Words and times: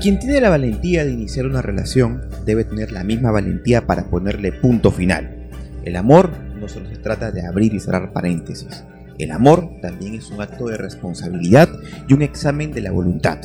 Quien 0.00 0.20
tiene 0.20 0.40
la 0.40 0.48
valentía 0.48 1.04
de 1.04 1.10
iniciar 1.10 1.46
una 1.46 1.60
relación 1.60 2.22
debe 2.46 2.62
tener 2.62 2.92
la 2.92 3.02
misma 3.02 3.32
valentía 3.32 3.84
para 3.84 4.04
ponerle 4.04 4.52
punto 4.52 4.92
final. 4.92 5.48
El 5.84 5.96
amor 5.96 6.30
no 6.60 6.68
solo 6.68 6.88
se 6.88 6.98
trata 6.98 7.32
de 7.32 7.44
abrir 7.44 7.74
y 7.74 7.80
cerrar 7.80 8.12
paréntesis. 8.12 8.84
El 9.18 9.32
amor 9.32 9.68
también 9.82 10.14
es 10.14 10.30
un 10.30 10.40
acto 10.40 10.68
de 10.68 10.76
responsabilidad 10.76 11.68
y 12.06 12.14
un 12.14 12.22
examen 12.22 12.70
de 12.70 12.80
la 12.80 12.92
voluntad. 12.92 13.38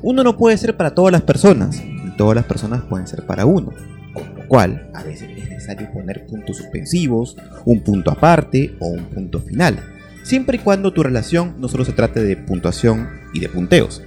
Uno 0.00 0.24
no 0.24 0.38
puede 0.38 0.56
ser 0.56 0.74
para 0.74 0.94
todas 0.94 1.12
las 1.12 1.20
personas, 1.20 1.82
y 1.82 2.16
todas 2.16 2.34
las 2.34 2.46
personas 2.46 2.82
pueden 2.84 3.06
ser 3.06 3.26
para 3.26 3.44
uno, 3.44 3.70
con 4.14 4.34
lo 4.36 4.48
cual 4.48 4.88
a 4.94 5.02
veces 5.02 5.28
es 5.36 5.50
necesario 5.50 5.92
poner 5.92 6.24
puntos 6.24 6.56
suspensivos, 6.56 7.36
un 7.66 7.80
punto 7.80 8.10
aparte 8.10 8.74
o 8.80 8.88
un 8.88 9.04
punto 9.04 9.38
final, 9.40 9.80
siempre 10.22 10.56
y 10.56 10.60
cuando 10.60 10.94
tu 10.94 11.02
relación 11.02 11.56
no 11.58 11.68
solo 11.68 11.84
se 11.84 11.92
trate 11.92 12.22
de 12.22 12.38
puntuación 12.38 13.08
y 13.34 13.40
de 13.40 13.50
punteos. 13.50 14.02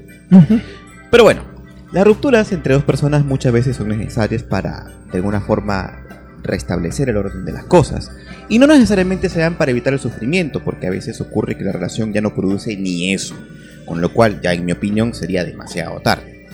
Pero 1.12 1.24
bueno, 1.24 1.57
las 1.92 2.06
rupturas 2.06 2.52
entre 2.52 2.74
dos 2.74 2.84
personas 2.84 3.24
muchas 3.24 3.54
veces 3.54 3.78
son 3.78 3.90
necesarias 3.90 4.44
para, 4.44 4.92
de 5.12 5.18
alguna 5.18 5.40
forma, 5.40 6.04
restablecer 6.44 7.10
el 7.10 7.18
orden 7.18 7.46
de 7.46 7.54
las 7.54 7.64
cosas. 7.64 8.12
Y 8.50 8.60
no 8.60 8.68
necesariamente 8.68 9.30
se 9.30 9.40
dan 9.40 9.58
para 9.58 9.72
evitar 9.72 9.94
el 9.94 10.00
sufrimiento, 10.00 10.64
porque 10.64 10.88
a 10.88 10.92
veces 10.92 11.22
ocurre 11.22 11.58
que 11.58 11.64
la 11.64 11.72
relación 11.72 12.12
ya 12.12 12.22
no 12.22 12.36
produce 12.36 12.76
ni 12.76 13.14
eso, 13.14 13.36
con 13.86 14.02
lo 14.02 14.12
cual 14.14 14.42
ya 14.42 14.54
en 14.54 14.66
mi 14.66 14.74
opinión 14.74 15.14
sería 15.14 15.46
demasiado 15.46 16.00
tarde. 16.02 16.48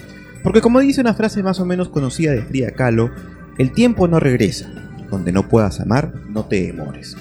Porque 0.43 0.61
como 0.61 0.79
dice 0.81 1.01
una 1.01 1.13
frase 1.13 1.41
más 1.41 1.59
o 1.59 1.65
menos 1.65 1.89
conocida 1.89 2.31
de 2.31 2.43
Frida 2.43 2.71
Kahlo, 2.71 3.11
el 3.57 3.71
tiempo 3.71 4.07
no 4.07 4.19
regresa, 4.19 4.69
donde 5.09 5.31
no 5.31 5.47
puedas 5.47 5.79
amar, 5.79 6.13
no 6.29 6.45
te 6.45 6.61
demores. 6.61 7.15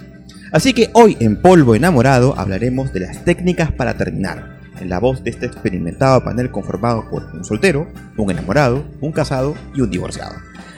Así 0.51 0.75
que 0.75 0.91
hoy 0.93 1.17
en 1.21 1.37
Polvo 1.41 1.75
Enamorado 1.75 2.39
hablaremos 2.39 2.93
de 2.93 3.01
las 3.01 3.25
técnicas 3.25 3.73
para 3.73 3.97
terminar, 3.97 4.52
en 4.83 4.91
la 4.91 4.99
voz 4.99 5.23
de 5.23 5.31
este 5.31 5.47
experimentado 5.47 6.23
panel 6.23 6.51
conformado 6.51 7.09
por 7.09 7.25
un 7.33 7.45
soltero, 7.45 7.87
un 8.17 8.31
enamorado, 8.31 8.85
un 9.01 9.13
casado 9.13 9.55
y 9.75 9.81
un 9.81 9.91
divorciado. 9.91 10.35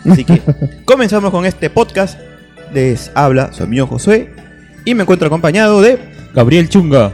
Así 0.09 0.25
que 0.25 0.42
comenzamos 0.84 1.31
con 1.31 1.47
este 1.47 1.70
podcast. 1.70 2.19
Les 2.73 3.11
habla 3.14 3.53
su 3.53 3.62
amigo 3.62 3.87
Josué 3.87 4.31
y 4.84 4.95
me 4.95 5.03
encuentro 5.03 5.27
acompañado 5.27 5.81
de 5.81 5.98
Gabriel 6.34 6.69
Chunga. 6.69 7.12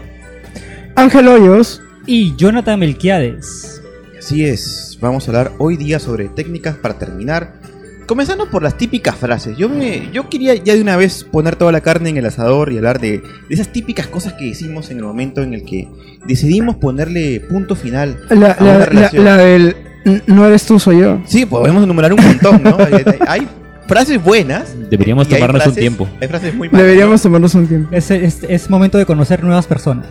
Ángel 0.96 1.28
Hoyos. 1.28 1.82
Y 2.06 2.34
Jonathan 2.36 2.80
Melquiades. 2.80 3.82
Así 4.18 4.44
es, 4.44 4.98
vamos 5.00 5.28
a 5.28 5.30
hablar 5.30 5.52
hoy 5.58 5.76
día 5.76 6.00
sobre 6.00 6.28
técnicas 6.28 6.76
para 6.76 6.98
terminar. 6.98 7.59
Comenzando 8.10 8.50
por 8.50 8.64
las 8.64 8.76
típicas 8.76 9.14
frases. 9.14 9.56
Yo, 9.56 9.68
me, 9.68 10.10
yo 10.12 10.28
quería 10.28 10.56
ya 10.56 10.74
de 10.74 10.82
una 10.82 10.96
vez 10.96 11.22
poner 11.22 11.54
toda 11.54 11.70
la 11.70 11.80
carne 11.80 12.08
en 12.10 12.16
el 12.16 12.26
asador 12.26 12.72
y 12.72 12.76
hablar 12.76 12.98
de, 13.00 13.18
de 13.18 13.22
esas 13.54 13.68
típicas 13.68 14.08
cosas 14.08 14.32
que 14.32 14.46
decimos 14.46 14.90
en 14.90 14.96
el 14.96 15.04
momento 15.04 15.42
en 15.44 15.54
el 15.54 15.64
que 15.64 15.86
decidimos 16.26 16.74
ponerle 16.74 17.38
punto 17.38 17.76
final 17.76 18.18
La, 18.30 18.50
a 18.50 18.64
la, 18.64 18.78
la, 18.78 18.84
relación. 18.86 19.24
la 19.24 19.36
del 19.36 19.76
"N- 20.04 20.22
no 20.26 20.44
eres 20.44 20.66
tú, 20.66 20.80
soy 20.80 20.98
yo. 21.02 21.20
Sí, 21.24 21.46
podemos 21.46 21.84
enumerar 21.84 22.12
un 22.12 22.20
montón, 22.20 22.60
¿no? 22.64 22.76
hay, 23.28 23.46
frases 23.86 24.20
buenas. 24.20 24.74
Deberíamos 24.90 25.30
y 25.30 25.34
hay 25.34 25.40
tomarnos 25.42 25.66
un 25.68 25.74
tiempo. 25.76 26.08
Hay 26.20 26.26
frases 26.26 26.52
muy 26.52 26.68
malas. 26.68 26.82
Deberíamos 26.84 27.22
tomarnos 27.22 27.54
un 27.54 27.68
tiempo. 27.68 27.88
Es, 27.92 28.10
es, 28.10 28.42
es 28.42 28.68
momento 28.70 28.98
de 28.98 29.06
conocer 29.06 29.44
nuevas 29.44 29.66
personas. 29.68 30.06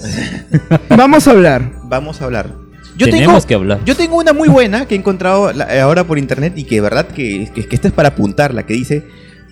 Vamos 0.88 1.27
a 1.27 1.31
hablar. 1.31 1.70
Vamos 1.83 2.22
a 2.22 2.23
hablar. 2.25 2.69
Yo 3.00 3.05
Tenemos 3.08 3.36
tengo, 3.38 3.47
que 3.47 3.53
hablar. 3.55 3.80
Yo 3.86 3.95
tengo 3.95 4.17
una 4.17 4.33
muy 4.33 4.50
buena 4.50 4.86
que 4.86 4.94
he 4.94 4.97
encontrado 4.97 5.52
la- 5.53 5.73
eh, 5.75 5.80
ahora 5.80 6.03
por 6.03 6.19
internet 6.19 6.53
y 6.55 6.66
que 6.66 6.75
de 6.75 6.81
verdad 6.81 7.08
que, 7.08 7.50
que, 7.55 7.66
que 7.66 7.75
esta 7.75 7.88
es 7.88 7.94
para 7.94 8.09
apuntarla, 8.09 8.64
que 8.67 8.73
dice, 8.75 9.03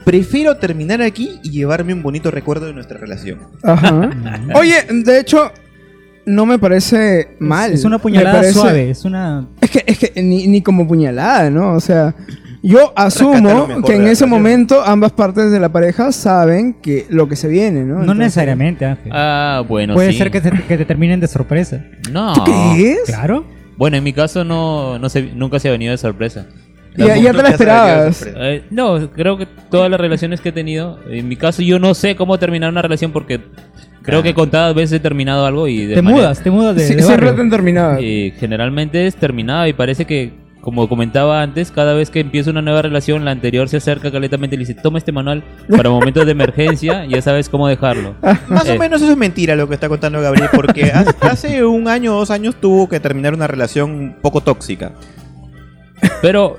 prefiero 0.05 0.57
terminar 0.57 1.01
aquí 1.01 1.39
y 1.43 1.49
llevarme 1.51 1.93
un 1.93 2.03
bonito 2.03 2.29
recuerdo 2.29 2.65
de 2.67 2.73
nuestra 2.73 2.97
relación. 2.99 3.39
Ajá. 3.63 4.09
Oye, 4.55 4.75
de 4.89 5.19
hecho, 5.19 5.51
no 6.25 6.45
me 6.45 6.59
parece 6.59 7.29
mal. 7.39 7.71
Es 7.71 7.85
una 7.85 7.99
puñalada 7.99 8.39
parece- 8.41 8.53
suave. 8.53 8.89
Es 8.89 9.05
una. 9.05 9.47
Es 9.61 9.71
que, 9.71 9.83
es 9.87 9.97
que 9.97 10.21
ni, 10.21 10.47
ni 10.47 10.61
como 10.61 10.87
puñalada, 10.87 11.49
¿no? 11.49 11.73
O 11.73 11.79
sea, 11.79 12.13
yo 12.63 12.91
asumo 12.95 13.81
que 13.85 13.95
en 13.95 14.07
ese 14.07 14.25
momento 14.25 14.81
ambas 14.83 15.11
partes 15.11 15.51
de 15.51 15.59
la 15.59 15.69
pareja 15.69 16.11
saben 16.11 16.73
que 16.73 17.05
lo 17.09 17.27
que 17.29 17.35
se 17.35 17.47
viene, 17.47 17.81
¿no? 17.81 17.95
No 17.95 17.99
Entonces- 18.01 18.17
necesariamente, 18.25 18.85
Ángel. 18.85 19.11
Ah, 19.13 19.63
bueno, 19.67 19.93
Puede 19.93 20.11
sí. 20.11 20.17
ser 20.17 20.31
que 20.31 20.41
te, 20.41 20.51
que 20.51 20.77
te 20.77 20.85
terminen 20.85 21.19
de 21.19 21.27
sorpresa. 21.27 21.83
No. 22.11 22.33
¿Tú 22.33 22.43
crees? 22.43 22.99
Claro. 23.05 23.45
Bueno, 23.77 23.97
en 23.97 24.03
mi 24.03 24.13
caso 24.13 24.43
no, 24.43 24.97
no 24.99 25.07
se, 25.09 25.21
nunca 25.33 25.59
se 25.59 25.67
ha 25.67 25.71
venido 25.71 25.91
de 25.91 25.97
sorpresa. 25.97 26.47
Ya, 26.97 27.15
ya 27.15 27.31
te 27.31 27.43
la 27.43 27.49
esperabas. 27.49 28.25
Eh, 28.35 28.63
no, 28.71 29.11
creo 29.11 29.37
que 29.37 29.45
todas 29.69 29.91
las 29.91 29.99
relaciones 29.99 30.41
que 30.41 30.49
he 30.49 30.51
tenido, 30.51 30.97
en 31.07 31.27
mi 31.27 31.35
caso 31.35 31.61
yo 31.61 31.77
no 31.77 31.93
sé 31.93 32.15
cómo 32.15 32.39
terminar 32.39 32.71
una 32.71 32.81
relación 32.81 33.11
porque 33.11 33.39
creo 34.01 34.23
que 34.23 34.33
contadas 34.33 34.73
veces 34.73 34.93
he 34.93 34.99
terminado 34.99 35.45
algo 35.45 35.67
y 35.67 35.85
de 35.85 35.93
Te 35.93 36.01
manera- 36.01 36.23
mudas, 36.23 36.41
te 36.41 36.49
mudas 36.49 36.75
de, 36.75 36.87
Sí, 36.87 36.95
de 36.95 37.03
siempre 37.03 37.31
te 37.33 37.39
han 37.41 37.51
terminado. 37.51 38.01
y 38.01 38.33
generalmente 38.39 39.05
es 39.05 39.15
terminada 39.15 39.67
y 39.69 39.73
parece 39.73 40.05
que, 40.05 40.31
como 40.67 40.89
comentaba 40.89 41.41
antes, 41.41 41.71
cada 41.71 41.93
vez 41.93 42.09
que 42.09 42.19
empieza 42.19 42.49
una 42.51 42.61
nueva 42.61 42.81
relación, 42.81 43.23
la 43.23 43.31
anterior 43.31 43.69
se 43.69 43.77
acerca 43.77 44.11
caletamente 44.11 44.57
y 44.57 44.59
le 44.59 44.65
dice, 44.65 44.73
toma 44.73 44.97
este 44.97 45.13
manual 45.13 45.41
para 45.69 45.89
momentos 45.89 46.25
de 46.25 46.33
emergencia, 46.33 47.05
ya 47.09 47.21
sabes 47.21 47.47
cómo 47.47 47.69
dejarlo. 47.69 48.15
Más 48.49 48.67
Eh. 48.67 48.73
o 48.75 48.77
menos 48.77 49.01
eso 49.01 49.11
es 49.11 49.17
mentira 49.17 49.55
lo 49.55 49.69
que 49.69 49.75
está 49.75 49.87
contando 49.87 50.19
Gabriel, 50.19 50.49
porque 50.53 50.91
hace, 50.91 51.15
hace 51.21 51.63
un 51.63 51.87
año 51.87 52.13
o 52.13 52.19
dos 52.19 52.31
años 52.31 52.55
tuvo 52.59 52.89
que 52.89 52.99
terminar 52.99 53.33
una 53.33 53.47
relación 53.47 53.91
un 53.91 54.15
poco 54.21 54.41
tóxica. 54.41 54.91
Pero 56.21 56.57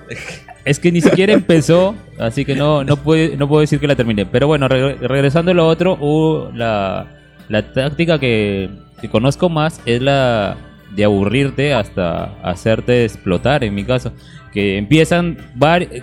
es 0.64 0.80
que 0.80 0.90
ni 0.90 1.02
siquiera 1.02 1.34
empezó, 1.34 1.94
así 2.18 2.46
que 2.46 2.54
no, 2.56 2.84
no, 2.84 2.96
puede, 2.96 3.36
no 3.36 3.46
puedo 3.46 3.60
decir 3.60 3.78
que 3.78 3.86
la 3.88 3.94
terminé. 3.94 4.24
Pero 4.24 4.46
bueno, 4.46 4.68
re- 4.68 4.94
regresando 4.94 5.50
a 5.50 5.54
lo 5.54 5.66
otro, 5.68 5.98
uh, 6.00 6.50
la, 6.54 7.08
la 7.50 7.72
táctica 7.74 8.18
que, 8.18 8.70
que 9.02 9.10
conozco 9.10 9.50
más 9.50 9.82
es 9.84 10.00
la 10.00 10.56
de 10.98 11.04
aburrirte 11.04 11.72
hasta 11.72 12.34
hacerte 12.42 13.04
explotar, 13.04 13.62
en 13.62 13.72
mi 13.72 13.84
caso. 13.84 14.12
Que 14.52 14.76
empiezan 14.78 15.38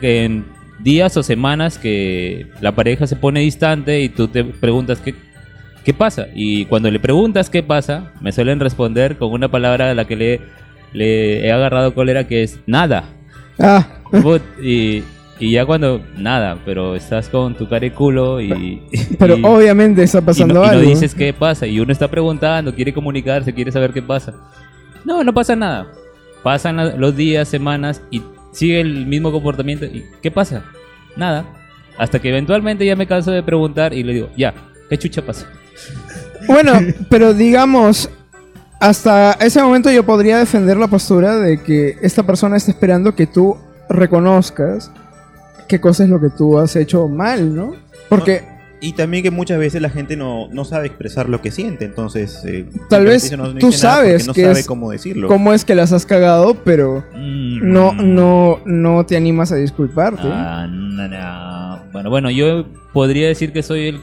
en 0.01 0.45
días 0.79 1.17
o 1.17 1.22
semanas 1.23 1.78
que 1.78 2.47
la 2.61 2.72
pareja 2.72 3.06
se 3.06 3.17
pone 3.17 3.41
distante 3.41 4.00
y 4.01 4.07
tú 4.07 4.29
te 4.29 4.45
preguntas 4.45 5.01
qué, 5.01 5.13
qué 5.83 5.94
pasa. 5.94 6.28
Y 6.33 6.63
cuando 6.66 6.89
le 6.89 7.00
preguntas 7.01 7.50
qué 7.50 7.61
pasa, 7.61 8.13
me 8.22 8.31
suelen 8.31 8.61
responder 8.61 9.17
con 9.17 9.33
una 9.33 9.50
palabra 9.50 9.91
a 9.91 9.94
la 9.94 10.06
que 10.06 10.16
le, 10.16 10.41
le 10.94 11.45
he 11.45 11.51
agarrado 11.51 11.94
cólera 11.94 12.25
que 12.25 12.44
es 12.44 12.59
nada. 12.66 13.03
Ah, 13.59 13.85
y, 14.63 15.03
y 15.39 15.51
ya 15.51 15.66
cuando 15.66 16.01
nada, 16.17 16.57
pero 16.63 16.95
estás 16.95 17.27
con 17.27 17.56
tu 17.56 17.67
cara 17.67 17.85
y 17.85 17.89
culo 17.89 18.39
y. 18.39 18.81
pero 19.19 19.38
y- 19.38 19.44
obviamente 19.44 20.03
está 20.03 20.19
y 20.19 20.22
pasando 20.22 20.53
no, 20.53 20.63
y 20.63 20.67
no 20.67 20.72
algo. 20.72 20.89
dices 20.89 21.13
qué 21.13 21.33
pasa. 21.33 21.67
Y 21.67 21.81
uno 21.81 21.91
está 21.91 22.07
preguntando, 22.09 22.73
quiere 22.73 22.94
comunicarse, 22.94 23.53
quiere 23.53 23.73
saber 23.73 23.91
qué 23.91 24.01
pasa. 24.01 24.33
No, 25.06 25.24
no 25.24 25.34
pasa 25.34 25.56
nada. 25.56 25.88
Pasan 26.44 27.00
los 27.00 27.16
días, 27.16 27.48
semanas 27.48 28.02
y 28.12 28.22
sigue 28.52 28.82
el 28.82 29.06
mismo 29.06 29.32
comportamiento. 29.32 29.86
¿Y 29.86 30.06
qué 30.22 30.32
pasa? 30.32 30.64
Nada. 31.16 31.46
Hasta 31.98 32.20
que 32.20 32.30
eventualmente 32.30 32.86
ya 32.86 32.96
me 32.96 33.08
canso 33.08 33.32
de 33.32 33.44
preguntar 33.44 33.94
y 33.94 34.04
le 34.04 34.14
digo, 34.14 34.30
ya, 34.36 34.54
¿qué 34.90 34.98
chucha 34.98 35.22
pasa? 35.22 35.48
Bueno, 36.48 36.74
pero 37.10 37.34
digamos, 37.34 38.10
hasta 38.80 39.34
ese 39.34 39.62
momento 39.62 39.90
yo 39.92 40.06
podría 40.06 40.40
defender 40.40 40.78
la 40.78 40.88
postura 40.88 41.38
de 41.38 41.62
que 41.62 41.98
esta 42.02 42.24
persona 42.24 42.58
está 42.58 42.72
esperando 42.72 43.16
que 43.16 43.28
tú 43.28 43.58
reconozcas 43.88 44.92
qué 45.68 45.80
cosa 45.80 46.04
es 46.04 46.10
lo 46.10 46.20
que 46.20 46.30
tú 46.30 46.58
has 46.58 46.76
hecho 46.76 47.08
mal, 47.08 47.56
¿no? 47.56 47.76
Porque 48.10 48.44
Y 48.81 48.94
también 48.94 49.24
que 49.24 49.31
muchas 49.31 49.58
veces 49.58 49.81
la 49.81 49.90
gente 49.90 50.16
no, 50.18 50.47
no 50.52 50.66
sabe 50.66 50.88
expresar 50.88 51.30
lo 51.30 51.41
que 51.41 51.50
siente, 51.50 51.86
entonces... 51.86 52.44
eh, 52.46 52.66
Tal 52.90 53.06
vez 53.06 53.31
no- 53.36 53.53
no 53.53 53.59
tú 53.59 53.72
sabes 53.72 54.28
no 54.28 54.34
que 54.34 54.44
sabe 54.44 54.59
es- 54.59 54.68
cómo 54.68 54.91
decirlo. 54.91 55.28
cómo 55.28 55.53
es 55.53 55.63
que 55.66 55.75
las 55.75 55.91
has 55.94 56.06
cagado, 56.06 56.56
pero 56.63 57.03
Mm. 57.13 57.72
no, 57.72 57.94
no, 57.94 58.59
no 58.66 59.06
te 59.06 59.16
animas 59.16 59.52
a 59.52 59.56
disculparte. 59.56 60.22
Ah, 60.25 60.68
no, 60.69 61.08
no. 61.08 61.80
Bueno, 61.94 62.09
bueno, 62.09 62.30
yo 62.30 62.66
podría 62.94 63.28
decir 63.28 63.53
que 63.53 63.63
soy 63.63 63.88
el 63.88 64.00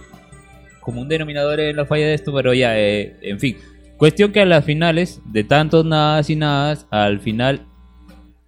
común 0.81 1.07
denominador 1.09 1.61
en 1.61 1.77
la 1.77 1.85
falla 1.87 2.07
de 2.07 2.15
esto, 2.15 2.33
pero 2.35 2.55
ya, 2.55 2.77
eh, 2.79 3.17
en 3.23 3.39
fin. 3.39 3.57
Cuestión 3.99 4.33
que 4.33 4.41
a 4.41 4.47
las 4.47 4.65
finales, 4.65 5.21
de 5.27 5.45
tantos 5.45 5.85
nadas 5.85 6.29
y 6.31 6.35
nadas, 6.35 6.87
al 6.91 7.21
final 7.21 7.67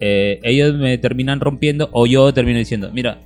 eh, 0.00 0.40
ellos 0.42 0.74
me 0.74 0.98
terminan 0.98 1.38
rompiendo 1.40 1.88
o 1.92 2.06
yo 2.06 2.32
termino 2.34 2.58
diciendo, 2.58 2.90
mira, 2.92 3.20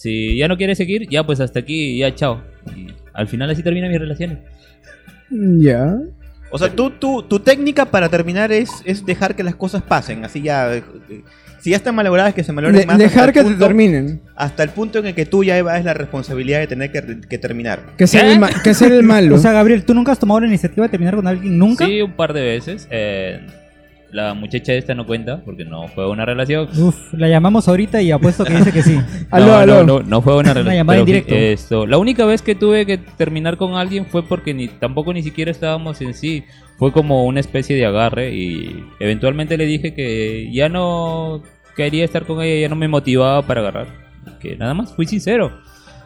si 0.00 0.36
ya 0.38 0.48
no 0.48 0.56
quieres 0.56 0.78
seguir, 0.78 1.06
ya 1.10 1.24
pues 1.26 1.40
hasta 1.40 1.58
aquí, 1.60 1.98
ya 1.98 2.14
chao. 2.14 2.42
Y 2.74 2.86
al 3.12 3.28
final 3.28 3.50
así 3.50 3.62
terminan 3.62 3.90
mis 3.90 4.00
relaciones. 4.00 4.38
Ya. 5.30 5.96
O 6.50 6.58
sea, 6.58 6.68
tú, 6.70 6.90
tú, 6.90 7.22
tu 7.22 7.38
técnica 7.40 7.84
para 7.86 8.08
terminar 8.08 8.50
es, 8.50 8.70
es 8.84 9.04
dejar 9.06 9.36
que 9.36 9.42
las 9.44 9.54
cosas 9.54 9.82
pasen, 9.82 10.24
así 10.24 10.42
ya... 10.42 10.74
eh, 10.74 10.82
Si 11.60 11.70
ya 11.70 11.76
están 11.76 11.94
malogradas, 11.94 12.34
que 12.34 12.42
se 12.42 12.52
malogren 12.52 12.80
De- 12.80 12.86
más. 12.86 12.94
hasta 12.94 13.04
dejar 13.04 13.28
el 13.28 13.34
que 13.34 13.40
te 13.40 13.46
punto- 13.50 13.66
terminen. 13.66 14.20
Hasta 14.34 14.62
el 14.64 14.70
punto 14.70 14.98
en 14.98 15.06
el 15.06 15.14
que 15.14 15.26
tú 15.26 15.44
ya 15.44 15.56
evades 15.58 15.84
la 15.84 15.94
responsabilidad 15.94 16.58
de 16.60 16.66
tener 16.66 16.90
que, 16.90 17.20
que 17.28 17.38
terminar. 17.38 17.80
Que 17.98 18.06
ser, 18.08 18.22
¿Qué? 18.24 18.32
el, 18.32 18.38
ma- 18.40 18.50
que 18.64 18.74
ser 18.74 18.90
el 18.92 19.02
malo. 19.14 19.36
O 19.36 19.38
sea, 19.38 19.52
Gabriel, 19.52 19.84
¿tú 19.84 19.92
nunca 19.94 20.10
has 20.12 20.18
tomado 20.18 20.40
la 20.40 20.46
iniciativa 20.48 20.86
de 20.86 20.90
terminar 20.90 21.14
con 21.14 21.26
alguien? 21.26 21.56
¿Nunca? 21.58 21.86
Sí, 21.86 22.00
un 22.00 22.12
par 22.14 22.32
de 22.32 22.42
veces. 22.42 22.88
eh, 22.90 23.46
la 24.12 24.34
muchacha 24.34 24.72
esta 24.74 24.94
no 24.94 25.06
cuenta 25.06 25.42
porque 25.44 25.64
no 25.64 25.88
fue 25.88 26.08
una 26.08 26.24
relación. 26.24 26.68
Uf, 26.78 27.12
la 27.14 27.28
llamamos 27.28 27.68
ahorita 27.68 28.00
y 28.02 28.10
apuesto 28.10 28.44
que 28.44 28.54
dice 28.54 28.72
que 28.72 28.82
sí. 28.82 28.98
Aló, 29.30 29.46
no, 29.46 29.54
aló. 29.56 29.74
No, 29.84 30.00
no, 30.00 30.02
no 30.02 30.22
fue 30.22 30.36
una 30.38 30.52
relación. 30.54 30.74
llamada 30.76 30.98
en 31.00 31.04
pero 31.04 31.16
directo. 31.18 31.34
Esto, 31.34 31.86
la 31.86 31.98
única 31.98 32.24
vez 32.24 32.42
que 32.42 32.54
tuve 32.54 32.86
que 32.86 32.98
terminar 32.98 33.56
con 33.56 33.74
alguien 33.74 34.06
fue 34.06 34.22
porque 34.22 34.54
ni 34.54 34.68
tampoco 34.68 35.12
ni 35.12 35.22
siquiera 35.22 35.50
estábamos 35.50 36.00
en 36.00 36.14
sí. 36.14 36.44
Fue 36.78 36.92
como 36.92 37.24
una 37.26 37.40
especie 37.40 37.76
de 37.76 37.84
agarre 37.84 38.34
y 38.34 38.84
eventualmente 39.00 39.56
le 39.58 39.66
dije 39.66 39.92
que 39.94 40.50
ya 40.52 40.68
no 40.70 41.42
quería 41.76 42.04
estar 42.04 42.24
con 42.26 42.40
ella, 42.42 42.62
ya 42.62 42.68
no 42.68 42.76
me 42.76 42.88
motivaba 42.88 43.42
para 43.42 43.60
agarrar. 43.60 43.86
Que 44.40 44.56
nada 44.56 44.72
más 44.74 44.94
fui 44.94 45.06
sincero. 45.06 45.52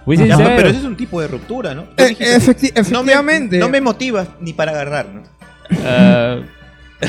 Fui 0.04 0.16
Ya, 0.16 0.24
sincero. 0.36 0.50
pero 0.56 0.68
ese 0.68 0.78
es 0.80 0.84
un 0.84 0.96
tipo 0.96 1.20
de 1.20 1.28
ruptura, 1.28 1.74
¿no? 1.74 1.84
Eh, 1.96 2.08
dijiste, 2.08 2.36
efecti- 2.36 2.90
no 2.90 3.02
me- 3.04 3.12
efectivamente. 3.12 3.58
No 3.58 3.68
me, 3.68 3.80
motivas 3.80 4.28
ni 4.40 4.52
para 4.52 4.72
agarrar, 4.72 5.06
¿no? 5.14 5.22
Ah, 5.84 6.40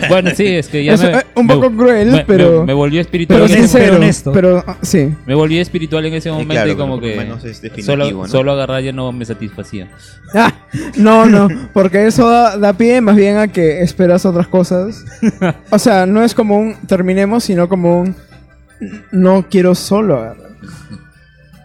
bueno, 0.09 0.31
sí, 0.35 0.45
es 0.47 0.67
que 0.67 0.83
ya 0.83 0.93
Es, 0.93 1.01
me, 1.03 1.09
eh, 1.11 1.23
un 1.35 1.45
me- 1.45 1.53
poco 1.55 1.71
cruel, 1.71 2.11
me- 2.11 2.25
pero- 2.25 2.61
me, 2.61 2.65
me 2.67 2.73
volvió 2.73 2.99
espiritual. 3.01 3.39
Pero 3.41 3.45
en 3.45 3.51
ese- 3.51 3.61
sincero, 3.67 3.85
pero 3.85 3.95
honesto. 3.97 4.31
pero 4.33 4.65
sí. 4.81 5.13
me 5.25 5.35
volví 5.35 5.57
espiritual 5.59 6.05
en 6.05 6.13
ese 6.15 6.31
momento 6.31 6.53
claro, 6.53 6.71
y 6.71 6.75
como 6.75 6.99
que 6.99 7.15
menos 7.15 7.43
es 7.45 7.61
definitivo, 7.61 7.85
solo, 7.95 8.11
¿no? 8.23 8.27
solo 8.27 8.51
agarrar 8.51 8.81
ya 8.83 8.91
no 8.91 9.11
me 9.11 9.25
satisfacía. 9.25 9.89
Ah, 10.33 10.53
no, 10.97 11.25
no, 11.27 11.47
porque 11.73 12.07
eso 12.07 12.27
da, 12.29 12.57
da 12.57 12.73
pie 12.73 12.99
más 12.99 13.15
bien 13.15 13.37
a 13.37 13.47
que 13.47 13.81
esperas 13.81 14.25
otras 14.25 14.47
cosas. 14.47 15.05
O 15.71 15.79
sea, 15.79 16.05
no 16.05 16.23
es 16.23 16.33
como 16.33 16.57
un 16.57 16.75
terminemos, 16.87 17.43
sino 17.45 17.69
como 17.69 18.01
un 18.01 18.15
no 19.11 19.45
quiero 19.49 19.75
solo 19.75 20.17
agarrar. 20.17 20.45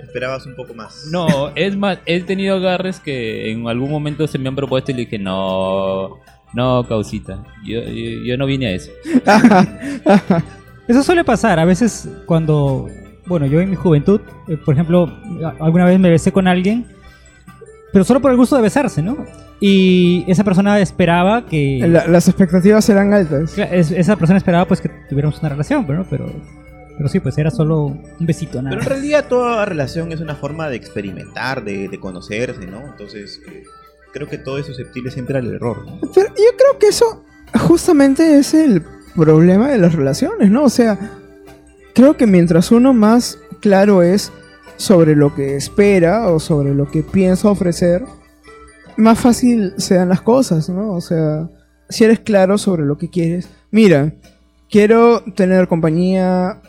Esperabas 0.02 0.44
un 0.46 0.56
poco 0.56 0.74
más. 0.74 1.06
No, 1.10 1.50
es 1.54 1.76
más, 1.76 1.98
he 2.06 2.20
tenido 2.22 2.56
agarres 2.56 2.98
que 3.00 3.50
en 3.52 3.66
algún 3.68 3.90
momento 3.90 4.26
se 4.26 4.38
me 4.38 4.48
han 4.48 4.56
propuesto 4.56 4.90
y 4.90 4.94
le 4.94 5.00
dije, 5.02 5.18
no, 5.18 6.18
no, 6.54 6.86
causita, 6.88 7.44
yo, 7.64 7.80
yo, 7.82 8.22
yo 8.24 8.36
no 8.36 8.46
vine 8.46 8.66
a 8.66 8.70
eso. 8.72 8.90
Eso 10.88 11.02
suele 11.02 11.24
pasar. 11.24 11.58
A 11.60 11.64
veces 11.64 12.08
cuando, 12.26 12.88
bueno, 13.26 13.46
yo 13.46 13.60
en 13.60 13.70
mi 13.70 13.76
juventud, 13.76 14.20
eh, 14.48 14.56
por 14.56 14.74
ejemplo, 14.74 15.08
a- 15.44 15.64
alguna 15.64 15.84
vez 15.84 16.00
me 16.00 16.10
besé 16.10 16.32
con 16.32 16.48
alguien, 16.48 16.86
pero 17.92 18.04
solo 18.04 18.20
por 18.20 18.30
el 18.32 18.36
gusto 18.36 18.56
de 18.56 18.62
besarse, 18.62 19.00
¿no? 19.02 19.16
Y 19.60 20.24
esa 20.26 20.42
persona 20.42 20.80
esperaba 20.80 21.46
que... 21.46 21.78
La- 21.86 22.06
las 22.06 22.26
expectativas 22.28 22.88
eran 22.88 23.12
altas. 23.12 23.56
Es- 23.56 23.90
esa 23.92 24.16
persona 24.16 24.38
esperaba 24.38 24.66
pues 24.66 24.80
que 24.80 24.88
tuviéramos 25.08 25.38
una 25.40 25.50
relación, 25.50 25.86
pero, 25.86 26.00
¿no? 26.00 26.06
pero, 26.10 26.26
pero 26.96 27.08
sí, 27.08 27.20
pues 27.20 27.38
era 27.38 27.50
solo 27.52 27.84
un 27.86 28.26
besito, 28.26 28.60
nada. 28.60 28.70
Pero 28.76 28.82
en 28.82 28.88
realidad 28.88 29.26
toda 29.28 29.64
relación 29.66 30.10
es 30.12 30.20
una 30.20 30.34
forma 30.34 30.68
de 30.68 30.76
experimentar, 30.76 31.62
de, 31.62 31.88
de 31.88 32.00
conocerse, 32.00 32.66
¿no? 32.66 32.84
Entonces, 32.88 33.40
eh, 33.48 33.62
creo 34.12 34.28
que 34.28 34.38
todo 34.38 34.58
es 34.58 34.66
susceptible 34.66 35.10
siempre 35.10 35.38
al 35.38 35.52
error, 35.52 35.86
¿no? 35.86 36.00
Pero 36.14 36.28
yo 36.28 36.56
creo 36.56 36.78
que 36.78 36.88
eso 36.88 37.24
justamente 37.68 38.38
es 38.38 38.54
el 38.54 38.82
problema 39.14 39.70
de 39.70 39.78
las 39.78 39.94
relaciones, 39.94 40.50
¿no? 40.50 40.64
O 40.64 40.70
sea, 40.70 40.98
creo 41.94 42.16
que 42.16 42.26
mientras 42.26 42.70
uno 42.70 42.92
más 42.92 43.38
claro 43.60 44.02
es 44.02 44.32
sobre 44.76 45.14
lo 45.14 45.34
que 45.34 45.56
espera 45.56 46.30
o 46.30 46.40
sobre 46.40 46.74
lo 46.74 46.90
que 46.90 47.02
piensa 47.02 47.50
ofrecer, 47.50 48.04
más 48.96 49.18
fácil 49.18 49.74
se 49.76 49.94
dan 49.94 50.08
las 50.08 50.22
cosas, 50.22 50.68
¿no? 50.68 50.92
O 50.92 51.00
sea, 51.00 51.48
si 51.88 52.04
eres 52.04 52.20
claro 52.20 52.58
sobre 52.58 52.84
lo 52.84 52.96
que 52.96 53.10
quieres, 53.10 53.48
mira, 53.70 54.14
quiero 54.70 55.22
tener 55.34 55.68
compañía 55.68 56.60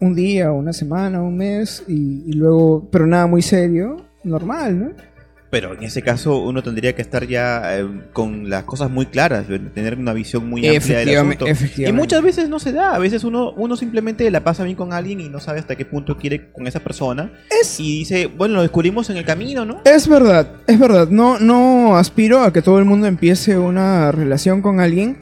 un 0.00 0.14
día, 0.14 0.52
una 0.52 0.72
semana, 0.72 1.22
un 1.22 1.36
mes 1.36 1.84
y, 1.86 2.24
y 2.26 2.32
luego, 2.32 2.88
pero 2.90 3.06
nada 3.06 3.26
muy 3.26 3.42
serio, 3.42 4.04
normal, 4.24 4.78
¿no? 4.78 5.13
Pero 5.54 5.72
en 5.74 5.84
ese 5.84 6.02
caso 6.02 6.38
uno 6.42 6.62
tendría 6.64 6.96
que 6.96 7.02
estar 7.02 7.26
ya 7.28 7.78
eh, 7.78 7.86
con 8.12 8.50
las 8.50 8.64
cosas 8.64 8.90
muy 8.90 9.06
claras, 9.06 9.46
tener 9.72 9.96
una 9.96 10.12
visión 10.12 10.48
muy 10.50 10.66
amplia 10.66 10.98
del 10.98 11.16
asunto. 11.16 11.46
Y 11.78 11.92
muchas 11.92 12.22
veces 12.22 12.48
no 12.48 12.58
se 12.58 12.72
da, 12.72 12.94
a 12.94 12.98
veces 12.98 13.22
uno, 13.22 13.52
uno 13.52 13.76
simplemente 13.76 14.28
la 14.32 14.42
pasa 14.42 14.64
bien 14.64 14.76
con 14.76 14.92
alguien 14.92 15.20
y 15.20 15.28
no 15.28 15.38
sabe 15.38 15.60
hasta 15.60 15.76
qué 15.76 15.84
punto 15.84 16.18
quiere 16.18 16.50
con 16.50 16.66
esa 16.66 16.80
persona. 16.80 17.30
Es- 17.60 17.78
Y 17.78 18.00
dice, 18.00 18.26
bueno, 18.26 18.54
lo 18.56 18.62
descubrimos 18.62 19.08
en 19.10 19.16
el 19.16 19.24
camino, 19.24 19.64
¿no? 19.64 19.80
Es 19.84 20.08
verdad, 20.08 20.48
es 20.66 20.78
verdad. 20.78 21.08
No, 21.08 21.38
no 21.38 21.96
aspiro 21.96 22.40
a 22.40 22.52
que 22.52 22.60
todo 22.60 22.80
el 22.80 22.84
mundo 22.84 23.06
empiece 23.06 23.56
una 23.56 24.10
relación 24.10 24.60
con 24.60 24.80
alguien 24.80 25.18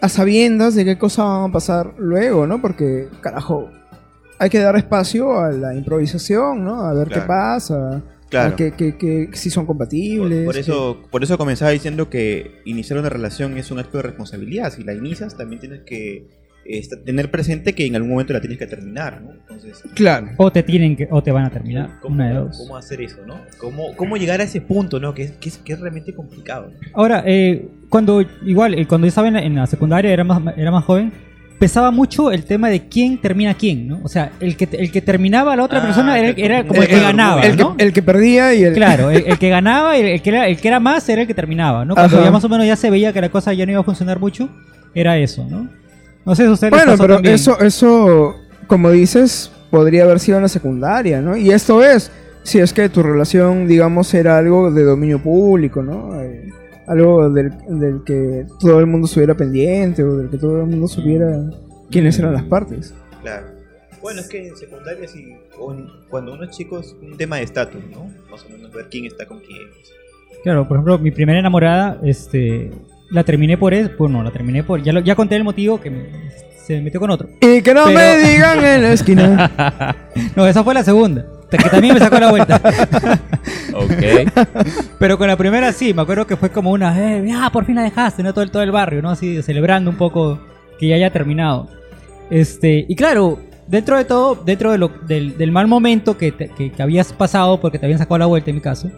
a 0.00 0.08
sabiendas 0.08 0.74
de 0.76 0.84
qué 0.86 0.96
cosas 0.96 1.26
van 1.26 1.50
a 1.50 1.52
pasar 1.52 1.92
luego, 1.98 2.46
¿no? 2.46 2.62
Porque, 2.62 3.08
carajo, 3.20 3.68
hay 4.38 4.48
que 4.48 4.60
dar 4.60 4.76
espacio 4.76 5.38
a 5.40 5.50
la 5.50 5.74
improvisación, 5.74 6.64
¿no? 6.64 6.82
A 6.84 6.94
ver 6.94 7.08
Claro. 7.08 7.22
qué 7.22 7.26
pasa, 7.28 8.00
Claro. 8.30 8.56
que, 8.56 8.72
que- 8.72 8.96
que- 8.96 9.30
si 9.32 9.50
son 9.50 9.64
Por, 9.66 9.74
compatibles. 9.76 10.44
por 10.44 10.56
eso, 10.56 10.98
por 11.10 11.22
eso 11.22 11.38
comenzaba 11.38 11.70
diciendo 11.70 12.10
que 12.10 12.60
iniciar 12.64 12.98
una 12.98 13.08
relación 13.08 13.56
es 13.56 13.70
un 13.70 13.78
acto 13.78 13.96
de 13.98 14.02
responsabilidad. 14.02 14.72
Si 14.72 14.84
la 14.84 14.92
inicias, 14.94 15.36
también 15.36 15.60
tienes 15.60 15.80
que 15.80 16.26
eh, 16.70 16.86
tener 17.06 17.30
presente 17.30 17.72
que 17.74 17.86
en 17.86 17.96
algún 17.96 18.10
momento 18.10 18.34
la 18.34 18.40
tienes 18.42 18.58
que 18.58 18.66
terminar, 18.66 19.22
¿no? 19.22 19.32
Entonces, 19.32 19.80
que- 19.82 19.88
Claro. 19.94 20.28
O 20.36 20.52
te 20.52 20.62
tienen 20.62 20.96
que, 20.96 21.08
o 21.10 21.22
te 21.22 21.32
van 21.32 21.46
a 21.46 21.50
terminar. 21.50 21.98
¿cómo, 22.02 22.16
Una 22.16 22.28
de 22.28 22.34
dos. 22.34 22.58
cómo 22.58 22.76
hacer 22.76 23.00
eso, 23.00 23.24
no? 23.26 23.40
¿Cómo, 23.56 23.96
cómo 23.96 24.18
llegar 24.18 24.42
a 24.42 24.44
ese 24.44 24.60
punto, 24.60 25.00
no? 25.00 25.14
Que 25.14 25.22
es, 25.22 25.32
que 25.32 25.48
es, 25.48 25.56
que 25.56 25.72
es 25.72 25.80
realmente 25.80 26.12
complicado. 26.12 26.70
Ahora, 26.92 27.22
eh, 27.26 27.66
cuando 27.88 28.22
igual, 28.44 28.74
eh, 28.74 28.86
cuando 28.86 29.06
yo 29.06 29.08
estaba 29.08 29.28
en 29.28 29.34
la, 29.34 29.40
en 29.42 29.54
la 29.54 29.66
secundaria, 29.66 30.12
era 30.12 30.24
más, 30.24 30.42
era 30.58 30.70
más 30.70 30.84
joven, 30.84 31.10
pesaba 31.58 31.90
mucho 31.90 32.30
el 32.30 32.44
tema 32.44 32.68
de 32.68 32.88
quién 32.88 33.20
termina 33.20 33.54
quién, 33.54 33.88
¿no? 33.88 34.00
O 34.04 34.08
sea, 34.08 34.30
el 34.40 34.56
que, 34.56 34.68
el 34.72 34.92
que 34.92 35.00
terminaba 35.02 35.52
a 35.52 35.56
la 35.56 35.64
otra 35.64 35.80
Ah, 35.80 35.82
persona 35.82 36.18
era, 36.18 36.34
que- 36.34 36.44
era 36.44 36.64
como 36.66 36.76
el 36.80 36.82
el- 36.84 36.88
que 36.88 36.94
el- 36.96 37.02
ganaba, 37.02 37.42
el, 37.42 37.56
¿no? 37.56 37.76
que, 37.76 37.84
el 37.84 37.92
que 37.92 38.02
perdía 38.02 38.54
y 38.54 38.62
el... 38.64 38.74
Claro, 38.74 39.10
el, 39.10 39.38
que 39.38 39.48
ganaba 39.48 39.98
y 39.98 40.02
el, 40.02 40.22
que 40.22 40.30
era, 40.30 40.46
el 40.48 40.56
que 40.58 40.68
era 40.68 40.78
más 40.80 41.08
era 41.08 41.22
el 41.22 41.26
que 41.26 41.34
terminaba, 41.34 41.84
¿no? 41.84 41.94
Cuando 41.94 42.16
Ajá. 42.16 42.24
ya 42.26 42.30
más 42.30 42.44
o 42.44 42.48
menos 42.48 42.66
ya 42.66 42.76
se 42.76 42.90
veía 42.90 43.12
que 43.12 43.20
la 43.20 43.28
cosa 43.30 43.52
ya 43.52 43.66
no 43.66 43.72
iba 43.72 43.80
a 43.80 43.84
funcionar 43.84 44.18
mucho, 44.20 44.48
era 44.94 45.16
eso, 45.18 45.44
¿no? 45.50 45.68
No 46.24 46.34
sé 46.34 46.44
si 46.44 46.48
les 46.50 46.70
Bueno, 46.70 46.94
pero 46.98 47.14
también. 47.14 47.34
eso, 47.34 47.58
eso, 47.60 48.36
como 48.66 48.90
dices, 48.90 49.50
podría 49.70 50.04
haber 50.04 50.20
sido 50.20 50.36
en 50.38 50.42
la 50.42 50.48
secundaria, 50.48 51.20
¿no? 51.20 51.36
Y 51.36 51.50
esto 51.50 51.82
es, 51.82 52.10
si 52.44 52.58
es 52.60 52.72
que 52.72 52.88
tu 52.88 53.02
relación, 53.02 53.66
digamos, 53.66 54.12
era 54.14 54.38
algo 54.38 54.70
de 54.70 54.84
dominio 54.84 55.22
público, 55.22 55.82
¿no? 55.82 56.20
Eh, 56.22 56.50
algo 56.88 57.28
del, 57.30 57.50
del 57.68 58.02
que 58.04 58.46
todo 58.60 58.80
el 58.80 58.86
mundo 58.86 59.06
estuviera 59.06 59.34
pendiente 59.34 60.02
o 60.02 60.16
del 60.16 60.30
que 60.30 60.38
todo 60.38 60.60
el 60.62 60.66
mundo 60.66 60.88
supiera 60.88 61.50
quiénes 61.90 62.18
eran 62.18 62.32
las 62.32 62.44
partes. 62.44 62.94
Claro. 63.22 63.46
Bueno, 64.00 64.20
es 64.20 64.28
que 64.28 64.48
en 64.48 64.56
secundaria, 64.56 65.06
en- 65.14 65.38
cuando 66.08 66.32
uno 66.34 66.44
es 66.44 66.50
chico, 66.50 66.78
es 66.78 66.94
un 67.02 67.16
tema 67.16 67.36
de 67.36 67.42
estatus, 67.42 67.82
¿no? 67.90 68.04
Más 68.30 68.44
o 68.44 68.48
menos 68.48 68.72
ver 68.72 68.86
quién 68.90 69.06
está 69.06 69.26
con 69.26 69.38
quién. 69.40 69.58
Claro, 70.44 70.66
por 70.68 70.76
ejemplo, 70.76 70.98
mi 70.98 71.10
primera 71.10 71.38
enamorada, 71.40 71.98
este, 72.04 72.70
la 73.10 73.24
terminé 73.24 73.58
por 73.58 73.74
eso, 73.74 73.90
bueno, 73.98 74.22
la 74.22 74.30
terminé 74.30 74.62
por, 74.62 74.82
ya, 74.82 74.92
lo- 74.92 75.00
ya 75.00 75.16
conté 75.16 75.34
el 75.36 75.42
motivo 75.44 75.80
que 75.80 75.90
me- 75.90 76.06
se 76.64 76.80
metió 76.80 77.00
con 77.00 77.10
otro. 77.10 77.28
Y 77.40 77.60
que 77.62 77.74
no 77.74 77.86
Pero- 77.86 77.98
me 77.98 78.18
digan 78.18 78.64
en 78.64 78.82
la 78.82 78.92
esquina. 78.92 79.96
No, 80.36 80.46
esa 80.46 80.62
fue 80.62 80.74
la 80.74 80.84
segunda, 80.84 81.26
que 81.56 81.70
también 81.70 81.94
me 81.94 82.00
sacó 82.00 82.18
la 82.18 82.30
vuelta. 82.30 82.60
Ok. 83.74 84.64
Pero 84.98 85.18
con 85.18 85.28
la 85.28 85.36
primera 85.36 85.72
sí, 85.72 85.94
me 85.94 86.02
acuerdo 86.02 86.26
que 86.26 86.36
fue 86.36 86.50
como 86.50 86.70
una, 86.72 86.98
eh, 86.98 87.24
ya, 87.26 87.48
por 87.50 87.64
fin 87.64 87.76
la 87.76 87.82
dejaste, 87.82 88.22
¿no? 88.22 88.32
Todo 88.34 88.42
el, 88.42 88.50
todo 88.50 88.62
el 88.62 88.72
barrio, 88.72 89.00
¿no? 89.02 89.10
Así, 89.10 89.40
celebrando 89.42 89.90
un 89.90 89.96
poco 89.96 90.40
que 90.80 90.88
ya 90.88 90.96
haya 90.96 91.10
terminado. 91.12 91.68
Este, 92.28 92.84
y 92.88 92.96
claro, 92.96 93.38
dentro 93.68 93.96
de 93.96 94.04
todo, 94.04 94.34
dentro 94.34 94.72
de 94.72 94.78
lo- 94.78 94.90
del, 95.06 95.38
del 95.38 95.52
mal 95.52 95.68
momento 95.68 96.18
que, 96.18 96.32
te- 96.32 96.48
que, 96.48 96.72
que 96.72 96.82
habías 96.82 97.12
pasado, 97.12 97.60
porque 97.60 97.78
te 97.78 97.86
habían 97.86 97.98
sacado 98.00 98.18
la 98.18 98.26
vuelta 98.26 98.50
en 98.50 98.56
mi 98.56 98.62
caso, 98.62 98.90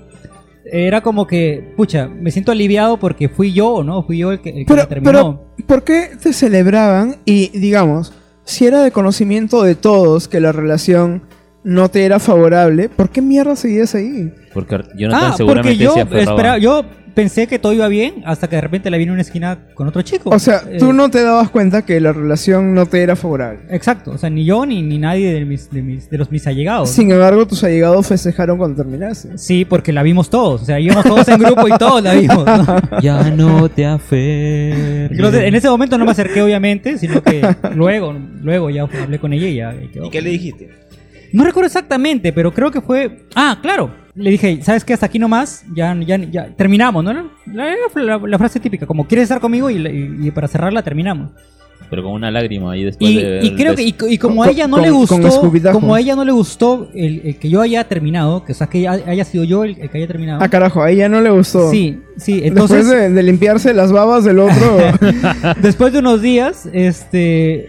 era 0.64 1.00
como 1.02 1.26
que, 1.26 1.72
pucha, 1.76 2.08
me 2.08 2.30
siento 2.30 2.52
aliviado 2.52 2.96
porque 2.96 3.28
fui 3.28 3.52
yo, 3.52 3.82
¿no? 3.84 4.02
Fui 4.02 4.18
yo 4.18 4.32
el 4.32 4.40
que, 4.40 4.50
el 4.50 4.56
que 4.56 4.64
Pero, 4.66 4.76
la 4.76 4.86
terminó. 4.88 5.10
pero, 5.12 5.66
¿por 5.66 5.84
qué 5.84 6.10
te 6.20 6.32
celebraban? 6.32 7.16
Y, 7.24 7.48
digamos, 7.58 8.12
si 8.44 8.66
era 8.66 8.80
de 8.82 8.90
conocimiento 8.92 9.62
de 9.62 9.74
todos 9.74 10.26
que 10.26 10.40
la 10.40 10.52
relación 10.52 11.22
no 11.64 11.88
te 11.88 12.04
era 12.04 12.18
favorable, 12.18 12.88
¿por 12.88 13.10
qué 13.10 13.20
mierda 13.22 13.56
seguías 13.56 13.94
ahí? 13.94 14.32
Porque 14.52 14.78
Jonathan 14.96 15.30
ah, 15.32 15.36
seguramente 15.36 15.84
porque 15.84 15.84
yo 15.84 15.94
se 15.94 16.20
esperaba, 16.22 16.58
yo 16.58 16.84
pensé 17.14 17.46
que 17.46 17.58
todo 17.58 17.72
iba 17.72 17.86
bien 17.88 18.22
hasta 18.24 18.48
que 18.48 18.56
de 18.56 18.62
repente 18.62 18.88
la 18.90 18.96
vi 18.96 19.02
en 19.04 19.10
una 19.10 19.20
esquina 19.20 19.58
con 19.74 19.86
otro 19.88 20.00
chico. 20.02 20.30
O 20.30 20.38
sea, 20.38 20.62
Eh, 20.68 20.78
tú 20.78 20.92
no 20.92 21.10
te 21.10 21.22
dabas 21.22 21.50
cuenta 21.50 21.82
que 21.82 22.00
la 22.00 22.12
relación 22.12 22.72
no 22.74 22.86
te 22.86 23.02
era 23.02 23.16
favorable. 23.16 23.60
Exacto, 23.68 24.12
o 24.12 24.18
sea, 24.18 24.30
ni 24.30 24.44
yo 24.44 24.64
ni, 24.64 24.82
ni 24.82 24.98
nadie 24.98 25.32
de, 25.32 25.44
mis, 25.44 25.70
de, 25.70 25.82
mis, 25.82 26.08
de 26.08 26.18
los 26.18 26.30
mis 26.30 26.46
allegados. 26.46 26.88
Sin 26.90 27.10
embargo, 27.10 27.46
tus 27.46 27.62
allegados 27.64 28.06
festejaron 28.06 28.58
cuando 28.58 28.76
terminaste. 28.82 29.36
Sí, 29.38 29.64
porque 29.64 29.92
la 29.92 30.02
vimos 30.02 30.30
todos. 30.30 30.62
O 30.62 30.64
sea, 30.64 30.80
íbamos 30.80 31.04
todos 31.04 31.28
en 31.28 31.38
grupo 31.38 31.68
y 31.68 31.72
todos 31.78 32.02
la 32.02 32.14
vimos. 32.14 32.44
¿no? 32.46 32.66
Ya 33.02 33.30
no 33.30 33.68
te 33.68 33.86
aferres. 33.86 35.34
En 35.34 35.54
ese 35.54 35.68
momento 35.68 35.98
no 35.98 36.04
me 36.04 36.12
acerqué, 36.12 36.42
obviamente, 36.42 36.98
sino 36.98 37.22
que 37.22 37.46
luego, 37.74 38.14
luego 38.42 38.70
ya 38.70 38.82
hablé 38.82 39.18
con 39.18 39.32
ella 39.32 39.46
y 39.46 39.56
ya 39.56 39.74
y 39.74 39.88
quedó. 39.88 40.06
¿Y 40.06 40.10
qué 40.10 40.22
le 40.22 40.30
dijiste? 40.30 40.70
No 41.32 41.44
recuerdo 41.44 41.66
exactamente, 41.66 42.32
pero 42.32 42.52
creo 42.52 42.70
que 42.70 42.80
fue. 42.80 43.26
Ah, 43.34 43.58
claro. 43.62 43.90
Le 44.14 44.30
dije, 44.30 44.60
¿sabes 44.62 44.84
qué? 44.84 44.92
Hasta 44.94 45.06
aquí 45.06 45.18
nomás. 45.18 45.64
Ya, 45.74 45.96
ya, 46.04 46.16
ya 46.16 46.48
terminamos, 46.56 47.04
¿no? 47.04 47.12
La, 47.12 47.74
la- 47.94 48.18
la 48.18 48.38
frase 48.38 48.58
típica, 48.60 48.86
como 48.86 49.06
quieres 49.06 49.24
estar 49.24 49.40
conmigo 49.40 49.70
y, 49.70 49.76
y- 49.76 50.26
y 50.26 50.30
para 50.32 50.48
cerrarla 50.48 50.82
terminamos. 50.82 51.30
Pero 51.88 52.04
con 52.04 52.12
una 52.12 52.30
lágrima 52.30 52.72
ahí 52.72 52.84
después 52.84 53.10
Y, 53.10 53.16
de 53.16 53.40
y 53.42 53.54
creo 53.56 53.74
que, 53.74 53.82
y, 53.82 53.94
y 54.10 54.18
como 54.18 54.36
Con- 54.42 54.48
a 54.48 54.52
ella 54.52 54.68
no 54.68 54.76
con- 54.76 54.82
le 54.84 54.90
gustó, 54.90 55.40
como 55.72 55.94
a 55.94 56.00
ella 56.00 56.14
no 56.14 56.24
le 56.24 56.30
gustó 56.30 56.88
el, 56.94 57.22
el 57.24 57.36
que 57.36 57.48
yo 57.48 57.60
haya 57.60 57.82
terminado, 57.88 58.44
que 58.44 58.52
o 58.52 58.54
sea, 58.54 58.68
que 58.68 58.86
haya, 58.86 59.24
sido 59.24 59.42
yo 59.42 59.64
el, 59.64 59.76
el 59.80 59.90
que 59.90 59.98
haya 59.98 60.06
terminado. 60.06 60.40
Ah, 60.42 60.48
carajo, 60.48 60.82
a 60.82 60.90
ella 60.90 61.08
no 61.08 61.20
le 61.20 61.30
gustó. 61.30 61.68
Sí, 61.70 61.98
sí, 62.16 62.40
Después 62.42 62.88
de, 62.88 63.10
de 63.10 63.22
limpiarse 63.24 63.74
las 63.74 63.90
babas 63.90 64.22
del 64.24 64.38
otro. 64.38 64.76
después 65.62 65.92
de 65.92 65.98
unos 65.98 66.22
días, 66.22 66.68
este, 66.72 67.68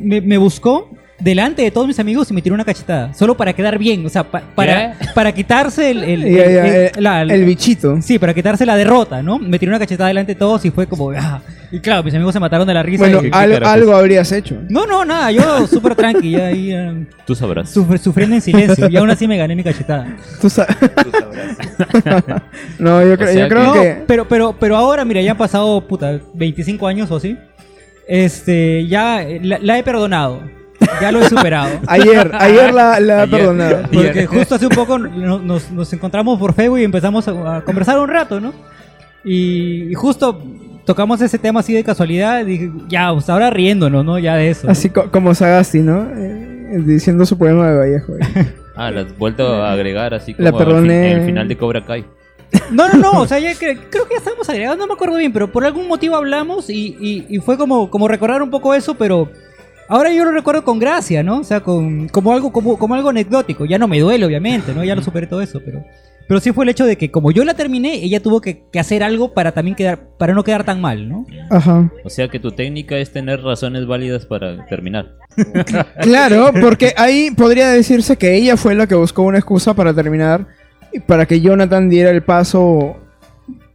me, 0.00 0.20
me 0.22 0.38
buscó 0.38 0.90
delante 1.20 1.62
de 1.62 1.70
todos 1.70 1.86
mis 1.86 1.98
amigos 1.98 2.30
y 2.30 2.34
me 2.34 2.42
tiró 2.42 2.54
una 2.54 2.64
cachetada, 2.64 3.12
solo 3.12 3.36
para 3.36 3.52
quedar 3.52 3.76
bien, 3.78 4.06
o 4.06 4.08
sea, 4.08 4.22
pa- 4.24 4.42
para, 4.54 4.94
para 5.14 5.32
quitarse 5.32 5.90
el, 5.90 6.04
el, 6.04 6.20
Ya, 6.22 6.50
ya, 6.50 6.66
el- 6.66 6.74
eh, 6.74 6.92
la- 6.98 7.22
el 7.22 7.44
bichito. 7.44 8.00
Sí, 8.00 8.18
para 8.18 8.32
quitarse 8.34 8.64
la 8.64 8.76
derrota, 8.76 9.20
¿no? 9.22 9.38
Me 9.38 9.58
tiró 9.58 9.70
una 9.70 9.78
cachetada 9.80 10.08
delante 10.08 10.34
de 10.34 10.38
todos 10.38 10.64
y 10.64 10.70
fue 10.70 10.86
como, 10.86 11.10
ah. 11.10 11.40
Y 11.70 11.80
claro, 11.80 12.02
mis 12.02 12.14
amigos 12.14 12.32
se 12.32 12.40
mataron 12.40 12.66
de 12.66 12.72
la 12.72 12.82
risa. 12.82 13.02
Bueno, 13.02 13.18
y- 13.18 13.22
¿Qué- 13.24 13.30
qué 13.30 13.36
al- 13.36 13.50
carajos? 13.52 13.74
algo 13.74 13.96
habrías 13.96 14.30
hecho. 14.32 14.56
No, 14.70 14.86
no, 14.86 15.04
nada, 15.04 15.30
yo 15.32 15.66
súper 15.66 15.94
tranqui, 15.96 16.30
ya 16.30 16.46
ahí 16.46 16.70
eh, 16.72 17.06
Tú 17.26 17.34
sabrás. 17.34 17.76
sufri- 17.76 17.98
sufriendo 17.98 18.36
en 18.36 18.40
silencio 18.42 18.88
y 18.88 18.96
aún 18.96 19.10
así 19.10 19.26
me 19.28 19.36
gané 19.36 19.54
mi 19.56 19.64
cachetada. 19.64 20.06
Tú 20.40 20.48
sa- 20.48 20.66
Tú 20.66 21.10
sabrás. 21.10 21.56
no, 22.78 23.02
yo, 23.04 23.16
creo- 23.18 23.32
sea 23.32 23.42
yo 23.42 23.48
creo 23.48 23.64
No, 23.64 23.72
que. 23.74 24.02
pero, 24.06 24.28
pero, 24.28 24.56
pero 24.58 24.76
ahora, 24.76 25.04
mira, 25.04 25.20
ya 25.20 25.32
han 25.32 25.36
pasado, 25.36 25.80
puta, 25.86 26.18
25 26.34 26.86
años 26.86 27.10
o 27.10 27.16
así. 27.16 27.36
Este, 28.06 28.86
ya 28.86 29.22
eh, 29.22 29.40
la, 29.42 29.58
la 29.60 29.78
he 29.78 29.82
perdonado. 29.82 30.40
Ya 31.00 31.12
lo 31.12 31.20
he 31.20 31.28
superado. 31.28 31.80
Ayer, 31.86 32.30
ayer 32.38 32.72
la, 32.74 32.98
la 33.00 33.22
Ayer. 33.22 33.30
perdonado. 33.30 33.82
Porque 33.92 34.26
justo 34.26 34.54
hace 34.54 34.66
un 34.66 34.74
poco 34.74 34.98
no- 34.98 35.38
nos, 35.38 35.70
nos 35.70 35.92
encontramos 35.92 36.38
por 36.38 36.54
Facebook 36.54 36.78
y 36.78 36.84
empezamos 36.84 37.26
a, 37.28 37.56
a 37.56 37.60
conversar 37.62 37.98
un 37.98 38.08
rato, 38.08 38.40
¿no? 38.40 38.52
Y, 39.24 39.90
y 39.90 39.94
justo 39.94 40.42
tocamos 40.84 41.20
ese 41.20 41.38
tema 41.38 41.60
así 41.60 41.72
de 41.72 41.84
casualidad. 41.84 42.40
Y 42.42 42.44
dije, 42.44 42.70
ya, 42.88 43.12
pues 43.12 43.28
ahora 43.28 43.50
riéndonos, 43.50 44.04
¿no? 44.04 44.18
Ya 44.18 44.36
de 44.36 44.50
eso. 44.50 44.70
Así 44.70 44.90
co- 44.90 45.10
como 45.10 45.34
Sagasti, 45.34 45.80
¿no? 45.80 46.06
Eh, 46.16 46.80
diciendo 46.84 47.24
su 47.26 47.36
poema 47.38 47.70
de 47.70 47.76
Vallejo. 47.78 48.12
Ah, 48.76 48.90
la 48.90 49.00
has 49.02 49.18
vuelto 49.18 49.62
a 49.62 49.72
agregar 49.72 50.14
así 50.14 50.34
La 50.38 50.50
como 50.52 50.60
al 50.62 50.66
perdoné. 50.66 51.08
fin- 51.10 51.18
el 51.18 51.26
final 51.26 51.48
de 51.48 51.56
Cobra 51.56 51.84
Kai. 51.84 52.04
No, 52.70 52.88
no, 52.88 52.94
no, 52.98 53.20
o 53.20 53.26
sea, 53.26 53.38
ya 53.38 53.52
cre- 53.52 53.78
creo 53.90 54.04
que 54.06 54.14
ya 54.14 54.18
estábamos 54.18 54.48
agregados, 54.48 54.78
no 54.78 54.86
me 54.86 54.94
acuerdo 54.94 55.16
bien, 55.16 55.32
pero 55.34 55.48
por 55.52 55.66
algún 55.66 55.86
motivo 55.86 56.16
hablamos 56.16 56.70
y, 56.70 56.96
y- 56.98 57.26
y 57.28 57.38
fue 57.40 57.58
como, 57.58 57.90
como 57.90 58.08
recordar 58.08 58.40
un 58.42 58.48
poco 58.50 58.72
eso, 58.74 58.94
pero 58.94 59.28
ahora 59.88 60.12
yo 60.12 60.24
lo 60.24 60.32
recuerdo 60.32 60.64
con 60.64 60.78
gracia, 60.78 61.22
¿no? 61.22 61.38
O 61.38 61.44
sea, 61.44 61.60
con, 61.60 62.08
como, 62.08 62.32
algo, 62.32 62.52
como, 62.52 62.78
como 62.78 62.94
algo 62.94 63.08
anecdótico. 63.08 63.64
Ya 63.64 63.78
no 63.78 63.88
me 63.88 63.98
duele, 64.00 64.24
obviamente, 64.24 64.74
¿no? 64.74 64.84
Ya 64.84 64.94
lo 64.94 65.02
superé 65.02 65.26
todo 65.26 65.42
eso, 65.42 65.60
pero, 65.64 65.84
pero 66.28 66.40
sí 66.40 66.52
fue 66.52 66.64
el 66.64 66.68
hecho 66.68 66.84
de 66.84 66.96
que 66.96 67.10
como 67.10 67.30
yo 67.30 67.44
la 67.44 67.54
terminé, 67.54 67.94
ella 67.94 68.22
tuvo 68.22 68.40
que, 68.40 68.64
que 68.70 68.78
hacer 68.78 69.02
algo 69.02 69.34
para 69.34 69.52
también 69.52 69.74
quedar, 69.74 70.16
para 70.18 70.34
no 70.34 70.44
quedar 70.44 70.64
tan 70.64 70.80
mal, 70.80 71.08
¿no? 71.08 71.26
Ajá. 71.50 71.90
O 72.04 72.10
sea 72.10 72.28
que 72.28 72.38
tu 72.38 72.52
técnica 72.52 72.98
es 72.98 73.10
tener 73.12 73.42
razones 73.42 73.86
válidas 73.86 74.26
para 74.26 74.66
terminar. 74.66 75.16
Claro, 76.02 76.50
porque 76.60 76.94
ahí 76.96 77.30
podría 77.30 77.68
decirse 77.68 78.16
que 78.16 78.34
ella 78.34 78.56
fue 78.56 78.74
la 78.74 78.86
que 78.86 78.94
buscó 78.96 79.22
una 79.22 79.38
excusa 79.38 79.74
para 79.74 79.94
terminar 79.94 80.48
y 80.92 81.00
para 81.00 81.26
que 81.26 81.40
Jonathan 81.40 81.88
diera 81.88 82.10
el 82.10 82.22
paso 82.22 82.96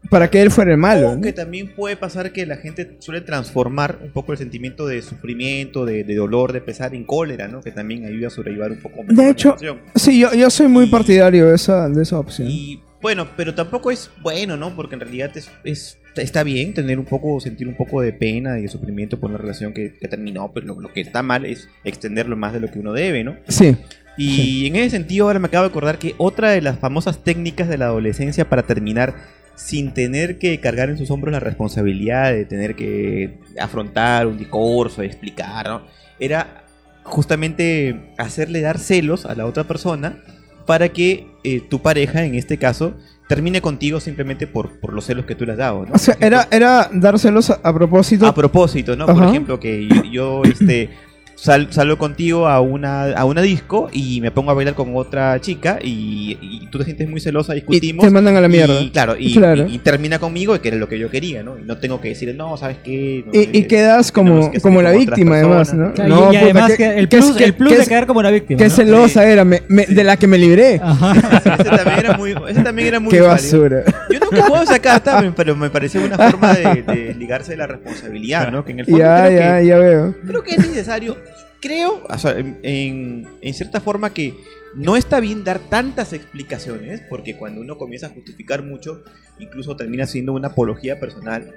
para 0.10 0.29
que 0.29 0.41
él 0.41 0.51
fuera 0.51 0.72
el 0.72 0.77
malo. 0.77 1.01
¿no? 1.03 1.10
Aunque 1.13 1.33
también 1.33 1.74
puede 1.74 1.95
pasar 1.98 2.31
que 2.33 2.45
la 2.45 2.57
gente 2.57 2.98
suele 3.00 3.22
transformar 3.22 4.00
un 4.03 4.12
poco 4.12 4.31
el 4.31 4.38
sentimiento 4.38 4.86
de 4.88 5.01
sufrimiento, 5.01 5.86
de, 5.86 6.03
de 6.03 6.15
dolor, 6.15 6.53
de 6.53 6.62
pesar 6.62 6.93
en 6.93 7.03
cólera, 7.03 7.48
¿no? 7.48 7.62
Que 7.62 7.72
también 7.72 8.05
ayuda 8.05 8.27
a 8.27 8.31
sobrellevar 8.31 8.72
un 8.72 8.77
poco 8.81 9.03
mejor 9.03 9.15
De 9.15 9.29
hecho. 9.29 9.55
Sí, 9.95 10.19
yo, 10.19 10.33
yo 10.33 10.50
soy 10.50 10.67
muy 10.67 10.86
Y- 10.86 10.89
partidario 10.91 11.48
de 11.50 11.55
esa, 11.55 11.88
de 11.89 12.01
esa 12.03 12.19
opción. 12.19 12.48
Y 12.50 12.81
bueno, 13.01 13.27
pero 13.36 13.53
tampoco 13.55 13.91
es 13.91 14.10
bueno, 14.22 14.55
¿no? 14.57 14.75
Porque 14.75 14.95
en 14.95 15.01
realidad 15.01 15.31
es, 15.36 15.50
es- 15.63 15.98
está 16.15 16.43
bien 16.43 16.74
tener 16.74 17.00
un 17.00 17.05
poco, 17.05 17.39
sentir 17.39 17.67
un 17.67 17.75
poco 17.75 18.01
de 18.01 18.13
pena 18.13 18.60
y 18.60 18.63
de 18.63 18.67
sufrimiento 18.67 19.19
por 19.19 19.29
una 19.29 19.39
relación 19.39 19.74
que, 19.74 19.93
que 19.93 20.07
terminó, 20.07 20.51
pero 20.53 20.67
lo, 20.67 20.79
lo 20.79 20.93
que 20.93 21.01
está 21.01 21.24
mal 21.24 21.45
es 21.45 21.67
extenderlo 21.83 22.36
más 22.38 22.53
de 22.53 22.60
lo 22.60 22.69
que 22.72 22.79
uno 22.79 22.93
debe, 22.93 23.24
¿no? 23.24 23.36
Sí. 23.48 23.75
Y 24.15 24.67
en 24.67 24.75
ese 24.75 24.91
sentido 24.91 25.25
ahora 25.25 25.39
me 25.39 25.48
acabo 25.48 25.63
de 25.65 25.69
acordar 25.72 25.98
que 25.98 26.13
otra 26.19 26.51
de 26.51 26.62
las 26.62 26.77
famosas 26.77 27.24
técnicas 27.24 27.67
de 27.67 27.79
la 27.79 27.86
adolescencia 27.86 28.48
para 28.48 28.62
terminar 28.63 29.15
sin 29.55 29.93
tener 29.93 30.38
que 30.39 30.60
cargar 30.60 30.89
en 30.89 30.98
sus 30.98 31.12
hombros 31.12 31.31
la 31.31 31.39
responsabilidad 31.39 32.31
de 32.31 32.45
tener 32.45 32.75
que 32.75 33.38
afrontar 33.60 34.27
un 34.27 34.38
discurso, 34.38 35.01
explicar, 35.01 35.67
¿no? 35.67 35.81
Era 36.19 36.65
justamente 37.03 38.13
hacerle 38.17 38.62
dar 38.62 38.79
celos 38.79 39.25
a 39.25 39.36
la 39.36 39.45
otra 39.45 39.65
persona 39.65 40.24
para 40.65 40.89
que 40.89 41.27
eh, 41.43 41.62
tu 41.62 41.81
pareja, 41.81 42.24
en 42.24 42.36
este 42.36 42.57
caso, 42.57 42.93
termine 43.27 43.62
contigo 43.62 44.00
simplemente 44.00 44.48
por, 44.48 44.79
por 44.79 44.93
los 44.93 45.05
celos 45.05 45.25
que 45.25 45.36
tú 45.36 45.45
le 45.45 45.53
has 45.53 45.57
dado, 45.57 45.86
¿no? 45.86 45.93
O 45.93 45.98
sea, 45.98 46.15
ejemplo, 46.15 46.39
era, 46.39 46.48
era 46.51 46.89
dárselos 46.93 47.50
a, 47.50 47.60
a 47.63 47.74
propósito. 47.74 48.27
a 48.27 48.33
propósito, 48.33 48.95
¿no? 48.95 49.05
Por 49.05 49.24
ejemplo, 49.24 49.60
que 49.60 49.88
yo, 49.88 50.03
yo, 50.03 50.43
este, 50.43 50.89
sal- 51.36 51.68
salgo 51.72 51.98
contigo 51.98 52.48
a 52.48 52.60
una, 52.62 53.12
a 53.13 53.25
una 53.25 53.42
disco 53.42 53.90
y 53.92 54.22
me 54.22 54.32
pongo 54.32 54.52
a 54.52 54.54
bailar 54.54 54.74
con 54.75 54.96
otra 54.96 55.40
chica 55.42 55.80
y, 55.82 56.38
y 56.42 56.68
tú 56.68 56.78
te 56.80 56.86
sientes 56.86 57.10
muy 57.10 57.20
celosa, 57.20 57.54
y 57.54 57.60
discutimos. 57.62 58.06
te 58.06 58.12
mandan 58.12 58.36
a 58.38 58.42
la 58.42 58.48
mierda. 58.48 58.80
Y, 58.82 58.90
claro, 58.92 59.16
y, 59.18 59.34
Claro. 59.34 59.68
y- 59.68 59.75
y 59.75 59.78
termina 59.80 60.20
conmigo, 60.20 60.60
que 60.62 60.68
era 60.70 60.78
lo 60.78 60.88
que 60.88 60.98
yo 61.00 61.10
quería, 61.10 61.44
¿no? 61.44 61.58
Y 61.60 61.63
no 61.63 61.78
tengo 61.78 62.00
que 62.02 62.10
decir, 62.10 62.34
no, 62.36 62.56
¿sabes 62.58 62.78
qué? 62.84 63.24
No, 63.25 63.32
Y, 63.34 63.38
eh, 63.44 63.50
y 63.54 63.63
quedas 63.63 64.12
como, 64.12 64.52
que 64.52 64.60
como 64.62 64.82
la 64.82 64.92
víctima, 64.92 65.36
además, 65.36 65.74
¿no? 65.74 65.86
personas. 65.88 65.94
Claro, 65.96 66.10
No, 66.28 66.32
y, 66.32 66.36
y 66.36 66.38
además 66.38 66.72
que- 66.72 66.78
que, 66.78 67.00
el 67.00 67.10
plus, 67.10 67.32
que- 67.36 67.44
el 67.44 67.54
plus 67.54 67.74
que 67.74 67.80
de 67.80 67.86
quedar 67.88 68.08
como 68.08 68.20
una 68.20 68.32
víctima. 68.32 68.58
Qué 68.58 68.66
¿no? 68.66 68.70
celosa 68.70 69.28
era, 69.28 69.44
me- 69.44 69.63
me- 69.68 69.86
de 69.86 70.04
la 70.04 70.18
que 70.18 70.28
me 70.28 70.38
libré. 70.38 70.80
Ajá. 70.82 71.13
Ese 71.60 71.70
también 71.70 72.00
era 72.00 72.18
muy, 72.18 72.36
ese 72.50 72.62
también 72.63 72.88
era 72.88 73.00
muy 73.00 73.12
Qué 73.12 73.22
válido. 73.22 73.62
basura. 73.62 73.84
Yo 74.10 74.20
nunca 74.20 74.46
puedo 74.48 74.66
sacar 74.66 74.96
hasta, 74.98 75.34
pero 75.36 75.56
me 75.56 75.70
pareció 75.70 76.04
una 76.04 76.18
forma 76.18 76.54
de, 76.54 76.84
de 76.84 77.13
ligarse 77.16 77.52
de 77.52 77.58
la 77.58 77.68
responsabilidad, 77.68 78.52
¿no? 78.52 78.63
Que 78.66 78.72
en 78.72 78.80
el 78.80 78.86
fondo 78.86 79.00
Ya, 79.00 79.25
creo 79.25 79.40
ya, 79.40 79.60
que 79.60 79.66
ya 79.68 79.78
veo. 79.78 80.16
creo 80.25 80.44
que 80.44 80.52
es 80.56 80.58
necesario, 80.60 81.18
creo, 81.63 82.03
o 82.08 82.17
sea, 82.17 82.38
en, 82.38 82.60
en- 82.62 83.27
en 83.41 83.53
cierta 83.53 83.79
forma 83.82 84.13
que 84.13 84.36
no 84.75 84.98
está 84.98 85.20
bien 85.20 85.43
dar 85.43 85.60
tantas 85.60 86.13
explicaciones, 86.13 87.01
porque 87.10 87.38
cuando 87.38 87.62
uno 87.62 87.77
comienza 87.77 88.08
a 88.08 88.10
justificar 88.10 88.63
mucho, 88.63 89.03
incluso 89.39 89.75
termina 89.77 90.05
siendo 90.05 90.34
una 90.34 90.50
apología 90.50 91.00
personal, 91.00 91.53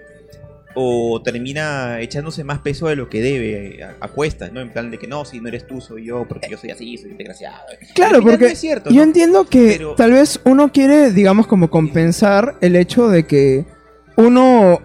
o 0.79 1.23
termina 1.23 2.01
echándose 2.01 2.45
más 2.45 2.59
peso 2.59 2.87
de 2.89 2.97
lo 2.97 3.09
que 3.09 3.23
debe 3.23 3.83
a, 3.83 3.97
a 3.99 4.09
cuestas, 4.09 4.53
¿no? 4.53 4.61
En 4.61 4.71
plan 4.71 4.91
de 4.91 4.99
que 4.99 5.07
no, 5.07 5.25
si 5.25 5.41
no 5.41 5.49
eres 5.49 5.67
tú, 5.67 5.81
soy 5.81 6.05
yo, 6.05 6.27
porque 6.29 6.49
yo 6.51 6.59
soy 6.59 6.71
así, 6.71 6.99
soy 6.99 7.15
desgraciado. 7.15 7.63
Claro, 7.95 8.21
porque 8.23 8.45
no 8.45 8.51
es 8.53 8.59
cierto, 8.61 8.91
Yo 8.91 8.97
¿no? 8.97 9.03
entiendo 9.05 9.45
que 9.47 9.69
Pero- 9.79 9.95
tal 9.95 10.13
vez 10.13 10.39
uno 10.45 10.71
quiere, 10.73 11.13
digamos, 11.13 11.47
como 11.47 11.71
compensar 11.71 12.57
el 12.61 12.77
hecho 12.77 13.09
de 13.09 13.27
que 13.27 13.65
uno... 14.17 14.81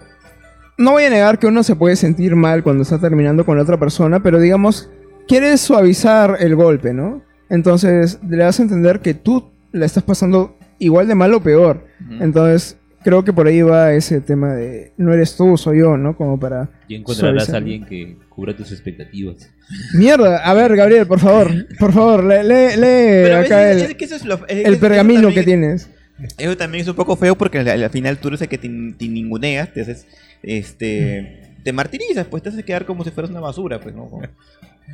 No 0.78 0.92
voy 0.94 1.04
a 1.04 1.10
negar 1.10 1.38
que 1.38 1.46
uno 1.48 1.62
se 1.62 1.76
puede 1.76 1.96
sentir 1.98 2.36
mal 2.38 2.64
cuando 2.64 2.84
está 2.84 2.98
terminando 2.98 3.46
con 3.46 3.58
la 3.58 3.64
otra 3.64 3.78
persona, 3.78 4.24
pero 4.24 4.40
digamos, 4.40 4.90
quiere 5.32 5.58
suavizar 5.58 6.38
el 6.40 6.56
golpe, 6.56 6.94
¿no? 6.94 7.22
Entonces 7.50 8.20
le 8.28 8.38
das 8.38 8.60
a 8.60 8.64
entender 8.64 9.00
que 9.00 9.14
tú 9.14 9.50
la 9.72 9.86
estás 9.86 10.04
pasando 10.04 10.58
igual 10.80 11.08
de 11.08 11.16
mal 11.16 11.34
o 11.34 11.42
peor. 11.42 11.86
Ujú. 12.06 12.24
Entonces 12.24 12.78
creo 13.04 13.24
que 13.24 13.34
por 13.34 13.48
ahí 13.48 13.62
va 13.62 13.94
ese 13.94 14.22
tema 14.22 14.54
de 14.54 14.92
no 14.98 15.14
eres 15.14 15.36
tú, 15.36 15.58
soy 15.58 15.80
yo, 15.80 15.98
¿no? 15.98 16.16
Como 16.16 16.40
para... 16.40 16.70
Y 16.88 16.96
encontrarás 16.96 17.46
Suavizar. 17.46 17.56
a 17.56 17.58
alguien 17.58 17.86
que 17.86 18.18
cubra 18.30 18.56
tus 18.56 18.72
expectativas. 18.72 19.50
Mierda, 19.94 20.38
a 20.40 20.54
ver, 20.54 20.76
Gabriel, 20.76 21.08
por 21.08 21.20
favor, 21.20 21.50
por 21.80 21.94
favor, 21.94 22.24
lee, 22.26 22.44
lee, 22.44 22.76
lee 22.76 23.24
Pero 23.24 23.38
acá 23.40 23.72
es- 23.72 23.84
el, 23.84 23.92
es 23.92 23.96
que 23.96 24.06
eso 24.06 24.16
es 24.18 24.26
lo- 24.26 24.46
es- 24.48 24.66
el 24.66 24.78
pergamino 24.78 25.22
también 25.30 25.34
que 25.34 25.40
es- 25.40 25.46
tienes. 25.46 25.90
Eso 26.38 26.56
también 26.58 26.82
es 26.84 26.88
un 26.88 26.96
poco 26.96 27.16
feo 27.16 27.36
porque 27.36 27.58
al, 27.60 27.68
al 27.70 27.90
final 27.90 28.18
tú 28.20 28.28
eres 28.28 28.42
el 28.42 28.48
que 28.50 28.58
te, 28.60 28.68
te 28.68 29.08
ninguneas, 29.08 29.74
te 29.74 29.82
haces, 29.82 30.06
este, 30.44 31.56
te 31.64 31.74
martirizas, 31.74 32.28
pues 32.28 32.44
te 32.44 32.50
haces 32.50 32.64
quedar 32.64 32.86
como 32.86 33.04
si 33.04 33.12
fueras 33.12 33.32
una 33.32 33.40
basura, 33.40 33.80
pues, 33.80 33.96
¿no? 33.96 34.10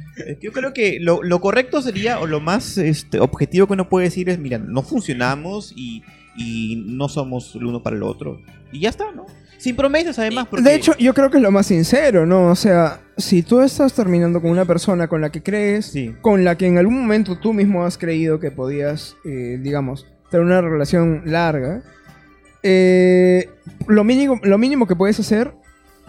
Yo 0.42 0.51
creo 0.51 0.74
que 0.74 1.00
lo, 1.00 1.22
lo 1.24 1.39
correcto 1.42 1.82
sería, 1.82 2.20
o 2.20 2.27
lo 2.27 2.39
más 2.39 2.77
este, 2.77 3.20
objetivo 3.20 3.68
que 3.68 3.74
uno 3.74 3.89
puede 3.89 4.06
decir 4.06 4.30
es, 4.30 4.39
mira, 4.39 4.58
no 4.58 4.82
funcionamos 4.82 5.74
y, 5.75 6.04
y 6.36 6.84
no 6.88 7.10
somos 7.10 7.56
el 7.56 7.66
uno 7.66 7.84
para 7.84 7.96
el 7.96 8.04
otro. 8.04 8.39
Y 8.72 8.82
ya 8.82 8.89
está, 8.89 9.12
¿no? 9.13 9.25
Sin 9.58 9.75
promesas, 9.75 10.20
además, 10.20 10.48
porque... 10.50 10.63
De 10.70 10.75
hecho, 10.75 10.96
yo 11.00 11.13
creo 11.13 11.32
que 11.32 11.38
es 11.38 11.44
lo 11.44 11.51
más 11.51 11.66
sincero, 11.66 12.25
¿no? 12.25 12.48
O 12.51 12.56
sea, 12.56 13.01
si 13.18 13.42
tú 13.42 13.62
estás 13.62 13.94
terminando 13.94 14.39
con 14.42 14.51
una 14.51 14.66
persona 14.66 15.08
con 15.08 15.22
la 15.22 15.32
que 15.32 15.42
crees, 15.42 15.88
Sí. 15.88 16.13
con 16.22 16.44
la 16.44 16.58
que 16.58 16.68
en 16.68 16.77
algún 16.77 17.00
momento 17.00 17.39
tú 17.39 17.54
mismo 17.54 17.84
has 17.84 17.98
creído 17.98 18.39
que 18.39 18.51
podías, 18.51 19.16
eh, 19.25 19.58
digamos, 19.62 20.06
tener 20.30 20.46
una 20.46 20.62
relación 20.62 21.24
larga, 21.25 21.82
eh, 22.62 23.50
lo, 23.88 24.04
mínimo, 24.04 24.39
lo 24.44 24.58
mínimo 24.58 24.86
que 24.88 24.96
puedes 24.96 25.20
hacer 25.20 25.54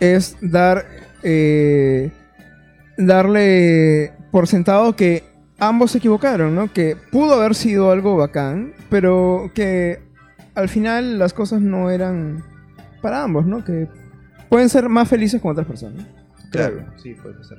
es 0.00 0.36
dar, 0.42 0.84
eh, 1.22 2.10
darle 2.98 4.12
por 4.30 4.46
sentado 4.46 4.94
que 4.94 5.24
ambos 5.58 5.92
se 5.92 5.98
equivocaron, 5.98 6.54
¿no? 6.54 6.70
Que 6.72 6.96
pudo 7.10 7.34
haber 7.34 7.54
sido 7.54 7.90
algo 7.90 8.16
bacán, 8.16 8.74
pero 8.90 9.50
que 9.54 10.00
al 10.54 10.68
final 10.68 11.18
las 11.18 11.32
cosas 11.32 11.60
no 11.62 11.90
eran 11.90 12.44
para 13.00 13.22
ambos, 13.22 13.46
¿no? 13.46 13.64
Que 13.64 13.86
pueden 14.50 14.68
ser 14.68 14.88
más 14.88 15.08
felices 15.08 15.40
con 15.40 15.52
otras 15.52 15.66
personas. 15.66 16.04
Claro, 16.50 16.84
sí, 17.02 17.14
puede 17.14 17.42
ser. 17.44 17.58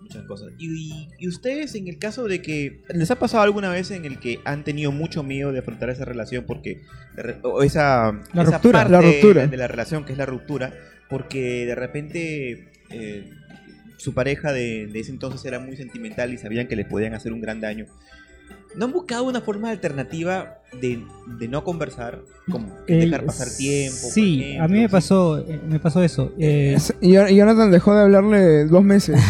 Muchas 0.00 0.24
cosas. 0.24 0.48
Y, 0.58 1.08
y 1.18 1.28
ustedes, 1.28 1.74
en 1.74 1.86
el 1.88 1.98
caso 1.98 2.24
de 2.24 2.42
que. 2.42 2.82
¿Les 2.88 3.10
ha 3.10 3.16
pasado 3.18 3.42
alguna 3.44 3.70
vez 3.70 3.90
en 3.90 4.04
el 4.04 4.18
que 4.18 4.40
han 4.44 4.64
tenido 4.64 4.90
mucho 4.92 5.22
miedo 5.22 5.52
de 5.52 5.60
afrontar 5.60 5.90
esa 5.90 6.04
relación 6.04 6.44
porque. 6.46 6.82
O 7.42 7.62
esa, 7.62 8.12
La 8.32 8.42
esa 8.42 8.52
ruptura. 8.52 8.78
parte 8.80 8.92
La 8.92 9.00
ruptura. 9.02 9.42
De, 9.42 9.48
de 9.48 9.56
la 9.56 9.68
relación 9.68 10.04
que 10.04 10.12
es 10.12 10.18
la 10.18 10.26
ruptura, 10.26 10.72
porque 11.08 11.64
de 11.66 11.74
repente. 11.74 12.68
eh, 12.90 13.30
su 14.00 14.14
pareja 14.14 14.52
de, 14.52 14.86
de 14.86 15.00
ese 15.00 15.10
entonces 15.12 15.44
era 15.44 15.58
muy 15.60 15.76
sentimental 15.76 16.32
y 16.32 16.38
sabían 16.38 16.66
que 16.66 16.76
le 16.76 16.84
podían 16.84 17.14
hacer 17.14 17.32
un 17.32 17.40
gran 17.40 17.60
daño. 17.60 17.86
¿No 18.76 18.84
han 18.86 18.92
buscado 18.92 19.24
una 19.24 19.40
forma 19.40 19.70
alternativa 19.70 20.58
de, 20.80 21.02
de 21.38 21.48
no 21.48 21.64
conversar? 21.64 22.20
Como 22.50 22.68
que 22.86 22.94
Eh, 22.94 23.06
dejar 23.06 23.24
pasar 23.24 23.48
tiempo. 23.56 23.96
Sí, 24.12 24.40
ejemplo, 24.42 24.64
a 24.64 24.68
mí 24.68 24.78
me 24.78 24.84
así? 24.84 24.92
pasó, 24.92 25.38
eh, 25.40 25.60
me 25.68 25.78
pasó 25.80 26.02
eso. 26.04 26.32
Eh, 26.38 26.76
Jonathan 27.02 27.70
dejó 27.70 27.94
de 27.94 28.02
hablarle 28.02 28.64
dos 28.66 28.82
meses. 28.84 29.20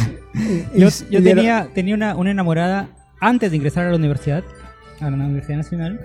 Y- 0.74 0.78
yo 0.80 0.88
y- 0.88 0.90
yo 0.90 1.06
y 1.10 1.16
era- 1.16 1.24
tenía, 1.34 1.68
tenía 1.74 1.94
una, 1.94 2.16
una 2.16 2.30
enamorada 2.30 2.90
antes 3.18 3.50
de 3.50 3.56
ingresar 3.56 3.86
a 3.86 3.90
la 3.90 3.96
universidad, 3.96 4.44
a 5.00 5.10
la 5.10 5.16
Universidad 5.16 5.56
Nacional, 5.56 6.00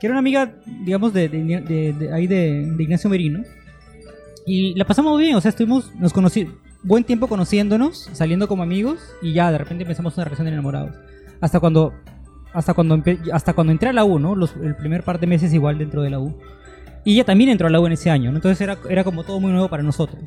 que 0.00 0.06
era 0.08 0.12
una 0.14 0.20
amiga, 0.20 0.52
digamos, 0.84 1.12
de, 1.14 1.28
de, 1.28 1.42
de- 1.60 1.92
de- 1.92 2.12
ahí 2.12 2.26
de, 2.26 2.72
de 2.76 2.82
Ignacio 2.82 3.08
Merino. 3.08 3.42
Y 4.44 4.74
la 4.74 4.84
pasamos 4.84 5.18
bien, 5.18 5.34
o 5.36 5.40
sea, 5.40 5.48
estuvimos, 5.50 5.92
nos 5.96 6.12
conocí, 6.12 6.48
buen 6.86 7.02
tiempo 7.02 7.26
conociéndonos, 7.26 8.08
saliendo 8.12 8.46
como 8.46 8.62
amigos, 8.62 9.00
y 9.20 9.32
ya 9.32 9.50
de 9.50 9.58
repente 9.58 9.82
empezamos 9.82 10.16
una 10.16 10.24
relación 10.24 10.46
de 10.46 10.52
enamorados. 10.52 10.94
Hasta 11.40 11.58
cuando, 11.58 11.92
hasta 12.52 12.74
cuando, 12.74 13.02
hasta 13.32 13.52
cuando 13.52 13.72
entré 13.72 13.88
a 13.88 13.92
la 13.92 14.04
U, 14.04 14.18
¿no? 14.20 14.34
El 14.62 14.76
primer 14.76 15.02
par 15.02 15.18
de 15.18 15.26
meses 15.26 15.52
igual 15.52 15.78
dentro 15.78 16.00
de 16.02 16.10
la 16.10 16.20
U. 16.20 16.38
Y 17.04 17.14
ella 17.14 17.24
también 17.24 17.50
entró 17.50 17.66
a 17.66 17.70
la 17.70 17.80
U 17.80 17.86
en 17.86 17.92
ese 17.92 18.08
año, 18.08 18.30
¿no? 18.30 18.38
Entonces 18.38 18.60
era, 18.60 18.78
era 18.88 19.02
como 19.02 19.24
todo 19.24 19.40
muy 19.40 19.50
nuevo 19.50 19.68
para 19.68 19.82
nosotros. 19.82 20.22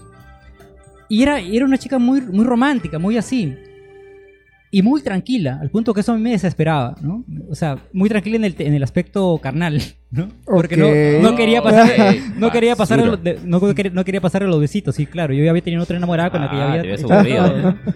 Y 1.08 1.24
era, 1.24 1.40
era 1.40 1.66
una 1.66 1.78
chica 1.78 1.98
muy, 1.98 2.22
muy 2.22 2.44
romántica, 2.44 3.00
muy 3.00 3.18
así. 3.18 3.58
Y 4.72 4.84
muy 4.84 5.02
tranquila, 5.02 5.58
al 5.62 5.70
punto 5.72 5.94
que 5.96 6.02
eso 6.02 6.12
a 6.12 6.16
mí 6.16 6.22
me 6.22 6.30
desesperaba, 6.32 6.96
¿no? 7.02 7.24
O 7.50 7.56
sea, 7.56 7.80
muy 7.92 8.08
tranquila 8.08 8.36
en 8.36 8.44
el, 8.46 8.56
en 8.60 8.74
el 8.76 8.84
aspecto 8.84 9.40
carnal, 9.42 9.82
¿no? 10.12 10.30
Porque 10.46 10.78
no, 10.78 10.88
no 11.32 11.36
quería 11.36 11.64
pasar, 11.64 11.90
no 12.38 12.52
quería 12.52 12.76
pasar, 12.76 13.00
los 13.04 13.20
no, 13.46 13.74
quería, 13.74 13.92
no 13.92 14.06
quería 14.06 14.22
pasar 14.22 14.44
los 14.44 14.60
besitos, 14.60 14.96
sí, 14.96 15.08
claro. 15.08 15.34
Yo 15.34 15.44
ya 15.44 15.50
había 15.50 15.64
tenido 15.64 15.82
otra 15.82 15.98
enamorada 15.98 16.30
con 16.30 16.42
la 16.42 16.50
que 16.52 16.56
ya 16.56 16.64
Ah, 17.16 17.20
había... 17.20 17.74
te. 17.84 17.92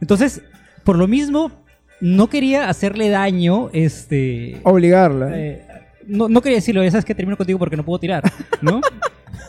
Entonces, 0.00 0.42
por 0.82 0.96
lo 0.98 1.06
mismo, 1.06 1.52
no 2.00 2.28
quería 2.28 2.68
hacerle 2.68 3.08
daño, 3.08 3.70
este... 3.72 4.60
Obligarla. 4.64 5.30
Eh, 5.38 5.62
no, 6.08 6.28
no 6.28 6.40
quería 6.42 6.58
decirlo, 6.58 6.82
ya 6.82 6.90
sabes 6.90 7.04
que 7.04 7.14
termino 7.14 7.36
contigo 7.36 7.58
porque 7.60 7.76
no 7.76 7.84
puedo 7.84 8.00
tirar, 8.00 8.24
¿no? 8.62 8.80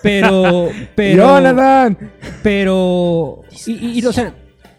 Pero, 0.04 0.70
pero, 0.96 1.24
Jonathan. 1.26 1.98
pero, 2.44 3.42
y, 3.66 3.72
y- 3.72 4.00
y, 4.00 4.06
o 4.06 4.14
sea, 4.14 4.34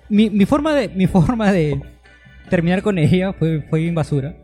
mi, 0.09 0.31
mi 0.31 0.45
forma 0.47 0.75
de, 0.75 0.89
mi 0.89 1.07
forma 1.07 1.53
de 1.53 1.81
terminar 2.49 2.83
con 2.83 2.99
ella 2.99 3.33
fue, 3.33 3.63
fue 3.69 3.81
bien 3.81 3.95
basura. 3.95 4.35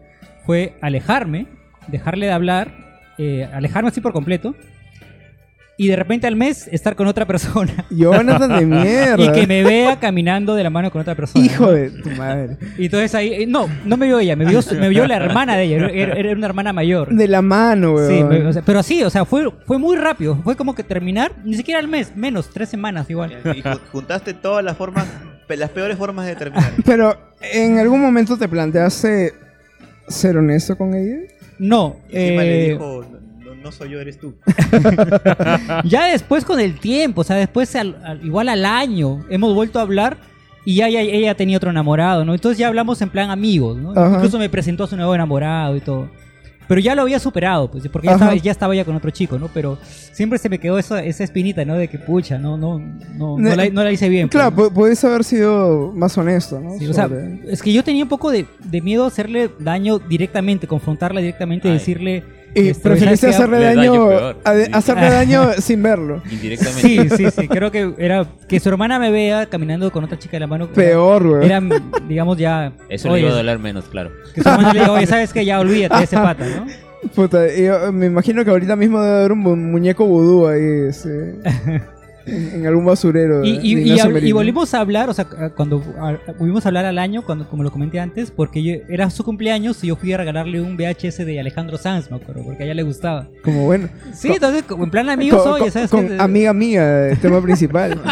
Fue 0.44 0.74
alejarme, 0.82 1.46
dejarle 1.88 2.26
de 2.26 2.32
hablar, 2.32 2.72
eh, 3.18 3.48
alejarme 3.52 3.88
así 3.88 4.00
por 4.00 4.12
completo, 4.12 4.54
y 5.76 5.88
de 5.88 5.96
repente 5.96 6.26
al 6.28 6.36
mes 6.36 6.68
estar 6.70 6.94
con 6.94 7.06
otra 7.08 7.26
persona 7.26 7.84
Jonathan 7.90 8.58
de 8.60 8.66
mierda. 8.82 9.24
y 9.24 9.32
que 9.32 9.46
me 9.46 9.64
vea 9.64 9.98
caminando 9.98 10.54
de 10.54 10.62
la 10.62 10.70
mano 10.70 10.90
con 10.90 11.00
otra 11.00 11.14
persona. 11.16 11.44
Hijo 11.44 11.66
¿no? 11.66 11.72
de 11.72 11.90
tu 11.90 12.10
madre. 12.10 12.56
Y 12.78 12.84
entonces 12.86 13.14
ahí, 13.14 13.32
eh, 13.32 13.46
no, 13.46 13.66
no 13.84 13.96
me 13.96 14.06
vio 14.06 14.18
ella, 14.20 14.36
me 14.36 14.44
vio, 14.44 14.60
me 14.78 14.88
vio 14.88 15.06
la 15.06 15.16
hermana 15.16 15.56
de 15.56 15.64
ella, 15.64 15.88
era, 15.88 16.14
era 16.14 16.32
una 16.32 16.46
hermana 16.46 16.72
mayor. 16.72 17.12
De 17.14 17.26
la 17.28 17.42
mano, 17.42 17.92
weón. 17.94 18.08
Sí, 18.08 18.22
me- 18.24 18.46
o 18.46 18.52
sea, 18.52 18.62
pero 18.62 18.78
así, 18.78 19.02
o 19.02 19.10
sea, 19.10 19.24
fue, 19.24 19.50
fue 19.66 19.78
muy 19.78 19.96
rápido. 19.96 20.36
Fue 20.44 20.54
como 20.56 20.74
que 20.74 20.84
terminar, 20.84 21.32
ni 21.44 21.54
siquiera 21.56 21.80
al 21.80 21.88
mes, 21.88 22.14
menos, 22.16 22.50
tres 22.50 22.68
semanas 22.68 23.10
igual. 23.10 23.32
Y 23.44 23.62
ju- 23.62 23.80
juntaste 23.90 24.32
todas 24.34 24.64
las 24.64 24.76
formas, 24.76 25.06
las 25.48 25.70
peores 25.70 25.96
formas 25.98 26.26
de 26.26 26.36
terminar. 26.36 26.70
Pero, 26.84 27.16
¿en 27.52 27.78
algún 27.78 28.00
momento 28.00 28.36
te 28.36 28.48
planteaste 28.48 29.32
ser 30.08 30.36
honesto 30.36 30.76
con 30.76 30.94
ella? 30.94 31.16
No, 31.58 31.96
Y 32.10 32.14
le 32.14 32.66
eh, 32.66 32.70
dijo, 32.72 33.04
no, 33.64 33.72
soy 33.72 33.90
yo, 33.90 34.00
eres 34.00 34.18
tú. 34.20 34.34
ya 35.84 36.06
después 36.06 36.44
con 36.44 36.60
el 36.60 36.78
tiempo, 36.78 37.22
o 37.22 37.24
sea, 37.24 37.36
después 37.36 37.74
al- 37.76 37.96
al- 38.04 38.24
igual 38.24 38.48
al 38.48 38.64
año 38.64 39.24
hemos 39.30 39.54
vuelto 39.54 39.78
a 39.78 39.82
hablar 39.82 40.16
y 40.64 40.76
ya, 40.76 40.88
ya- 40.88 41.00
ella 41.00 41.34
tenía 41.34 41.56
otro 41.56 41.70
enamorado, 41.70 42.24
¿no? 42.24 42.34
Entonces 42.34 42.58
ya 42.58 42.68
hablamos 42.68 43.00
en 43.02 43.10
plan 43.10 43.30
amigos, 43.30 43.76
¿no? 43.78 43.92
Ajá. 43.92 44.16
Incluso 44.16 44.38
me 44.38 44.48
presentó 44.48 44.84
a 44.84 44.86
su 44.86 44.96
nuevo 44.96 45.14
enamorado 45.14 45.76
y 45.76 45.80
todo. 45.80 46.08
Pero 46.66 46.80
ya 46.80 46.94
lo 46.94 47.02
había 47.02 47.18
superado, 47.18 47.70
pues, 47.70 47.86
porque 47.92 48.06
ya 48.08 48.14
estaba, 48.14 48.34
ya 48.36 48.50
estaba 48.50 48.74
ya 48.74 48.86
con 48.86 48.96
otro 48.96 49.10
chico, 49.10 49.38
¿no? 49.38 49.48
Pero 49.52 49.76
siempre 49.82 50.38
se 50.38 50.48
me 50.48 50.58
quedó 50.58 50.78
esa, 50.78 51.02
esa 51.04 51.22
espinita, 51.22 51.62
¿no? 51.66 51.74
De 51.76 51.88
que, 51.88 51.98
pucha, 51.98 52.38
no, 52.38 52.56
no, 52.56 52.78
no, 52.78 53.38
no, 53.38 53.54
la, 53.54 53.68
no 53.68 53.84
la 53.84 53.92
hice 53.92 54.08
bien. 54.08 54.30
pues, 54.30 54.40
Claro, 54.40 54.56
¿no? 54.56 54.62
pu- 54.70 54.72
puedes 54.72 55.04
haber 55.04 55.24
sido 55.24 55.92
más 55.94 56.16
honesto, 56.16 56.58
¿no? 56.60 56.78
Sí, 56.78 56.86
o 56.86 56.94
sea, 56.94 57.10
es 57.46 57.60
que 57.62 57.70
yo 57.70 57.84
tenía 57.84 58.02
un 58.02 58.08
poco 58.08 58.30
de, 58.30 58.46
de 58.64 58.80
miedo 58.80 59.04
a 59.04 59.08
hacerle 59.08 59.50
daño 59.58 59.98
directamente, 59.98 60.66
confrontarla 60.66 61.20
directamente 61.20 61.68
Ay. 61.68 61.74
decirle... 61.74 62.24
y 62.54 62.68
este, 62.68 62.82
preferiste 62.88 63.26
hacerle 63.28 63.58
Le 63.58 63.64
daño 63.74 64.08
daño, 64.08 64.36
a- 64.44 64.54
Sí. 64.54 64.70
hacerle 64.72 65.10
daño 65.10 65.52
sin 65.58 65.82
verlo. 65.82 66.22
Indirectamente. 66.30 66.80
Sí, 66.80 67.08
sí, 67.16 67.30
sí. 67.30 67.48
Creo 67.48 67.70
que 67.70 67.94
era 67.98 68.26
que 68.48 68.60
su 68.60 68.68
hermana 68.68 68.98
me 68.98 69.10
vea 69.10 69.46
caminando 69.46 69.90
con 69.90 70.04
otra 70.04 70.18
chica 70.18 70.32
de 70.36 70.40
la 70.40 70.46
mano. 70.46 70.68
Peor, 70.68 71.26
weón. 71.26 71.42
Era, 71.42 71.62
digamos, 72.08 72.38
ya. 72.38 72.72
Eso 72.88 73.08
oye, 73.08 73.22
le 73.22 73.26
iba 73.28 73.34
a 73.34 73.36
doler 73.38 73.58
menos, 73.58 73.84
claro. 73.86 74.10
Que 74.34 74.42
su 74.42 74.48
hermana 74.48 74.72
le 74.72 74.80
diga, 74.80 74.92
oye, 74.92 75.06
¿sabes 75.08 75.32
qué? 75.32 75.44
Ya 75.44 75.58
olvídate 75.60 75.96
de 75.98 76.04
ese 76.04 76.16
pata, 76.16 76.44
¿no? 76.46 76.66
Puta, 77.14 77.46
yo 77.54 77.92
me 77.92 78.06
imagino 78.06 78.42
que 78.44 78.50
ahorita 78.50 78.76
mismo 78.76 78.98
debe 79.02 79.18
haber 79.18 79.32
un 79.32 79.38
mu- 79.40 79.56
muñeco 79.56 80.06
vudú 80.06 80.46
ahí, 80.46 80.88
este, 80.88 81.34
en, 82.26 82.54
en 82.60 82.66
algún 82.66 82.84
basurero. 82.84 83.44
Y, 83.44 83.58
y- 83.62 83.74
de 83.74 84.28
y 84.28 84.32
volvimos 84.32 84.72
a 84.74 84.80
hablar, 84.80 85.08
o 85.10 85.14
sea, 85.14 85.26
cuando 85.56 85.82
a- 85.98 86.18
volvimos 86.38 86.64
a 86.66 86.68
hablar 86.68 86.84
al 86.84 86.98
año, 86.98 87.22
cuando, 87.22 87.48
como 87.48 87.62
lo 87.62 87.70
comenté 87.70 88.00
antes, 88.00 88.30
porque 88.30 88.62
yo- 88.62 88.74
era 88.88 89.10
su 89.10 89.24
cumpleaños 89.24 89.82
y 89.84 89.88
yo 89.88 89.96
fui 89.96 90.12
a 90.12 90.16
regalarle 90.16 90.60
un 90.60 90.76
VHS 90.76 91.24
de 91.24 91.40
Alejandro 91.40 91.76
Sanz, 91.78 92.10
me 92.10 92.16
acuerdo, 92.16 92.42
porque 92.44 92.62
a 92.62 92.66
ella 92.66 92.74
le 92.74 92.82
gustaba. 92.82 93.28
Como 93.42 93.64
bueno. 93.64 93.88
Sí, 94.12 94.28
entonces, 94.32 94.64
en 94.68 94.90
plan 94.90 95.08
amigos, 95.10 95.42
con, 95.42 95.52
oye, 95.52 95.70
¿sabes 95.70 95.90
con 95.90 96.20
amiga 96.20 96.52
mía, 96.52 97.08
el 97.10 97.18
tema 97.18 97.40
principal. 97.42 98.00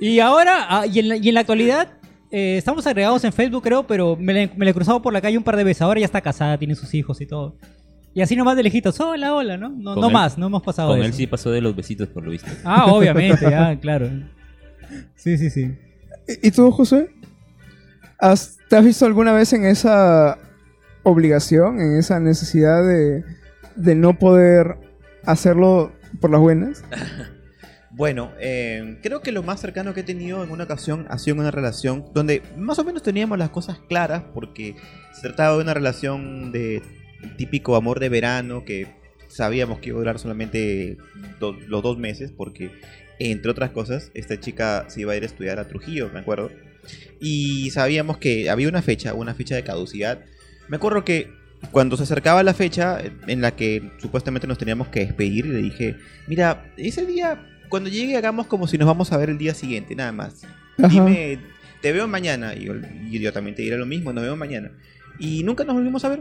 Y 0.00 0.20
ahora, 0.20 0.66
ah, 0.68 0.86
y, 0.86 1.00
en 1.00 1.08
la, 1.08 1.16
y 1.16 1.28
en 1.28 1.34
la 1.34 1.40
actualidad, 1.40 1.88
eh, 2.30 2.56
estamos 2.56 2.86
agregados 2.86 3.24
en 3.24 3.32
Facebook, 3.32 3.64
creo, 3.64 3.84
pero 3.86 4.14
me 4.16 4.32
la, 4.32 4.50
me 4.56 4.64
la 4.64 4.70
he 4.70 4.74
cruzado 4.74 5.02
por 5.02 5.12
la 5.12 5.20
calle 5.20 5.36
un 5.36 5.42
par 5.42 5.56
de 5.56 5.64
veces. 5.64 5.82
Ahora 5.82 5.98
ya 5.98 6.06
está 6.06 6.20
casada, 6.20 6.56
tiene 6.56 6.76
sus 6.76 6.94
hijos 6.94 7.20
y 7.20 7.26
todo. 7.26 7.56
Y 8.14 8.22
así 8.22 8.34
nomás 8.36 8.56
de 8.56 8.62
lejitos, 8.64 8.98
hola, 9.00 9.34
hola, 9.34 9.56
¿no? 9.56 9.68
No, 9.68 9.94
Con 9.94 10.00
no 10.02 10.06
él- 10.08 10.12
más, 10.12 10.38
no 10.38 10.46
hemos 10.46 10.62
pasado 10.62 10.88
Con 10.90 10.98
de 10.98 11.04
él 11.04 11.10
eso. 11.10 11.18
sí 11.18 11.26
pasó 11.26 11.50
de 11.50 11.60
los 11.60 11.76
besitos, 11.76 12.08
por 12.08 12.24
lo 12.24 12.30
visto. 12.30 12.50
Ah, 12.64 12.86
obviamente, 12.92 13.44
ya, 13.50 13.78
claro. 13.78 14.10
Sí, 15.14 15.36
sí, 15.38 15.50
sí. 15.50 15.76
¿Y 16.42 16.48
y 16.48 16.50
tú, 16.50 16.70
José? 16.70 17.10
¿Has- 18.18 18.58
¿Te 18.68 18.76
has 18.76 18.84
visto 18.84 19.06
alguna 19.06 19.32
vez 19.32 19.52
en 19.52 19.64
esa 19.64 20.38
obligación, 21.04 21.80
en 21.80 21.96
esa 21.98 22.18
necesidad 22.20 22.84
de, 22.86 23.24
de 23.76 23.94
no 23.94 24.18
poder 24.18 24.76
hacerlo 25.24 25.92
por 26.20 26.30
las 26.30 26.40
buenas? 26.40 26.84
Bueno, 27.90 28.30
eh, 28.38 29.00
creo 29.02 29.22
que 29.22 29.32
lo 29.32 29.42
más 29.42 29.58
cercano 29.60 29.92
que 29.92 30.00
he 30.00 30.04
tenido 30.04 30.44
en 30.44 30.52
una 30.52 30.64
ocasión 30.64 31.06
ha 31.10 31.18
sido 31.18 31.34
en 31.34 31.40
una 31.40 31.50
relación 31.50 32.04
donde 32.14 32.42
más 32.56 32.78
o 32.78 32.84
menos 32.84 33.02
teníamos 33.02 33.38
las 33.38 33.50
cosas 33.50 33.80
claras 33.88 34.22
porque 34.34 34.76
se 35.14 35.22
trataba 35.22 35.56
de 35.56 35.62
una 35.64 35.74
relación 35.74 36.52
de 36.52 36.80
típico 37.36 37.76
amor 37.76 38.00
de 38.00 38.08
verano 38.08 38.64
que 38.64 38.86
sabíamos 39.28 39.78
que 39.80 39.88
iba 39.90 39.96
a 39.96 40.00
durar 40.00 40.18
solamente 40.18 40.96
do- 41.38 41.58
los 41.66 41.82
dos 41.82 41.98
meses 41.98 42.32
porque 42.34 42.70
entre 43.18 43.50
otras 43.50 43.70
cosas 43.70 44.10
esta 44.14 44.38
chica 44.40 44.86
se 44.88 45.00
iba 45.02 45.12
a 45.12 45.16
ir 45.16 45.22
a 45.22 45.26
estudiar 45.26 45.58
a 45.58 45.66
Trujillo, 45.68 46.10
me 46.12 46.20
acuerdo. 46.20 46.50
Y 47.20 47.70
sabíamos 47.70 48.18
que 48.18 48.48
había 48.48 48.68
una 48.68 48.80
fecha, 48.82 49.12
una 49.14 49.34
fecha 49.34 49.54
de 49.56 49.64
caducidad. 49.64 50.20
Me 50.68 50.76
acuerdo 50.76 51.04
que 51.04 51.30
cuando 51.72 51.96
se 51.96 52.04
acercaba 52.04 52.42
la 52.42 52.54
fecha 52.54 52.98
en 53.26 53.40
la 53.40 53.56
que 53.56 53.90
supuestamente 53.98 54.46
nos 54.46 54.58
teníamos 54.58 54.88
que 54.88 55.00
despedir, 55.00 55.46
le 55.46 55.58
dije, 55.58 55.96
mira, 56.28 56.72
ese 56.76 57.04
día, 57.04 57.44
cuando 57.68 57.90
llegue 57.90 58.16
hagamos 58.16 58.46
como 58.46 58.68
si 58.68 58.78
nos 58.78 58.86
vamos 58.86 59.12
a 59.12 59.16
ver 59.16 59.28
el 59.30 59.38
día 59.38 59.54
siguiente, 59.54 59.94
nada 59.96 60.12
más. 60.12 60.44
Ajá. 60.78 60.88
Dime, 60.88 61.38
te 61.82 61.92
veo 61.92 62.06
mañana. 62.06 62.54
Y 62.54 62.64
yo, 62.66 62.74
y 63.10 63.18
yo 63.18 63.32
también 63.32 63.56
te 63.56 63.62
diré 63.62 63.76
lo 63.76 63.86
mismo, 63.86 64.12
nos 64.12 64.22
vemos 64.22 64.38
mañana. 64.38 64.70
Y 65.18 65.42
nunca 65.42 65.64
nos 65.64 65.74
volvimos 65.74 66.04
a 66.04 66.10
ver. 66.10 66.20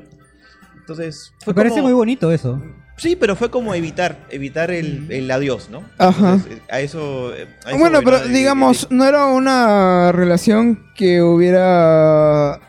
Entonces, 0.88 1.34
Me 1.46 1.54
parece 1.54 1.76
como- 1.76 1.88
muy 1.90 1.94
bonito 1.94 2.32
eso. 2.32 2.62
Sí, 2.96 3.18
pero 3.18 3.36
fue 3.36 3.52
como 3.52 3.76
evitar, 3.76 4.26
evitar 4.30 4.72
el, 4.72 5.06
el 5.12 5.30
adiós, 5.30 5.68
¿no? 5.70 5.84
Ajá. 5.98 6.36
Entonces, 6.36 6.62
a 6.70 6.80
eso... 6.80 7.36
eh, 7.36 7.46
a 7.66 7.72
eso 7.72 7.78
Bueno, 7.78 7.98
voy, 7.98 8.06
¿no? 8.06 8.12
pero 8.12 8.20
De- 8.24 8.30
de- 8.30 8.38
digamos, 8.38 8.88
no 8.90 9.04
era 9.04 9.26
una 9.26 10.14
relación 10.14 10.86
que 10.96 11.22
hubiera 11.22 12.60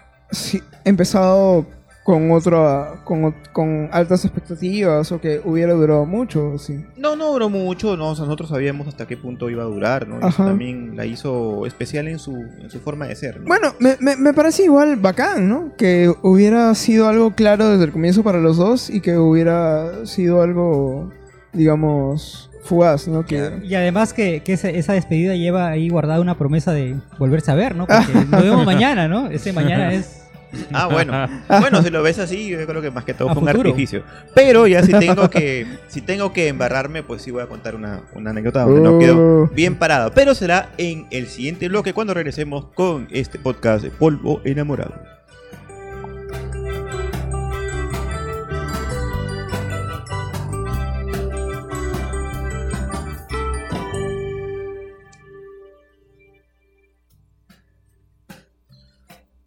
empezado 0.84 1.64
con 2.08 2.30
otra, 2.30 3.02
con, 3.04 3.24
ot- 3.24 3.52
con 3.52 3.90
altas 3.92 4.24
expectativas 4.24 5.12
o 5.12 5.20
que 5.20 5.42
hubiera 5.44 5.74
durado 5.74 6.06
mucho, 6.06 6.56
sí. 6.56 6.82
No, 6.96 7.16
no 7.16 7.32
duró 7.32 7.50
mucho, 7.50 7.98
no, 7.98 8.08
o 8.08 8.14
sea, 8.14 8.24
nosotros 8.24 8.48
sabíamos 8.48 8.88
hasta 8.88 9.06
qué 9.06 9.18
punto 9.18 9.50
iba 9.50 9.62
a 9.62 9.66
durar, 9.66 10.08
¿no? 10.08 10.16
Y 10.24 10.26
eso 10.30 10.42
también 10.42 10.96
la 10.96 11.04
hizo 11.04 11.66
especial 11.66 12.08
en 12.08 12.18
su, 12.18 12.34
en 12.34 12.70
su 12.70 12.80
forma 12.80 13.06
de 13.08 13.14
ser, 13.14 13.40
¿no? 13.40 13.46
Bueno, 13.46 13.74
me, 13.78 13.96
me, 14.00 14.16
me 14.16 14.32
parece 14.32 14.64
igual 14.64 14.96
bacán, 14.96 15.50
¿no? 15.50 15.72
Que 15.76 16.10
hubiera 16.22 16.74
sido 16.74 17.08
algo 17.08 17.34
claro 17.34 17.68
desde 17.68 17.84
el 17.84 17.92
comienzo 17.92 18.22
para 18.22 18.38
los 18.38 18.56
dos 18.56 18.88
y 18.88 19.02
que 19.02 19.18
hubiera 19.18 20.06
sido 20.06 20.40
algo, 20.40 21.12
digamos, 21.52 22.50
fugaz, 22.62 23.06
¿no? 23.06 23.26
Que, 23.26 23.60
Y 23.64 23.74
además 23.74 24.14
que, 24.14 24.42
que 24.42 24.54
esa, 24.54 24.70
esa 24.70 24.94
despedida 24.94 25.34
lleva 25.34 25.68
ahí 25.68 25.90
guardada 25.90 26.20
una 26.22 26.38
promesa 26.38 26.72
de 26.72 26.96
volverse 27.18 27.50
a 27.50 27.54
ver, 27.54 27.76
¿no? 27.76 27.86
Porque 27.88 28.14
nos 28.30 28.42
vemos 28.42 28.64
mañana, 28.64 29.08
¿no? 29.08 29.26
Ese 29.30 29.52
mañana 29.52 29.92
es... 29.92 30.17
Ah, 30.72 30.86
bueno. 30.86 31.12
Bueno, 31.60 31.82
si 31.82 31.90
lo 31.90 32.02
ves 32.02 32.18
así, 32.18 32.48
yo 32.48 32.64
creo 32.66 32.80
que 32.82 32.90
más 32.90 33.04
que 33.04 33.14
todo 33.14 33.28
fue 33.28 33.42
un 33.42 33.48
futuro. 33.48 33.68
artificio. 33.70 34.02
Pero 34.34 34.66
ya 34.66 34.82
si 34.82 34.92
tengo 34.92 35.28
que 35.30 35.66
si 35.88 36.00
tengo 36.00 36.32
que 36.32 36.48
embarrarme, 36.48 37.02
pues 37.02 37.22
sí 37.22 37.30
voy 37.30 37.42
a 37.42 37.46
contar 37.46 37.74
una, 37.74 38.02
una 38.14 38.30
anécdota 38.30 38.62
donde 38.62 38.80
no 38.80 38.98
quedó 38.98 39.18
Uh. 39.44 39.50
bien 39.54 39.74
parado. 39.76 40.12
Pero 40.14 40.34
será 40.34 40.70
en 40.78 41.06
el 41.10 41.26
siguiente 41.26 41.68
bloque 41.68 41.92
cuando 41.92 42.14
regresemos 42.14 42.66
con 42.74 43.08
este 43.10 43.38
podcast 43.38 43.82
de 43.84 43.90
Polvo 43.90 44.40
Enamorado. 44.44 44.94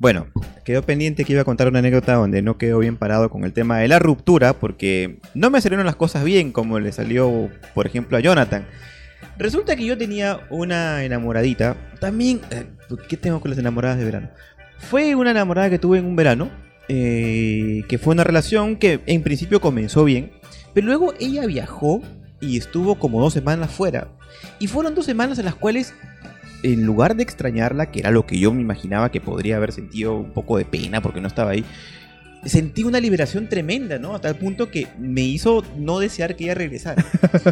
Bueno, 0.01 0.25
quedó 0.65 0.81
pendiente 0.81 1.23
que 1.25 1.33
iba 1.33 1.43
a 1.43 1.45
contar 1.45 1.67
una 1.67 1.77
anécdota 1.77 2.15
donde 2.15 2.41
no 2.41 2.57
quedó 2.57 2.79
bien 2.79 2.97
parado 2.97 3.29
con 3.29 3.43
el 3.43 3.53
tema 3.53 3.77
de 3.77 3.87
la 3.87 3.99
ruptura, 3.99 4.53
porque 4.53 5.19
no 5.35 5.51
me 5.51 5.61
salieron 5.61 5.85
las 5.85 5.95
cosas 5.95 6.23
bien 6.23 6.51
como 6.51 6.79
le 6.79 6.91
salió, 6.91 7.51
por 7.75 7.85
ejemplo, 7.85 8.17
a 8.17 8.19
Jonathan. 8.19 8.65
Resulta 9.37 9.75
que 9.75 9.85
yo 9.85 9.95
tenía 9.99 10.39
una 10.49 11.03
enamoradita. 11.03 11.77
También, 11.99 12.41
eh, 12.49 12.65
¿qué 13.07 13.15
tengo 13.15 13.41
con 13.41 13.51
las 13.51 13.59
enamoradas 13.59 13.99
de 13.99 14.05
verano? 14.05 14.31
Fue 14.79 15.13
una 15.13 15.29
enamorada 15.29 15.69
que 15.69 15.77
tuve 15.77 15.99
en 15.99 16.05
un 16.05 16.15
verano, 16.15 16.49
eh, 16.87 17.83
que 17.87 17.99
fue 17.99 18.15
una 18.15 18.23
relación 18.23 18.77
que 18.77 19.01
en 19.05 19.21
principio 19.21 19.61
comenzó 19.61 20.03
bien, 20.03 20.31
pero 20.73 20.87
luego 20.87 21.13
ella 21.19 21.45
viajó 21.45 22.01
y 22.39 22.57
estuvo 22.57 22.95
como 22.95 23.21
dos 23.21 23.33
semanas 23.33 23.69
fuera. 23.69 24.07
Y 24.57 24.65
fueron 24.65 24.95
dos 24.95 25.05
semanas 25.05 25.37
en 25.37 25.45
las 25.45 25.53
cuales, 25.53 25.93
en 26.63 26.85
lugar 26.85 27.15
de 27.15 27.23
extrañarla, 27.23 27.91
que 27.91 27.99
era 27.99 28.11
lo 28.11 28.25
que 28.25 28.39
yo 28.39 28.53
me 28.53 28.61
imaginaba 28.61 29.11
que 29.11 29.21
podría 29.21 29.57
haber 29.57 29.71
sentido 29.71 30.15
un 30.15 30.31
poco 30.31 30.57
de 30.57 30.65
pena 30.65 31.01
porque 31.01 31.21
no 31.21 31.27
estaba 31.27 31.51
ahí, 31.51 31.65
sentí 32.45 32.83
una 32.83 32.99
liberación 32.99 33.47
tremenda, 33.47 33.99
¿no? 33.99 34.15
A 34.15 34.21
tal 34.21 34.35
punto 34.35 34.71
que 34.71 34.87
me 34.99 35.21
hizo 35.21 35.63
no 35.77 35.99
desear 35.99 36.35
que 36.35 36.45
ella 36.45 36.55
regresara. 36.55 37.05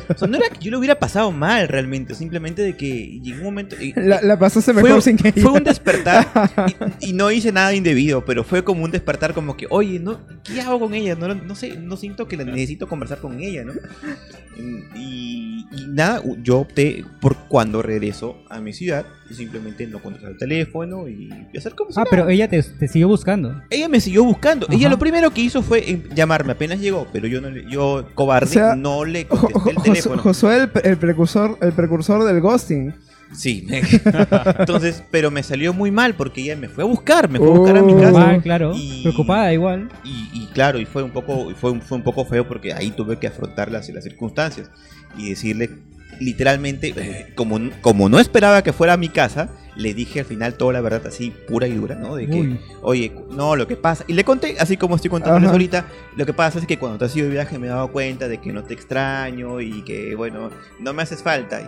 O 0.10 0.18
sea, 0.18 0.28
no 0.28 0.38
era 0.38 0.50
que 0.50 0.60
yo 0.66 0.72
lo 0.72 0.80
hubiera 0.80 0.98
pasado 0.98 1.32
mal 1.32 1.68
realmente, 1.68 2.16
simplemente 2.16 2.62
de 2.64 2.76
que 2.76 3.20
llegó 3.22 3.40
un 3.40 3.46
momento... 3.46 3.76
y- 3.82 3.94
La, 3.96 4.22
la 4.22 4.40
pasaste 4.40 4.74
fue, 4.74 4.84
mejor 4.84 5.02
sin 5.02 5.18
que 5.18 5.32
fue 5.34 5.52
un 5.52 5.64
despertar 5.64 6.28
y, 7.02 7.10
y 7.10 7.14
no 7.14 7.30
hice 7.32 7.52
nada 7.52 7.74
indebido, 7.74 8.26
pero 8.26 8.44
fue 8.44 8.64
como 8.64 8.84
un 8.84 8.92
despertar 8.92 9.34
como 9.34 9.56
que, 9.56 9.68
oye, 9.70 10.00
no, 10.00 10.20
¿qué 10.44 10.62
hago 10.62 10.80
con 10.80 10.94
ella? 10.94 11.16
No, 11.16 11.34
no 11.36 11.56
sé, 11.56 11.78
no 11.78 11.96
siento 11.96 12.28
que 12.28 12.38
la 12.38 12.44
necesito 12.46 12.88
conversar 12.88 13.20
con 13.20 13.40
ella, 13.40 13.64
¿no? 13.64 13.74
Y, 14.96 15.66
y 15.72 15.88
nada, 15.90 16.22
yo 16.42 16.60
opté 16.60 17.06
por 17.22 17.36
cuando 17.48 17.82
regreso 17.82 18.38
a 18.50 18.60
mi 18.60 18.74
ciudad, 18.74 19.06
simplemente 19.36 19.86
no 19.88 20.00
contestar 20.02 20.32
el 20.32 20.38
teléfono 20.38 21.08
y, 21.08 21.30
y 21.54 21.58
hacer 21.58 21.76
como 21.76 21.92
si 21.92 22.00
Ah, 22.00 22.04
nada. 22.04 22.10
pero 22.10 22.30
ella 22.30 22.48
te, 22.48 22.62
te 22.64 22.88
siguió 22.88 23.08
buscando. 23.08 23.62
Ella 23.70 23.88
me 23.90 24.00
siguió 24.02 24.24
buscando. 24.24 24.68
Ella 24.70 24.90
lo 24.90 24.98
primero 25.00 25.32
que 25.32 25.42
hizo 25.42 25.62
fue 25.62 25.80
eh, 25.90 26.04
llamarme 26.16 26.54
apenas 26.54 26.80
llegó, 26.80 27.08
pero 27.14 27.28
yo 27.28 27.42
no 27.42 27.50
le, 27.50 27.70
yo 27.70 28.08
cobarde 28.16 28.48
O 28.48 28.50
sea, 28.54 28.76
no 28.76 29.06
le 29.06 29.26
contesté 29.26 29.60
Jo- 29.60 29.70
el 29.70 29.76
teléfono. 29.84 30.22
Josué, 30.22 30.56
el, 30.58 30.72
el 30.84 30.98
precursor, 30.98 31.58
el 31.62 31.74
precursor 31.74 32.24
del 32.26 32.42
ghosting. 32.42 32.94
Sí. 33.32 33.68
Entonces, 34.60 35.04
pero 35.12 35.30
me 35.32 35.44
salió 35.44 35.72
muy 35.74 35.92
mal 35.92 36.16
porque 36.16 36.42
ella 36.42 36.56
me 36.56 36.68
fue 36.70 36.84
a 36.84 36.88
buscar, 36.88 37.30
me 37.30 37.38
fue 37.38 37.48
a 37.48 37.52
buscar 37.52 37.78
a 37.78 37.82
mi 37.84 37.94
Oh. 37.94 38.00
casa. 38.02 38.32
Ah, 38.32 38.40
claro. 38.42 38.72
Y- 38.76 39.04
Preocupada 39.04 39.54
igual. 39.54 39.90
Y, 40.04 40.30
y 40.34 40.48
claro, 40.54 40.80
y 40.80 40.86
fue 40.86 41.04
un 41.04 41.12
poco, 41.12 41.54
fue 41.56 41.72
un, 41.72 41.82
fue 41.82 41.98
un 41.98 42.04
poco 42.04 42.26
feo 42.26 42.48
porque 42.48 42.74
ahí 42.74 42.90
tuve 42.92 43.18
que 43.20 43.28
afrontar 43.28 43.72
las, 43.72 43.88
las 43.90 44.04
circunstancias 44.04 44.72
y 45.18 45.30
decirle 45.30 45.70
literalmente, 46.20 46.94
eh, 46.96 47.32
como, 47.36 47.60
como 47.82 48.10
no 48.10 48.20
esperaba 48.20 48.64
que 48.64 48.74
fuera 48.74 48.94
a 48.94 48.98
mi 48.98 49.10
casa, 49.10 49.50
le 49.80 49.94
dije 49.94 50.20
al 50.20 50.26
final 50.26 50.56
toda 50.56 50.74
la 50.74 50.82
verdad 50.82 51.02
así 51.08 51.32
pura 51.48 51.66
y 51.66 51.74
dura, 51.76 51.96
¿no? 51.96 52.16
De 52.16 52.28
que, 52.28 52.34
Uy. 52.36 52.60
oye, 52.82 53.12
no, 53.32 53.56
lo 53.56 53.66
que 53.66 53.78
pasa, 53.78 54.04
y 54.08 54.14
le 54.14 54.24
conté, 54.26 54.58
así 54.60 54.76
como 54.76 54.96
estoy 54.98 55.10
contándoles 55.10 55.50
ahorita, 55.50 55.86
lo 56.18 56.26
que 56.26 56.34
pasa 56.34 56.60
es 56.60 56.66
que 56.68 56.78
cuando 56.78 56.98
te 56.98 57.06
has 57.06 57.16
ido 57.16 57.28
de 57.28 57.32
viaje 57.32 57.58
me 57.58 57.68
he 57.68 57.70
dado 57.70 57.88
cuenta 57.90 58.28
de 58.28 58.40
que 58.40 58.52
no 58.52 58.64
te 58.64 58.74
extraño 58.74 59.62
y 59.62 59.82
que, 59.84 60.16
bueno, 60.16 60.50
no 60.82 60.94
me 60.94 61.02
haces 61.04 61.24
falta. 61.24 61.62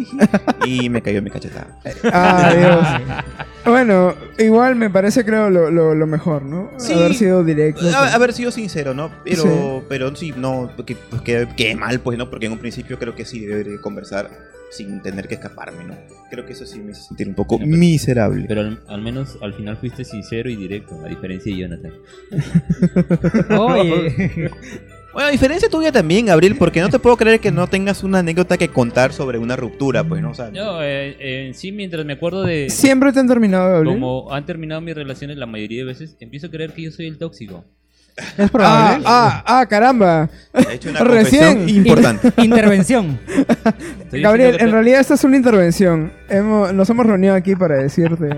y 0.64 0.88
me 0.88 1.02
cayó 1.02 1.20
mi 1.22 1.30
cachetada. 1.30 1.78
Ah, 2.12 2.52
Dios. 2.56 2.86
Bueno, 3.66 4.14
igual 4.38 4.74
me 4.76 4.88
parece, 4.88 5.24
creo, 5.24 5.50
lo, 5.50 5.70
lo, 5.70 5.94
lo 5.94 6.06
mejor, 6.06 6.42
¿no? 6.42 6.70
Sí. 6.78 6.94
Haber 6.94 7.14
sido 7.14 7.44
directo. 7.44 7.82
A- 7.94 8.14
haber 8.14 8.32
sido 8.32 8.50
sincero, 8.50 8.94
¿no? 8.94 9.10
Pero 9.22 9.42
Sí. 9.42 9.86
pero 9.88 10.16
sí, 10.16 10.32
no, 10.36 10.70
que, 10.86 10.96
pues, 10.96 11.20
que, 11.22 11.46
que 11.56 11.76
mal, 11.76 12.00
pues, 12.00 12.16
¿no? 12.16 12.30
Porque 12.30 12.46
en 12.46 12.52
un 12.52 12.58
principio 12.58 12.98
creo 12.98 13.14
que 13.14 13.24
sí 13.26 13.44
debería 13.44 13.78
conversar 13.82 14.30
sin 14.70 15.02
tener 15.02 15.26
que 15.28 15.34
escaparme, 15.34 15.84
¿no? 15.84 15.96
Creo 16.30 16.46
que 16.46 16.52
eso 16.52 16.64
sí 16.64 16.78
me 16.78 16.92
hace 16.92 17.02
sentir 17.02 17.28
un 17.28 17.34
poco 17.34 17.58
pero- 17.58 17.68
miserable. 17.70 18.44
Pero 18.48 18.60
al, 18.62 18.82
al 18.88 19.02
menos 19.02 19.36
al 19.42 19.52
final 19.54 19.76
fuiste 19.76 20.04
sincero 20.04 20.48
y 20.48 20.56
directo, 20.56 21.00
a 21.04 21.08
diferencia 21.08 21.52
de 21.54 21.60
Jonathan. 21.60 21.92
Oye. 23.58 24.50
Bueno, 25.12 25.26
a 25.26 25.32
diferencia 25.32 25.68
tuya 25.68 25.90
también, 25.90 26.26
Gabriel, 26.26 26.54
porque 26.56 26.80
no 26.80 26.88
te 26.88 27.00
puedo 27.00 27.16
creer 27.16 27.40
que 27.40 27.50
no 27.50 27.66
tengas 27.66 28.04
una 28.04 28.20
anécdota 28.20 28.56
que 28.56 28.68
contar 28.68 29.12
sobre 29.12 29.38
una 29.38 29.56
ruptura, 29.56 30.04
pues, 30.04 30.22
¿no? 30.22 30.30
O 30.30 30.34
sea, 30.34 30.52
No, 30.52 30.80
eh, 30.84 31.48
en 31.48 31.54
sí, 31.54 31.72
mientras 31.72 32.06
me 32.06 32.12
acuerdo 32.12 32.44
de 32.44 32.70
Siempre 32.70 33.12
te 33.12 33.18
han 33.18 33.26
terminado, 33.26 33.72
Gabriel. 33.72 33.96
cómo 33.96 34.32
han 34.32 34.46
terminado 34.46 34.80
mis 34.80 34.94
relaciones 34.94 35.36
la 35.36 35.46
mayoría 35.46 35.78
de 35.80 35.86
veces, 35.86 36.16
empiezo 36.20 36.46
a 36.46 36.50
creer 36.52 36.74
que 36.74 36.82
yo 36.82 36.92
soy 36.92 37.06
el 37.08 37.18
tóxico. 37.18 37.64
Es 38.16 38.44
Ah, 38.46 38.48
probable. 38.52 39.04
ah, 39.06 39.44
ah, 39.46 39.66
caramba. 39.68 40.28
he 40.52 40.74
hecho 40.74 40.90
una 40.90 41.00
Recién. 41.00 41.68
importante. 41.68 42.32
Intervención. 42.42 43.18
Estoy 44.04 44.20
Gabriel, 44.22 44.56
en 44.60 44.70
realidad 44.72 45.00
esta 45.00 45.14
es 45.14 45.24
una 45.24 45.36
intervención. 45.36 46.12
Hemos, 46.28 46.72
nos 46.74 46.88
hemos 46.90 47.06
reunido 47.06 47.34
aquí 47.34 47.54
para 47.56 47.76
decirte 47.76 48.28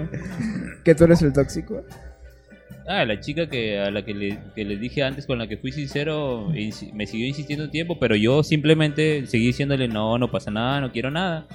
que 0.85 0.94
tú 0.94 1.04
eres 1.04 1.22
el 1.22 1.32
tóxico. 1.32 1.82
Ah, 2.87 3.04
la 3.04 3.20
chica 3.20 3.48
que 3.48 3.78
a 3.78 3.90
la 3.90 4.04
que 4.04 4.12
le, 4.12 4.38
que 4.54 4.64
les 4.64 4.80
dije 4.80 5.02
antes 5.02 5.24
con 5.26 5.38
la 5.38 5.46
que 5.46 5.56
fui 5.56 5.70
sincero 5.72 6.48
me 6.94 7.06
siguió 7.06 7.26
insistiendo 7.26 7.64
un 7.66 7.70
tiempo, 7.70 7.98
pero 7.98 8.16
yo 8.16 8.42
simplemente 8.42 9.26
seguí 9.26 9.46
diciéndole 9.46 9.87
no, 9.88 10.18
no 10.18 10.30
pasa 10.30 10.50
nada, 10.50 10.80
no 10.80 10.90
quiero 10.92 11.11
nada. 11.11 11.46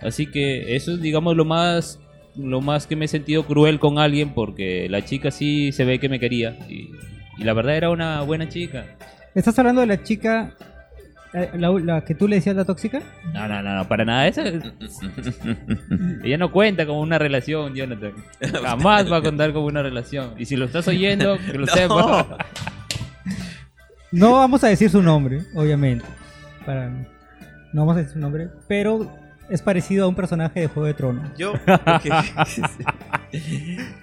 Así 0.00 0.26
que 0.26 0.74
eso 0.74 0.92
es 0.94 1.00
digamos 1.02 1.36
lo 1.36 1.44
más 1.44 1.98
lo 2.36 2.62
más 2.62 2.86
que 2.86 2.96
me 2.96 3.04
he 3.04 3.08
sentido 3.08 3.44
cruel 3.46 3.78
con 3.78 3.98
alguien 3.98 4.32
porque 4.32 4.88
la 4.88 5.04
chica 5.04 5.30
sí 5.30 5.70
se 5.72 5.84
ve 5.84 5.98
que 5.98 6.08
me 6.08 6.18
quería 6.18 6.56
y, 6.70 6.90
y 7.38 7.44
la 7.44 7.52
verdad 7.52 7.76
era 7.76 7.90
una 7.90 8.22
buena 8.22 8.48
chica. 8.48 8.84
¿Estás 9.34 9.58
hablando 9.58 9.80
de 9.80 9.86
la 9.86 10.02
chica, 10.02 10.52
eh, 11.32 11.50
la, 11.54 11.70
la 11.70 12.04
que 12.04 12.14
tú 12.14 12.28
le 12.28 12.36
decías 12.36 12.54
la 12.54 12.64
tóxica? 12.64 13.00
No, 13.32 13.48
no, 13.48 13.62
no, 13.62 13.74
no, 13.74 13.88
para 13.88 14.04
nada. 14.04 14.26
Esa, 14.28 14.42
ella 16.22 16.38
no 16.38 16.52
cuenta 16.52 16.84
como 16.86 17.00
una 17.00 17.18
relación, 17.18 17.74
Jonathan. 17.74 18.12
Jamás 18.62 19.10
va 19.10 19.18
a 19.18 19.22
contar 19.22 19.52
como 19.52 19.66
una 19.66 19.82
relación. 19.82 20.34
Y 20.38 20.44
si 20.44 20.56
lo 20.56 20.66
estás 20.66 20.86
oyendo, 20.88 21.38
que 21.38 21.58
lo 21.58 21.66
sepa. 21.68 22.38
No 24.10 24.32
vamos 24.32 24.62
a 24.62 24.68
decir 24.68 24.90
su 24.90 25.02
nombre, 25.02 25.40
obviamente. 25.54 26.04
Para, 26.66 26.90
no 27.72 27.80
vamos 27.80 27.96
a 27.96 27.98
decir 28.00 28.12
su 28.12 28.18
nombre, 28.18 28.48
pero 28.68 29.10
es 29.52 29.62
parecido 29.62 30.04
a 30.06 30.08
un 30.08 30.14
personaje 30.14 30.60
de 30.60 30.66
Juego 30.66 30.86
de 30.86 30.94
Tronos. 30.94 31.30
Yo, 31.36 31.52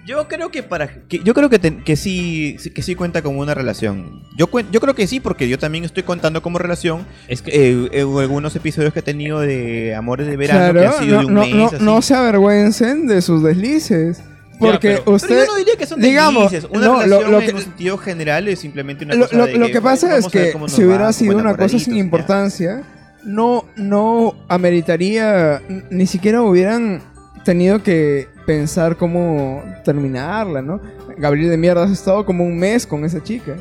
yo 0.06 0.28
creo 0.28 0.50
que 0.50 0.62
para 0.62 0.88
que, 1.08 1.20
yo 1.22 1.34
creo 1.34 1.48
que, 1.50 1.58
te- 1.58 1.76
que 1.78 1.96
sí 1.96 2.56
que 2.74 2.82
sí 2.82 2.94
cuenta 2.94 3.22
como 3.22 3.40
una 3.40 3.54
relación. 3.54 4.22
Yo 4.36 4.50
cuen- 4.50 4.66
yo 4.72 4.80
creo 4.80 4.94
que 4.94 5.06
sí 5.06 5.20
porque 5.20 5.48
yo 5.48 5.58
también 5.58 5.84
estoy 5.84 6.02
contando 6.02 6.42
como 6.42 6.58
relación 6.58 7.06
Es 7.28 7.42
que 7.42 7.50
eh, 7.52 7.88
eh, 7.92 8.00
algunos 8.00 8.54
episodios 8.56 8.92
que 8.92 9.00
he 9.00 9.02
tenido 9.02 9.40
de 9.40 9.94
amores 9.94 10.26
de 10.26 10.36
verano 10.36 10.78
que 10.80 10.86
han 10.86 10.92
sido 11.04 11.16
no, 11.16 11.20
de 11.22 11.26
un 11.26 11.34
no, 11.34 11.40
mes. 11.42 11.54
no, 11.54 11.66
así. 11.66 11.76
no 11.84 12.02
se 12.02 12.14
avergüencen 12.14 13.06
de 13.06 13.22
sus 13.22 13.42
deslices. 13.42 14.22
Porque 14.58 14.98
Pero 15.04 15.12
usted... 15.14 15.46
yo 15.46 15.52
no 15.52 15.56
diría 15.56 15.74
que 15.78 15.86
son 15.86 16.00
digamos, 16.00 16.50
deslices. 16.50 16.70
Una 16.76 16.86
no, 16.86 16.92
lo- 16.94 17.00
relación 17.02 17.30
lo 17.32 17.40
en 17.40 17.46
que- 17.46 17.54
un 17.54 17.62
sentido 17.62 17.98
general 17.98 18.48
es 18.48 18.58
simplemente 18.58 19.04
una 19.04 19.14
Lo, 19.14 19.24
cosa 19.26 19.36
lo- 19.36 19.46
de 19.46 19.56
lo 19.58 19.66
que 19.68 19.80
pasa 19.80 20.16
es 20.16 20.26
que 20.28 20.52
si 20.68 20.84
hubiera 20.84 21.12
sido 21.12 21.36
una 21.38 21.56
cosa 21.56 21.78
sin 21.78 21.96
ya. 21.96 22.82
No, 23.24 23.64
no 23.76 24.34
ameritaría, 24.48 25.60
ni 25.90 26.06
siquiera 26.06 26.42
hubieran 26.42 27.02
tenido 27.44 27.82
que 27.82 28.28
pensar 28.46 28.96
cómo 28.96 29.62
terminarla, 29.84 30.62
¿no? 30.62 30.80
Gabriel 31.18 31.50
de 31.50 31.56
mierda 31.56 31.84
has 31.84 31.90
estado 31.90 32.24
como 32.26 32.44
un 32.44 32.58
mes 32.58 32.86
con 32.86 33.04
esa 33.04 33.22
chica. 33.22 33.56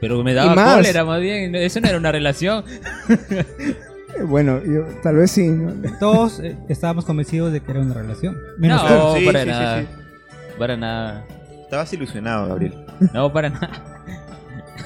Pero 0.00 0.22
me 0.24 0.32
daba 0.32 0.54
más. 0.54 0.76
cólera 0.76 1.04
más 1.04 1.20
bien. 1.20 1.54
Eso 1.54 1.80
no 1.80 1.88
era 1.88 1.98
una 1.98 2.12
relación. 2.12 2.64
Eh, 3.08 3.44
Bueno, 4.26 4.60
yo- 4.64 4.84
tal 5.02 5.16
vez 5.16 5.30
sí, 5.30 5.46
¿no? 5.48 5.72
Todos 5.98 6.40
eh, 6.40 6.56
estábamos 6.68 7.04
convencidos 7.04 7.52
de 7.52 7.60
que 7.60 7.70
era 7.70 7.80
una 7.80 7.94
relación. 7.94 8.36
Menos 8.58 8.82
No. 8.82 9.14
Sí, 9.16 9.24
para 9.24 9.42
sí, 9.44 9.48
nada. 9.48 9.80
sí. 9.80 9.86
Para 10.58 10.76
nada. 10.76 11.24
Estabas 11.62 11.92
ilusionado, 11.92 12.48
Gabriel. 12.48 12.74
No, 13.14 13.32
para 13.32 13.48
nada. 13.50 13.70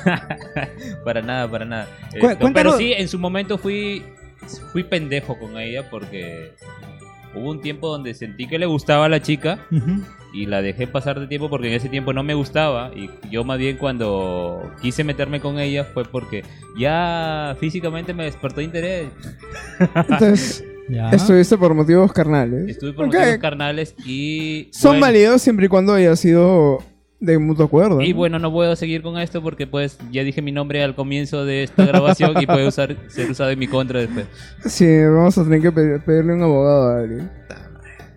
para 1.04 1.22
nada, 1.22 1.50
para 1.50 1.64
nada. 1.64 1.88
Esto, 2.12 2.20
cuéntanos- 2.38 2.52
pero 2.54 2.76
sí, 2.76 2.92
en 2.92 3.08
su 3.08 3.18
momento 3.18 3.58
fui, 3.58 4.04
fui 4.72 4.84
pendejo 4.84 5.38
con 5.38 5.58
ella 5.58 5.88
porque 5.90 6.52
hubo 7.34 7.50
un 7.50 7.60
tiempo 7.60 7.88
donde 7.88 8.14
sentí 8.14 8.46
que 8.46 8.58
le 8.58 8.66
gustaba 8.66 9.06
a 9.06 9.08
la 9.08 9.20
chica 9.20 9.58
y 10.32 10.46
la 10.46 10.62
dejé 10.62 10.86
pasar 10.86 11.18
de 11.20 11.26
tiempo 11.26 11.48
porque 11.50 11.68
en 11.68 11.74
ese 11.74 11.88
tiempo 11.88 12.12
no 12.12 12.22
me 12.22 12.34
gustaba 12.34 12.90
y 12.94 13.10
yo 13.30 13.44
más 13.44 13.58
bien 13.58 13.76
cuando 13.76 14.70
quise 14.82 15.04
meterme 15.04 15.40
con 15.40 15.58
ella 15.58 15.84
fue 15.84 16.04
porque 16.04 16.44
ya 16.78 17.56
físicamente 17.58 18.14
me 18.14 18.24
despertó 18.24 18.60
interés. 18.60 19.08
Entonces, 19.94 20.64
Ya. 20.86 21.08
estuviste 21.10 21.56
por 21.56 21.72
motivos 21.72 22.12
carnales. 22.12 22.68
Estuve 22.68 22.92
por 22.92 23.06
motivos 23.06 23.38
carnales 23.38 23.94
y 24.04 24.68
Son 24.70 24.90
bueno, 24.92 25.06
válidos 25.06 25.40
siempre 25.40 25.64
y 25.64 25.68
cuando 25.70 25.94
haya 25.94 26.14
sido 26.14 26.82
De 27.24 27.38
mutuo 27.38 27.66
acuerdo. 27.66 28.00
Y 28.02 28.10
¿no? 28.10 28.16
bueno, 28.16 28.38
no 28.38 28.52
puedo 28.52 28.74
seguir 28.76 29.02
con 29.02 29.18
esto 29.18 29.42
porque 29.42 29.66
pues 29.66 29.98
ya 30.10 30.22
dije 30.24 30.42
mi 30.42 30.52
nombre 30.52 30.82
al 30.82 30.94
comienzo 30.94 31.44
de 31.44 31.62
esta 31.64 31.84
grabación 31.86 32.34
y 32.40 32.46
puede 32.46 32.66
usar, 32.68 32.96
ser 33.08 33.30
usado 33.30 33.50
en 33.50 33.58
mi 33.58 33.66
contra 33.66 34.00
después. 34.00 34.26
Sí, 34.66 34.86
vamos 35.04 35.36
a 35.38 35.44
tener 35.44 35.62
que 35.62 35.72
pedir- 35.72 36.00
pedirle 36.04 36.34
un 36.34 36.42
abogado 36.42 36.88
a 36.90 37.00
alguien. 37.00 37.30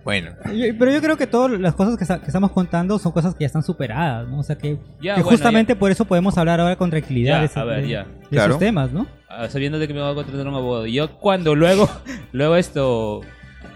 Bueno, 0.03 0.31
Pero 0.45 0.89
yo 0.91 1.01
creo 1.01 1.17
que 1.17 1.27
todas 1.27 1.59
las 1.59 1.75
cosas 1.75 1.97
que, 1.97 2.05
esta- 2.05 2.19
que 2.21 2.27
estamos 2.27 2.51
contando 2.51 2.97
son 2.97 3.11
cosas 3.11 3.33
que 3.35 3.41
ya 3.41 3.47
están 3.47 3.63
superadas, 3.63 4.25
¿no? 4.29 4.39
O 4.39 4.43
sea 4.43 4.57
que, 4.57 4.77
Ya, 5.01 5.15
que 5.15 5.21
bueno, 5.21 5.31
justamente 5.37 5.75
por 5.75 5.91
eso 5.91 6.05
podemos 6.05 6.37
hablar 6.37 6.61
ahora 6.61 6.77
con 6.77 6.89
tranquilidad 6.89 7.35
Ya, 7.35 7.39
de, 7.41 7.45
ese- 7.47 7.59
a 7.59 7.63
ver, 7.65 7.81
de- 7.81 7.89
ya. 7.89 8.03
de 8.05 8.27
Claro. 8.29 8.47
esos 8.51 8.59
temas, 8.59 8.93
¿no? 8.93 9.05
Ah, 9.27 9.49
sabiendo 9.49 9.79
de 9.79 9.87
que 9.87 9.93
me 9.93 9.99
va 9.99 10.11
a 10.11 10.15
contratar 10.15 10.47
un 10.47 10.55
abogado. 10.55 10.87
Y 10.87 10.93
Yo 10.93 11.17
cuando 11.19 11.55
luego, 11.55 11.89
luego 12.31 12.55
esto 12.55 13.19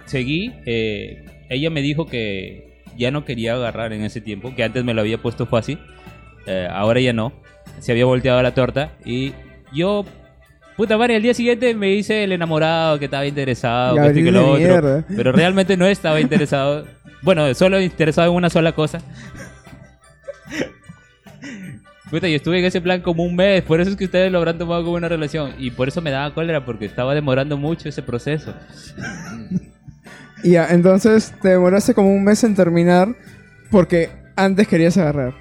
seguí, 0.06 0.54
eh, 0.65 1.26
ella 1.50 1.70
me 1.70 1.82
dijo 1.82 2.06
que 2.06 2.70
ya 2.97 3.12
no 3.12 3.25
quería 3.25 3.54
agarrar 3.54 3.93
en 3.93 4.04
ese 4.04 4.21
tiempo, 4.21 4.54
que 4.56 4.63
antes 4.63 4.84
me 4.84 4.93
lo 4.93 5.01
había 5.01 5.17
puesto 5.17 5.45
fácil, 5.45 5.80
eh, 6.45 6.67
ahora 6.71 6.99
ya 6.99 7.13
no, 7.13 7.34
se 7.80 7.91
había 7.91 8.06
volteado 8.06 8.41
la 8.41 8.54
torta 8.54 8.91
y 9.06 9.34
yo, 9.73 10.06
puta 10.77 10.97
madre, 10.97 11.15
al 11.15 11.21
día 11.21 11.34
siguiente 11.34 11.73
me 11.75 11.91
hice 11.91 12.23
el 12.23 12.32
enamorado, 12.32 12.99
que 12.99 13.06
estaba 13.06 13.25
interesado, 13.25 13.95
que 13.95 14.08
esto 14.08 14.19
y 14.19 14.23
que 14.23 14.32
lo 14.32 14.51
otro, 14.51 14.58
mierda. 14.58 15.06
pero 15.15 15.32
realmente 15.32 15.77
no 15.77 15.86
estaba 15.86 16.19
interesado, 16.19 16.86
bueno, 17.21 17.54
solo 17.54 17.80
interesado 17.82 18.30
en 18.30 18.36
una 18.36 18.49
sola 18.49 18.73
cosa. 18.73 19.01
Puta, 22.12 22.27
yo 22.27 22.36
estuve 22.36 22.60
en 22.60 22.65
ese 22.65 22.82
plan 22.82 22.99
como 22.99 23.23
un 23.23 23.38
mes, 23.38 23.62
por 23.62 23.80
eso 23.80 23.89
es 23.89 23.95
que 23.95 24.04
ustedes 24.04 24.30
lo 24.30 24.39
habrán 24.39 24.58
tomado 24.58 24.84
como 24.84 24.97
una 24.97 25.08
relación. 25.08 25.54
Y 25.58 25.71
por 25.71 25.88
eso 25.88 26.01
me 26.01 26.12
daba 26.12 26.34
cólera, 26.34 26.65
porque 26.65 26.84
estaba 26.84 27.15
demorando 27.15 27.56
mucho 27.56 27.88
ese 27.88 28.04
proceso. 28.04 28.54
Y 30.43 30.51
ya, 30.51 30.67
entonces 30.69 31.34
te 31.41 31.49
demoraste 31.49 31.93
como 31.93 32.13
un 32.13 32.23
mes 32.23 32.43
en 32.43 32.56
terminar 32.56 33.15
porque 33.69 34.10
antes 34.36 34.67
querías 34.67 34.97
agarrar. 34.97 35.34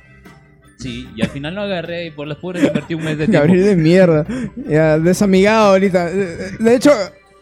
Sí, 0.79 1.09
y 1.15 1.23
al 1.23 1.29
final 1.29 1.55
lo 1.55 1.63
agarré 1.63 2.07
y 2.07 2.11
por 2.11 2.27
las 2.27 2.39
puras 2.39 2.63
invertí 2.63 2.95
un 2.95 3.05
mes 3.05 3.19
de 3.19 3.27
tiempo. 3.29 3.47
Gabriel 3.47 3.65
de 3.67 3.77
mierda. 3.77 4.27
Ya, 4.67 4.99
desamigado 4.99 5.73
ahorita. 5.73 6.11
De 6.11 6.75
hecho, 6.75 6.91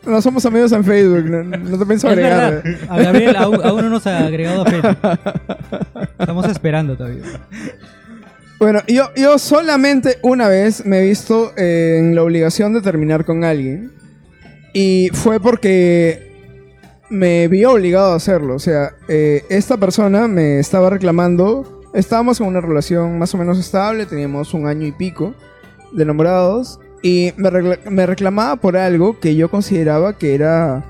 no 0.04 0.20
somos 0.20 0.44
amigos 0.46 0.72
en 0.72 0.84
Facebook. 0.84 1.24
No, 1.24 1.44
no 1.44 1.78
te 1.78 1.86
pienso 1.86 2.08
agregar. 2.08 2.62
verdad, 2.62 2.90
a 2.90 3.02
Gabriel 3.02 3.36
aún, 3.36 3.60
aún 3.64 3.82
no 3.82 3.90
nos 3.90 4.06
ha 4.06 4.26
agregado 4.26 4.62
a 4.62 4.66
Facebook. 4.66 4.96
Estamos 6.18 6.48
esperando 6.48 6.96
todavía. 6.96 7.22
Bueno, 8.58 8.82
yo, 8.88 9.10
yo 9.14 9.38
solamente 9.38 10.18
una 10.22 10.48
vez 10.48 10.84
me 10.84 10.98
he 10.98 11.06
visto 11.06 11.52
eh, 11.56 11.98
en 12.00 12.16
la 12.16 12.24
obligación 12.24 12.74
de 12.74 12.80
terminar 12.80 13.24
con 13.24 13.44
alguien. 13.44 13.92
Y 14.72 15.10
fue 15.12 15.38
porque 15.38 16.27
me 17.10 17.48
vi 17.48 17.64
obligado 17.64 18.12
a 18.12 18.16
hacerlo. 18.16 18.54
O 18.54 18.58
sea, 18.58 18.92
eh, 19.08 19.44
esta 19.48 19.76
persona 19.76 20.28
me 20.28 20.58
estaba 20.58 20.90
reclamando. 20.90 21.82
Estábamos 21.94 22.40
en 22.40 22.46
una 22.46 22.60
relación 22.60 23.18
más 23.18 23.34
o 23.34 23.38
menos 23.38 23.58
estable, 23.58 24.06
teníamos 24.06 24.54
un 24.54 24.66
año 24.66 24.86
y 24.86 24.92
pico 24.92 25.34
de 25.92 26.02
enamorados. 26.02 26.80
Y 27.02 27.32
me, 27.36 27.50
me 27.90 28.06
reclamaba 28.06 28.56
por 28.56 28.76
algo 28.76 29.18
que 29.20 29.36
yo 29.36 29.50
consideraba 29.50 30.18
que 30.18 30.34
era, 30.34 30.84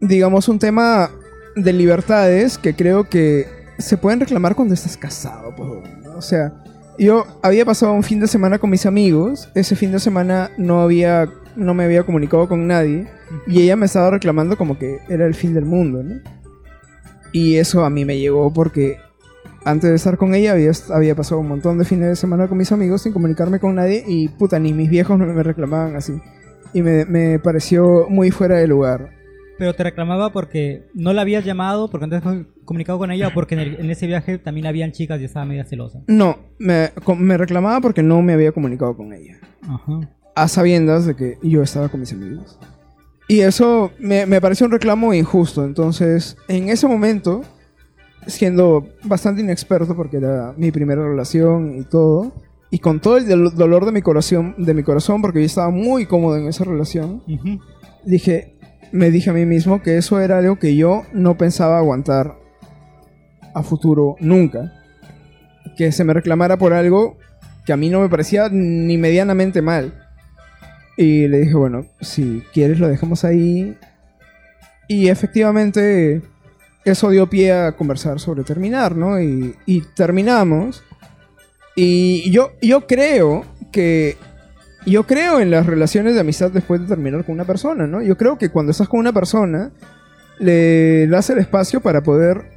digamos, 0.00 0.48
un 0.48 0.58
tema 0.58 1.10
de 1.56 1.72
libertades 1.72 2.58
que 2.58 2.74
creo 2.74 3.08
que 3.08 3.46
se 3.78 3.96
pueden 3.96 4.20
reclamar 4.20 4.54
cuando 4.54 4.74
estás 4.74 4.96
casado. 4.96 5.54
pues. 5.56 5.68
O 6.16 6.22
sea, 6.22 6.52
yo 6.98 7.26
había 7.42 7.64
pasado 7.64 7.92
un 7.92 8.02
fin 8.02 8.20
de 8.20 8.26
semana 8.26 8.58
con 8.58 8.70
mis 8.70 8.86
amigos. 8.86 9.48
Ese 9.54 9.76
fin 9.76 9.92
de 9.92 10.00
semana 10.00 10.50
no 10.58 10.80
había, 10.80 11.28
no 11.56 11.74
me 11.74 11.84
había 11.84 12.04
comunicado 12.04 12.48
con 12.48 12.66
nadie. 12.66 13.08
Y 13.46 13.62
ella 13.62 13.76
me 13.76 13.86
estaba 13.86 14.10
reclamando 14.10 14.56
como 14.56 14.78
que 14.78 14.98
era 15.08 15.26
el 15.26 15.34
fin 15.34 15.54
del 15.54 15.64
mundo, 15.64 16.02
¿no? 16.02 16.20
Y 17.32 17.56
eso 17.56 17.84
a 17.84 17.90
mí 17.90 18.04
me 18.04 18.18
llegó 18.18 18.52
porque 18.52 18.96
antes 19.64 19.90
de 19.90 19.96
estar 19.96 20.16
con 20.16 20.34
ella 20.34 20.52
había, 20.52 20.72
había 20.92 21.14
pasado 21.14 21.40
un 21.40 21.48
montón 21.48 21.78
de 21.78 21.84
fines 21.84 22.08
de 22.08 22.16
semana 22.16 22.48
con 22.48 22.58
mis 22.58 22.72
amigos 22.72 23.02
sin 23.02 23.12
comunicarme 23.12 23.60
con 23.60 23.74
nadie 23.74 24.02
y 24.06 24.28
puta, 24.28 24.58
ni 24.58 24.72
mis 24.72 24.90
viejos 24.90 25.18
me, 25.18 25.26
me 25.26 25.42
reclamaban 25.42 25.94
así. 25.96 26.14
Y 26.72 26.82
me, 26.82 27.04
me 27.04 27.38
pareció 27.38 28.06
muy 28.08 28.30
fuera 28.30 28.56
de 28.56 28.66
lugar. 28.66 29.10
Pero 29.58 29.74
te 29.74 29.82
reclamaba 29.82 30.32
porque 30.32 30.86
no 30.94 31.12
la 31.12 31.20
habías 31.22 31.44
llamado, 31.44 31.90
porque 31.90 32.14
has 32.16 32.22
comunicado 32.64 32.98
con 32.98 33.10
ella, 33.10 33.28
o 33.28 33.34
porque 33.34 33.54
en, 33.54 33.60
el- 33.60 33.80
en 33.80 33.90
ese 33.90 34.06
viaje 34.06 34.38
también 34.38 34.66
habían 34.66 34.90
chicas 34.92 35.20
y 35.20 35.24
estaba 35.24 35.44
media 35.44 35.66
celosa. 35.66 36.00
No, 36.06 36.38
me, 36.58 36.90
me 37.18 37.36
reclamaba 37.36 37.80
porque 37.80 38.02
no 38.02 38.22
me 38.22 38.32
había 38.32 38.52
comunicado 38.52 38.96
con 38.96 39.12
ella. 39.12 39.36
Ajá. 39.68 40.00
a 40.34 40.48
sabiendas 40.48 41.04
de 41.04 41.14
que 41.14 41.38
yo 41.42 41.62
estaba 41.62 41.90
con 41.90 42.00
mis 42.00 42.12
amigos. 42.12 42.58
Y 43.30 43.40
eso 43.42 43.92
me, 43.98 44.26
me 44.26 44.40
pareció 44.40 44.66
un 44.66 44.72
reclamo 44.72 45.14
injusto. 45.14 45.64
Entonces, 45.64 46.36
en 46.48 46.68
ese 46.68 46.86
momento, 46.88 47.42
siendo 48.26 48.88
bastante 49.04 49.40
inexperto 49.40 49.94
porque 49.94 50.16
era 50.16 50.52
mi 50.56 50.70
primera 50.72 51.06
relación 51.06 51.78
y 51.78 51.84
todo, 51.84 52.32
y 52.70 52.78
con 52.80 53.00
todo 53.00 53.18
el 53.18 53.26
dol- 53.28 53.52
dolor 53.52 53.84
de 53.84 53.92
mi 53.92 54.02
corazón, 54.02 54.54
de 54.58 54.74
mi 54.74 54.82
corazón 54.82 55.22
porque 55.22 55.40
yo 55.40 55.46
estaba 55.46 55.70
muy 55.70 56.06
cómodo 56.06 56.36
en 56.38 56.48
esa 56.48 56.64
relación, 56.64 57.22
dije, 58.04 58.56
me 58.92 59.10
dije 59.10 59.30
a 59.30 59.32
mí 59.32 59.46
mismo 59.46 59.80
que 59.82 59.96
eso 59.96 60.18
era 60.20 60.38
algo 60.38 60.58
que 60.58 60.74
yo 60.74 61.02
no 61.12 61.38
pensaba 61.38 61.78
aguantar 61.78 62.36
a 63.54 63.62
futuro 63.62 64.16
nunca. 64.20 64.72
Que 65.76 65.92
se 65.92 66.02
me 66.04 66.12
reclamara 66.14 66.56
por 66.58 66.72
algo 66.72 67.16
que 67.64 67.72
a 67.72 67.76
mí 67.76 67.90
no 67.90 68.00
me 68.00 68.08
parecía 68.08 68.48
ni 68.50 68.96
medianamente 68.98 69.62
mal. 69.62 69.94
Y 71.00 71.28
le 71.28 71.38
dije, 71.38 71.54
bueno, 71.54 71.86
si 72.02 72.42
quieres 72.52 72.78
lo 72.78 72.86
dejamos 72.86 73.24
ahí. 73.24 73.74
Y 74.86 75.08
efectivamente 75.08 76.20
eso 76.84 77.08
dio 77.08 77.30
pie 77.30 77.54
a 77.54 77.72
conversar 77.72 78.20
sobre 78.20 78.44
terminar, 78.44 78.94
¿no? 78.94 79.18
Y, 79.18 79.56
y 79.64 79.80
terminamos. 79.96 80.82
Y 81.74 82.30
yo, 82.30 82.50
yo 82.60 82.86
creo 82.86 83.46
que 83.72 84.18
yo 84.84 85.06
creo 85.06 85.40
en 85.40 85.50
las 85.50 85.64
relaciones 85.64 86.12
de 86.12 86.20
amistad 86.20 86.50
después 86.50 86.82
de 86.82 86.86
terminar 86.86 87.24
con 87.24 87.34
una 87.34 87.46
persona, 87.46 87.86
¿no? 87.86 88.02
Yo 88.02 88.18
creo 88.18 88.36
que 88.36 88.50
cuando 88.50 88.72
estás 88.72 88.86
con 88.86 89.00
una 89.00 89.14
persona, 89.14 89.72
le 90.38 91.06
das 91.06 91.30
el 91.30 91.38
espacio 91.38 91.80
para 91.80 92.02
poder 92.02 92.52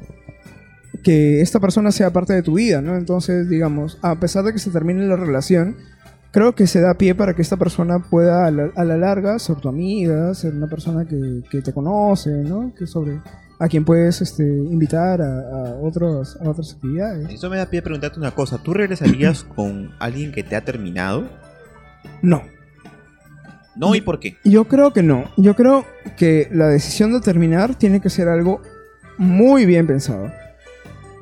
que 1.02 1.40
esta 1.40 1.62
persona 1.62 1.94
sea 1.94 2.12
parte 2.12 2.34
de 2.34 2.44
tu 2.44 2.56
vida, 2.56 2.82
¿no? 2.82 2.98
Entonces, 2.98 3.48
digamos, 3.48 4.00
a 4.02 4.20
pesar 4.20 4.44
de 4.44 4.52
que 4.52 4.60
se 4.60 4.70
termine 4.70 5.08
la 5.08 5.16
relación, 5.16 5.78
creo 6.34 6.56
que 6.56 6.66
se 6.66 6.82
da 6.82 6.96
pie 6.96 7.14
para 7.14 7.36
que 7.36 7.44
esta 7.44 7.58
persona 7.58 8.00
pueda 8.00 8.48
a 8.48 8.52
la, 8.52 8.72
a 8.76 8.84
la 8.84 8.98
larga 8.98 9.38
ser 9.38 9.58
tu 9.58 9.70
amiga, 9.70 10.34
ser 10.34 10.54
una 10.56 10.68
persona 10.68 11.06
que, 11.06 11.44
que 11.50 11.62
te 11.62 11.72
conoce, 11.72 12.32
¿no? 12.32 12.74
Que 12.76 12.88
sobre 12.88 13.22
a 13.60 13.68
quien 13.68 13.86
puedes 13.86 14.20
este, 14.20 14.44
invitar 14.44 15.22
a, 15.22 15.26
a 15.28 15.76
otros, 15.76 16.36
a 16.42 16.50
otras 16.50 16.74
actividades. 16.74 17.30
Eso 17.30 17.52
me 17.52 17.58
da 17.58 17.68
pie 17.68 17.80
a 17.80 17.84
preguntarte 17.84 18.20
una 18.20 18.32
cosa. 18.32 18.58
¿Tú 18.58 18.74
regresarías 18.74 19.44
con 19.56 19.92
alguien 20.00 20.32
que 20.32 20.42
te 20.44 20.56
ha 20.56 20.66
terminado? 20.66 21.30
No, 22.24 22.42
No, 23.76 23.94
¿y 23.94 24.02
por 24.02 24.20
qué? 24.20 24.38
Yo 24.44 24.66
creo 24.66 24.92
que 24.92 25.04
no. 25.04 25.26
Yo 25.38 25.56
creo 25.56 25.86
que 26.18 26.50
la 26.52 26.68
decisión 26.68 27.14
de 27.14 27.22
terminar 27.22 27.76
tiene 27.76 28.02
que 28.02 28.10
ser 28.10 28.28
algo 28.28 28.60
muy 29.20 29.68
bien 29.68 29.86
pensado. 29.86 30.32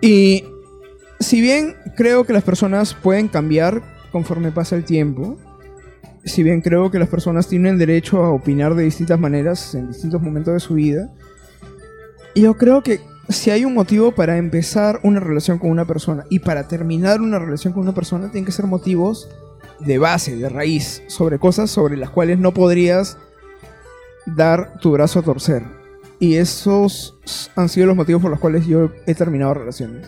Y 0.02 0.45
si 1.19 1.41
bien 1.41 1.76
creo 1.97 2.24
que 2.24 2.32
las 2.32 2.43
personas 2.43 2.93
pueden 2.93 3.28
cambiar 3.28 3.84
conforme 4.12 4.52
pasa 4.52 4.76
el 4.76 4.84
tiempo, 4.84 5.38
si 6.24 6.43
bien 6.43 6.62
creo 6.62 6.91
que 6.91 7.00
las 7.00 7.10
personas 7.10 7.47
tienen 7.47 7.78
derecho 7.78 8.24
a 8.24 8.32
opinar 8.32 8.76
de 8.76 8.84
distintas 8.84 9.19
maneras 9.19 9.74
en 9.76 9.88
distintos 9.88 10.21
momentos 10.21 10.54
de 10.54 10.60
su 10.60 10.76
vida, 10.76 11.10
yo 12.36 12.56
creo 12.56 12.84
que 12.84 13.02
si 13.30 13.50
hay 13.50 13.65
un 13.65 13.74
motivo 13.74 14.12
para 14.12 14.38
empezar 14.38 15.00
una 15.04 15.19
relación 15.19 15.58
con 15.58 15.69
una 15.69 15.86
persona 15.86 16.26
y 16.30 16.39
para 16.39 16.67
terminar 16.67 17.21
una 17.21 17.39
relación 17.39 17.74
con 17.74 17.84
una 17.84 17.93
persona, 17.93 18.32
tienen 18.32 18.45
que 18.45 18.52
ser 18.52 18.67
motivos 18.67 19.30
de 19.80 19.97
base, 19.97 20.36
de 20.36 20.50
raíz, 20.50 21.02
sobre 21.08 21.39
cosas 21.39 21.69
sobre 21.69 21.97
las 21.97 22.10
cuales 22.10 22.39
no 22.39 22.54
podrías 22.54 23.17
dar 24.26 24.80
tu 24.80 24.91
brazo 24.91 25.19
a 25.19 25.24
torcer. 25.24 25.63
Y 26.19 26.36
esos 26.36 27.17
han 27.56 27.67
sido 27.67 27.88
los 27.88 27.95
motivos 27.95 28.21
por 28.21 28.32
los 28.32 28.39
cuales 28.39 28.67
yo 28.67 28.91
he 29.08 29.15
terminado 29.15 29.56
relaciones. 29.56 30.08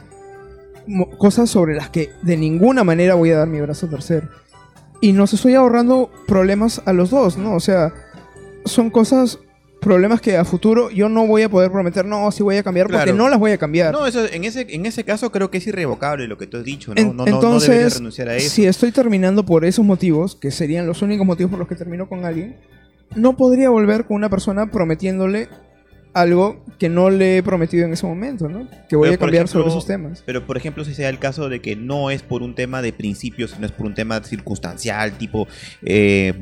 Cosas 1.18 1.50
sobre 1.50 1.76
las 1.76 1.90
que 1.90 2.10
de 2.22 2.38
ninguna 2.38 2.84
manera 2.84 3.16
voy 3.16 3.32
a 3.32 3.38
dar 3.38 3.48
mi 3.48 3.62
brazo 3.62 3.86
a 3.86 3.90
torcer. 3.90 4.30
Y 5.02 5.12
nos 5.14 5.34
estoy 5.34 5.54
ahorrando 5.56 6.10
problemas 6.28 6.82
a 6.86 6.94
los 6.94 7.10
dos, 7.10 7.38
¿no? 7.38 7.56
O 7.56 7.60
sea, 7.60 7.94
son 8.66 8.90
cosas, 8.90 9.40
problemas 9.82 10.22
que 10.22 10.38
a 10.38 10.46
futuro 10.46 10.90
yo 10.92 11.10
no 11.10 11.28
voy 11.28 11.42
a 11.44 11.50
poder 11.50 11.72
prometer, 11.72 12.06
no, 12.06 12.32
sí 12.32 12.42
voy 12.42 12.56
a 12.56 12.64
cambiar, 12.64 12.88
porque 12.90 13.12
no 13.12 13.28
las 13.28 13.38
voy 13.38 13.52
a 13.52 13.58
cambiar. 13.58 13.92
No, 13.94 14.08
eso, 14.08 14.26
en, 14.26 14.46
ese, 14.46 14.66
en 14.70 14.86
ese 14.86 15.04
caso 15.04 15.30
creo 15.32 15.52
que 15.52 15.58
es 15.58 15.68
irrevocable 15.68 16.28
lo 16.28 16.38
que 16.38 16.48
tú 16.48 16.56
has 16.58 16.64
dicho, 16.64 16.94
¿no? 16.96 17.02
En- 17.02 17.18
no, 17.18 17.28
entonces, 17.28 17.96
renunciar 17.96 18.30
a 18.30 18.36
eso. 18.38 18.50
si 18.50 18.66
estoy 18.66 18.92
terminando 18.94 19.46
por 19.46 19.66
esos 19.66 19.84
motivos, 19.84 20.36
que 20.36 20.52
serían 20.52 20.88
los 20.88 21.02
únicos 21.02 21.28
motivos 21.28 21.50
por 21.50 21.60
los 21.60 21.68
que 21.68 21.76
termino 21.76 22.08
con 22.08 22.24
alguien, 22.26 22.56
no 23.16 23.36
podría 23.36 23.70
volver 23.70 24.06
con 24.06 24.16
una 24.16 24.30
persona 24.30 24.72
prometiéndole 24.72 25.50
algo 26.14 26.64
que 26.80 26.90
no 26.90 27.10
le 27.10 27.38
he 27.38 27.44
prometido 27.44 27.86
en 27.86 27.94
ese 27.94 28.06
momento, 28.06 28.48
¿no? 28.50 28.68
Que 28.90 28.96
voy 28.96 29.08
Pero, 29.10 29.16
a 29.16 29.18
cambiar 29.20 29.46
ejemplo, 29.46 29.62
sobre 29.62 29.70
esos 29.72 29.86
temas. 29.88 30.24
Pero, 30.26 30.46
por 30.46 30.58
ejemplo, 30.58 30.86
si 30.86 30.94
sea 30.94 31.10
el 31.10 31.20
caso 31.20 31.50
de 31.50 31.60
que 31.62 31.76
no 31.76 32.10
es 32.12 32.22
por 32.22 32.44
un 32.44 32.56
tema 32.56 32.82
de 32.82 32.94
principios, 32.94 33.52
sino 33.52 33.66
es 33.66 33.72
por 33.72 33.86
un 33.88 33.94
tema 33.96 34.22
circunstancial, 34.24 35.14
tipo, 35.18 35.48
eh, 35.84 36.34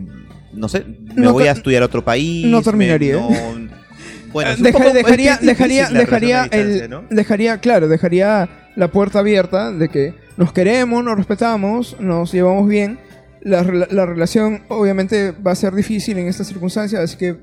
no 0.54 0.68
sé, 0.68 0.84
me 1.16 1.22
No 1.24 1.34
voy 1.34 1.48
a 1.48 1.52
estudiar 1.54 1.84
a 1.84 1.86
otro 1.86 2.04
país. 2.04 2.46
no 2.48 2.58
me- 2.58 2.64
terminaría. 2.64 3.14
no- 3.16 3.30
bueno, 4.34 4.52
Deja- 4.58 4.78
poco- 4.78 4.88
es 4.90 4.94
dejaría, 4.94 5.38
dejaría, 5.42 5.90
dejaría, 5.90 6.44
el, 6.52 6.90
¿no? 6.90 7.04
dejaría, 7.10 7.58
claro, 7.60 7.88
dejaría 7.90 8.50
la 8.78 8.90
puerta 8.90 9.20
abierta 9.20 9.72
de 9.74 9.90
que 9.90 10.14
nos 10.38 10.54
queremos, 10.54 11.04
nos 11.04 11.18
respetamos, 11.18 11.98
nos 12.00 12.32
llevamos 12.32 12.68
bien. 12.70 13.00
La, 13.42 13.64
la 13.64 14.06
relación 14.06 14.62
obviamente 14.70 15.32
va 15.32 15.52
a 15.52 15.56
ser 15.56 15.74
difícil 15.74 16.18
en 16.18 16.28
estas 16.28 16.48
circunstancias, 16.48 17.02
así 17.02 17.18
que 17.18 17.38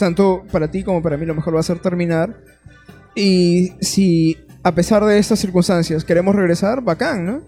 tanto 0.00 0.42
para 0.50 0.68
ti 0.68 0.82
como 0.82 1.00
para 1.00 1.16
mí 1.16 1.24
lo 1.24 1.34
mejor 1.36 1.54
va 1.54 1.60
a 1.60 1.62
ser 1.62 1.78
terminar. 1.78 2.36
Y 3.14 3.72
si 3.80 4.36
a 4.62 4.74
pesar 4.74 5.04
de 5.04 5.18
estas 5.18 5.38
circunstancias 5.38 6.04
queremos 6.04 6.34
regresar, 6.34 6.82
bacán, 6.82 7.24
¿no? 7.24 7.42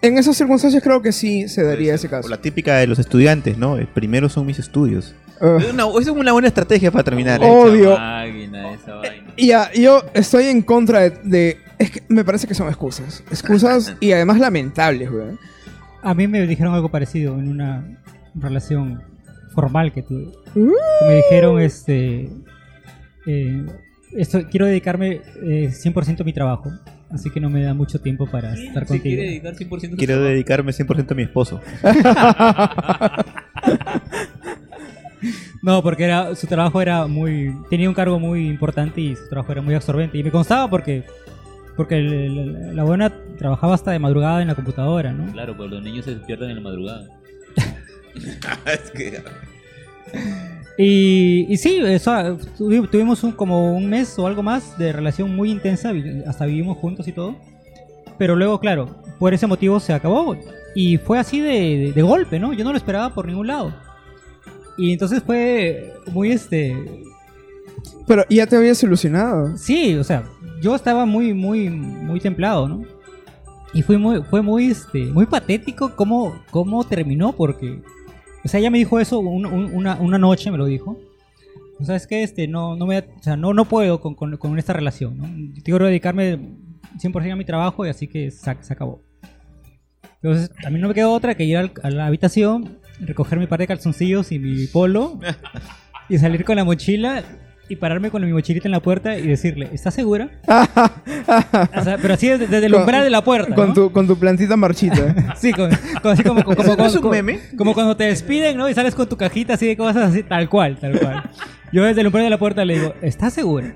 En 0.00 0.16
esas 0.16 0.36
circunstancias 0.36 0.82
creo 0.82 1.02
que 1.02 1.12
sí 1.12 1.48
se 1.48 1.62
daría 1.64 1.94
ese 1.94 2.08
caso. 2.08 2.28
la 2.28 2.40
típica 2.40 2.76
de 2.76 2.86
los 2.86 2.98
estudiantes, 2.98 3.58
¿no? 3.58 3.76
El 3.76 3.88
primero 3.88 4.28
son 4.28 4.46
mis 4.46 4.58
estudios. 4.58 5.14
Ah. 5.40 5.58
Es 5.60 5.72
una, 5.72 5.84
es 6.00 6.08
una 6.08 6.32
buena 6.32 6.48
estrategia 6.48 6.90
para 6.90 7.04
terminar. 7.04 7.42
¿eh? 7.42 7.46
Odio. 7.46 7.92
Esa 7.94 8.00
máquina, 8.00 8.72
esa 8.74 8.94
vaina. 8.94 9.32
Y 9.36 9.46
ya, 9.48 9.70
yo 9.72 10.02
estoy 10.14 10.46
en 10.46 10.62
contra 10.62 11.00
de, 11.00 11.10
de- 11.24 11.58
Es 11.78 11.90
que 11.90 12.02
me 12.08 12.24
parece 12.24 12.46
que 12.46 12.54
son 12.54 12.68
excusas. 12.68 13.22
Excusas 13.30 13.94
y 14.00 14.12
además 14.12 14.38
lamentables, 14.38 15.10
güey. 15.10 15.36
A 16.02 16.14
mí 16.14 16.28
me 16.28 16.46
dijeron 16.46 16.74
algo 16.74 16.90
parecido 16.90 17.34
en 17.38 17.48
una 17.48 17.84
relación 18.36 19.02
formal 19.54 19.92
que 19.92 20.02
tuve. 20.02 20.26
Uh. 20.54 20.72
Me 21.06 21.16
dijeron, 21.16 21.60
este, 21.60 22.28
eh, 23.26 23.66
esto, 24.16 24.40
quiero 24.50 24.66
dedicarme 24.66 25.20
eh, 25.42 25.70
100% 25.72 26.20
a 26.20 26.24
mi 26.24 26.32
trabajo, 26.32 26.70
así 27.10 27.30
que 27.30 27.40
no 27.40 27.50
me 27.50 27.62
da 27.62 27.74
mucho 27.74 28.00
tiempo 28.00 28.26
para 28.26 28.54
estar 28.54 28.86
quiere 28.86 29.02
contigo. 29.02 29.22
dedicar 29.22 29.54
100% 29.54 29.76
a 29.76 29.90
su 29.90 29.96
Quiero 29.96 30.14
trabajo. 30.14 30.30
dedicarme 30.30 30.72
100% 30.72 31.10
a 31.10 31.14
mi 31.14 31.22
esposo. 31.22 31.60
No, 35.62 35.82
porque 35.82 36.04
era, 36.04 36.36
su 36.36 36.46
trabajo 36.46 36.80
era 36.80 37.08
muy, 37.08 37.52
tenía 37.68 37.88
un 37.88 37.94
cargo 37.94 38.20
muy 38.20 38.46
importante 38.46 39.00
y 39.00 39.16
su 39.16 39.28
trabajo 39.28 39.50
era 39.50 39.60
muy 39.60 39.74
absorbente. 39.74 40.16
Y 40.16 40.22
me 40.22 40.30
constaba 40.30 40.70
porque, 40.70 41.02
porque 41.76 41.96
el- 41.98 42.12
el- 42.12 42.76
la 42.76 42.84
buena 42.84 43.12
trabajaba 43.36 43.74
hasta 43.74 43.90
de 43.90 43.98
madrugada 43.98 44.40
en 44.40 44.46
la 44.48 44.54
computadora, 44.54 45.12
¿no? 45.12 45.30
Claro, 45.32 45.56
pues 45.56 45.68
los 45.70 45.82
niños 45.82 46.04
se 46.04 46.14
despiertan 46.14 46.50
en 46.50 46.56
la 46.56 46.62
madrugada. 46.62 47.08
Es 48.66 48.90
que- 48.90 49.22
Y, 50.80 51.46
y 51.52 51.56
sí, 51.56 51.78
eso, 51.84 52.12
tuvi- 52.56 52.88
tuvimos 52.88 53.24
un, 53.24 53.32
como 53.32 53.74
un 53.76 53.88
mes 53.90 54.16
o 54.18 54.26
algo 54.26 54.42
más 54.42 54.78
de 54.78 54.92
relación 54.92 55.34
muy 55.34 55.50
intensa, 55.50 55.92
hasta 56.26 56.46
vivimos 56.46 56.78
juntos 56.78 57.08
y 57.08 57.12
todo. 57.12 57.36
Pero 58.16 58.36
luego, 58.36 58.60
claro, 58.60 58.96
por 59.18 59.34
ese 59.34 59.46
motivo 59.46 59.80
se 59.80 59.92
acabó. 59.92 60.36
Y 60.74 60.98
fue 60.98 61.18
así 61.18 61.40
de, 61.40 61.50
de- 61.86 61.92
de 61.92 62.02
golpe, 62.02 62.38
¿no? 62.38 62.52
Yo 62.52 62.64
no 62.64 62.70
lo 62.72 62.76
esperaba 62.76 63.12
por 63.12 63.26
ningún 63.26 63.48
lado. 63.48 63.74
Y 64.76 64.92
entonces 64.92 65.22
fue 65.24 65.92
muy 66.12 66.30
este... 66.30 66.76
Pero 68.06 68.24
ya 68.30 68.46
te 68.46 68.56
habías 68.56 68.80
ilusionado. 68.82 69.56
Sí, 69.56 69.96
o 69.96 70.04
sea, 70.04 70.22
yo 70.62 70.74
estaba 70.76 71.04
muy, 71.04 71.34
muy, 71.34 71.68
muy 71.68 72.20
templado, 72.20 72.68
¿no? 72.68 72.84
Y 73.74 73.82
fue 73.82 73.98
muy, 73.98 74.22
fue 74.22 74.40
muy, 74.42 74.70
este, 74.70 75.06
muy 75.06 75.26
patético 75.26 75.94
cómo, 75.94 76.40
cómo 76.50 76.84
terminó, 76.84 77.32
porque, 77.32 77.82
o 78.44 78.48
sea, 78.48 78.60
ella 78.60 78.70
me 78.70 78.78
dijo 78.78 78.98
eso 79.00 79.18
un- 79.18 79.46
un- 79.46 79.74
una, 79.74 79.96
una 79.96 80.18
noche, 80.18 80.50
me 80.50 80.58
lo 80.58 80.66
dijo. 80.66 80.98
O 81.80 81.84
sea, 81.84 81.94
es 81.96 82.06
que 82.06 82.22
este, 82.22 82.48
no, 82.48 82.74
no 82.76 82.86
me, 82.86 82.98
o 82.98 83.22
sea, 83.22 83.36
no, 83.36 83.52
no 83.54 83.64
puedo 83.66 84.00
con, 84.00 84.14
con- 84.14 84.36
con 84.36 84.58
esta 84.58 84.72
relación, 84.72 85.16
¿no? 85.18 85.28
Quiero 85.62 85.86
dedicarme 85.86 86.38
100% 87.00 87.32
a 87.32 87.36
mi 87.36 87.44
trabajo 87.44 87.86
y 87.86 87.90
así 87.90 88.08
que 88.08 88.30
se, 88.30 88.56
se 88.62 88.72
acabó. 88.72 89.02
Entonces, 90.22 90.50
a 90.66 90.70
mí 90.70 90.80
no 90.80 90.88
me 90.88 90.94
quedó 90.94 91.12
otra 91.12 91.36
que 91.36 91.44
ir 91.44 91.56
al- 91.56 91.72
a 91.82 91.90
la 91.90 92.06
habitación, 92.06 92.78
recoger 93.00 93.38
mi 93.38 93.46
par 93.46 93.60
de 93.60 93.68
calzoncillos 93.68 94.32
y 94.32 94.38
mi 94.40 94.66
polo 94.66 95.20
y 96.08 96.18
salir 96.18 96.44
con 96.44 96.56
la 96.56 96.64
mochila 96.64 97.22
y 97.68 97.76
pararme 97.76 98.10
con 98.10 98.24
mi 98.24 98.32
mochilita 98.32 98.66
en 98.68 98.72
la 98.72 98.80
puerta 98.80 99.18
y 99.18 99.26
decirle, 99.26 99.68
¿estás 99.72 99.94
segura? 99.94 100.28
O 101.76 101.84
sea, 101.84 101.98
pero 102.00 102.14
así 102.14 102.28
desde, 102.28 102.46
desde 102.46 102.66
el 102.66 102.74
umbral 102.74 103.04
de 103.04 103.10
la 103.10 103.22
puerta. 103.22 103.54
Con 103.54 103.68
¿no? 103.68 103.74
tu, 103.74 103.92
con 103.92 104.06
tu 104.06 104.18
plantita 104.18 104.56
marchita. 104.56 105.34
Sí, 105.38 105.52
con, 105.52 105.70
con- 106.02 106.12
así 106.12 106.22
como, 106.22 106.42
como, 106.42 106.56
como, 106.56 106.68
¿Eso 106.72 106.76
no 106.76 106.86
es 106.86 106.96
como- 106.96 107.08
un 107.10 107.10
meme? 107.16 107.40
como 107.56 107.74
cuando 107.74 107.96
te 107.96 108.04
despiden, 108.04 108.56
¿no? 108.56 108.68
Y 108.68 108.74
sales 108.74 108.94
con 108.94 109.08
tu 109.08 109.16
cajita 109.16 109.54
así 109.54 109.66
de 109.66 109.76
cosas 109.76 110.10
así, 110.10 110.22
tal 110.22 110.48
cual, 110.48 110.78
tal 110.80 110.98
cual. 110.98 111.30
Yo 111.72 111.84
desde 111.84 112.00
el 112.00 112.06
umbral 112.06 112.24
de 112.24 112.30
la 112.30 112.38
puerta 112.38 112.64
le 112.64 112.74
digo, 112.78 112.94
¿estás 113.02 113.32
segura? 113.34 113.74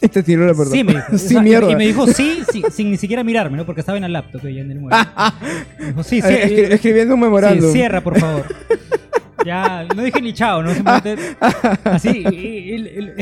y 0.00 0.08
te 0.08 0.22
tiró 0.24 0.44
la 0.44 0.52
puerta. 0.54 0.72
Sí, 0.72 0.82
me 0.82 0.94
dijo. 0.94 1.04
O 1.12 1.18
sí, 1.18 1.28
sea, 1.28 1.40
y- 1.40 1.44
mierda. 1.44 1.70
Y 1.70 1.76
me 1.76 1.86
dijo 1.86 2.06
sí, 2.08 2.42
sí, 2.50 2.62
sin 2.72 2.90
ni 2.90 2.96
siquiera 2.96 3.22
mirarme, 3.22 3.56
¿no? 3.56 3.64
Porque 3.64 3.80
estaba 3.82 3.96
en 3.98 4.04
el 4.04 4.12
laptop 4.12 4.44
ella 4.46 4.62
en 4.62 4.70
el 4.72 4.80
mueble. 4.80 4.98
Me 5.78 5.86
dijo, 5.86 6.02
sí, 6.02 6.20
sí. 6.20 6.28
Eh, 6.28 6.48
escri- 6.48 6.72
escribiendo 6.72 7.14
un 7.14 7.20
sí, 7.20 7.24
memorándum. 7.24 7.72
cierra, 7.72 8.00
por 8.00 8.18
favor. 8.18 8.46
Ya, 9.44 9.84
no 9.94 10.02
dije 10.02 10.20
ni 10.20 10.32
chao, 10.32 10.62
¿no? 10.62 10.72
Simplemente 10.74 11.16
así. 11.84 12.24
y- 12.30 12.74
y- 12.74 12.98
y- 12.98 13.12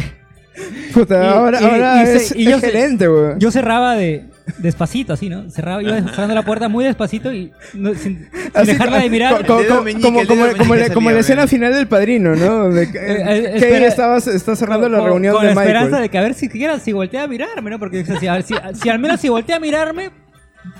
Puta, 0.93 1.15
Y- 1.23 1.27
ahora, 1.27 1.61
y- 1.61 1.65
ahora 1.65 2.03
es, 2.03 2.35
y 2.37 2.45
yo 2.45 2.61
gerente, 2.61 3.07
güey. 3.07 3.35
Yo 3.39 3.51
cerraba 3.51 3.95
de 3.97 4.25
despacito, 4.59 5.13
así, 5.15 5.29
¿no? 5.31 5.49
Cerraba, 5.49 5.83
iba 5.83 5.97
cerrando 6.03 6.35
la 6.35 6.43
puerta 6.45 6.69
muy 6.69 6.85
despacito 6.85 7.33
y 7.33 7.53
no- 7.73 7.95
sin, 7.95 8.29
sin 8.31 8.51
Así, 8.53 8.67
dejarla 8.73 8.99
de 8.99 9.09
mirar. 9.11 9.47
co- 9.47 9.57
co- 9.57 9.63
co- 9.67 9.83
meñique, 9.83 10.03
como, 10.03 10.27
como, 10.27 10.47
como, 10.59 10.75
la- 10.75 10.91
como 10.93 11.11
la 11.11 11.21
escena 11.21 11.47
final 11.47 11.73
del 11.73 11.87
padrino, 11.87 12.35
¿no? 12.35 12.65
Donde 12.65 12.83
Eh, 12.83 12.91
eh, 12.95 13.53
espera- 13.55 13.87
estabas, 13.87 14.27
está 14.27 14.55
cerrando 14.57 14.89
la 14.89 15.01
reunión 15.01 15.35
con 15.35 15.43
de 15.43 15.49
la 15.49 15.55
Michael. 15.55 15.69
esperanza 15.77 16.01
de 16.03 16.09
que 16.11 16.19
a 16.19 16.23
ver 16.23 16.35
si 16.35 16.41
siquiera 16.47 16.79
si 16.81 16.93
voltea 16.93 17.23
a 17.23 17.27
mirarme, 17.29 17.71
¿no? 17.71 17.79
Porque 17.79 18.01
o 18.01 18.05
sea, 18.05 18.19
si, 18.19 18.27
a 18.27 18.33
ver, 18.35 18.43
si, 18.43 18.55
si 18.83 18.89
al 18.91 18.99
menos 18.99 19.21
si 19.21 19.29
voltea 19.29 19.57
a 19.57 19.61
mirarme, 19.61 20.11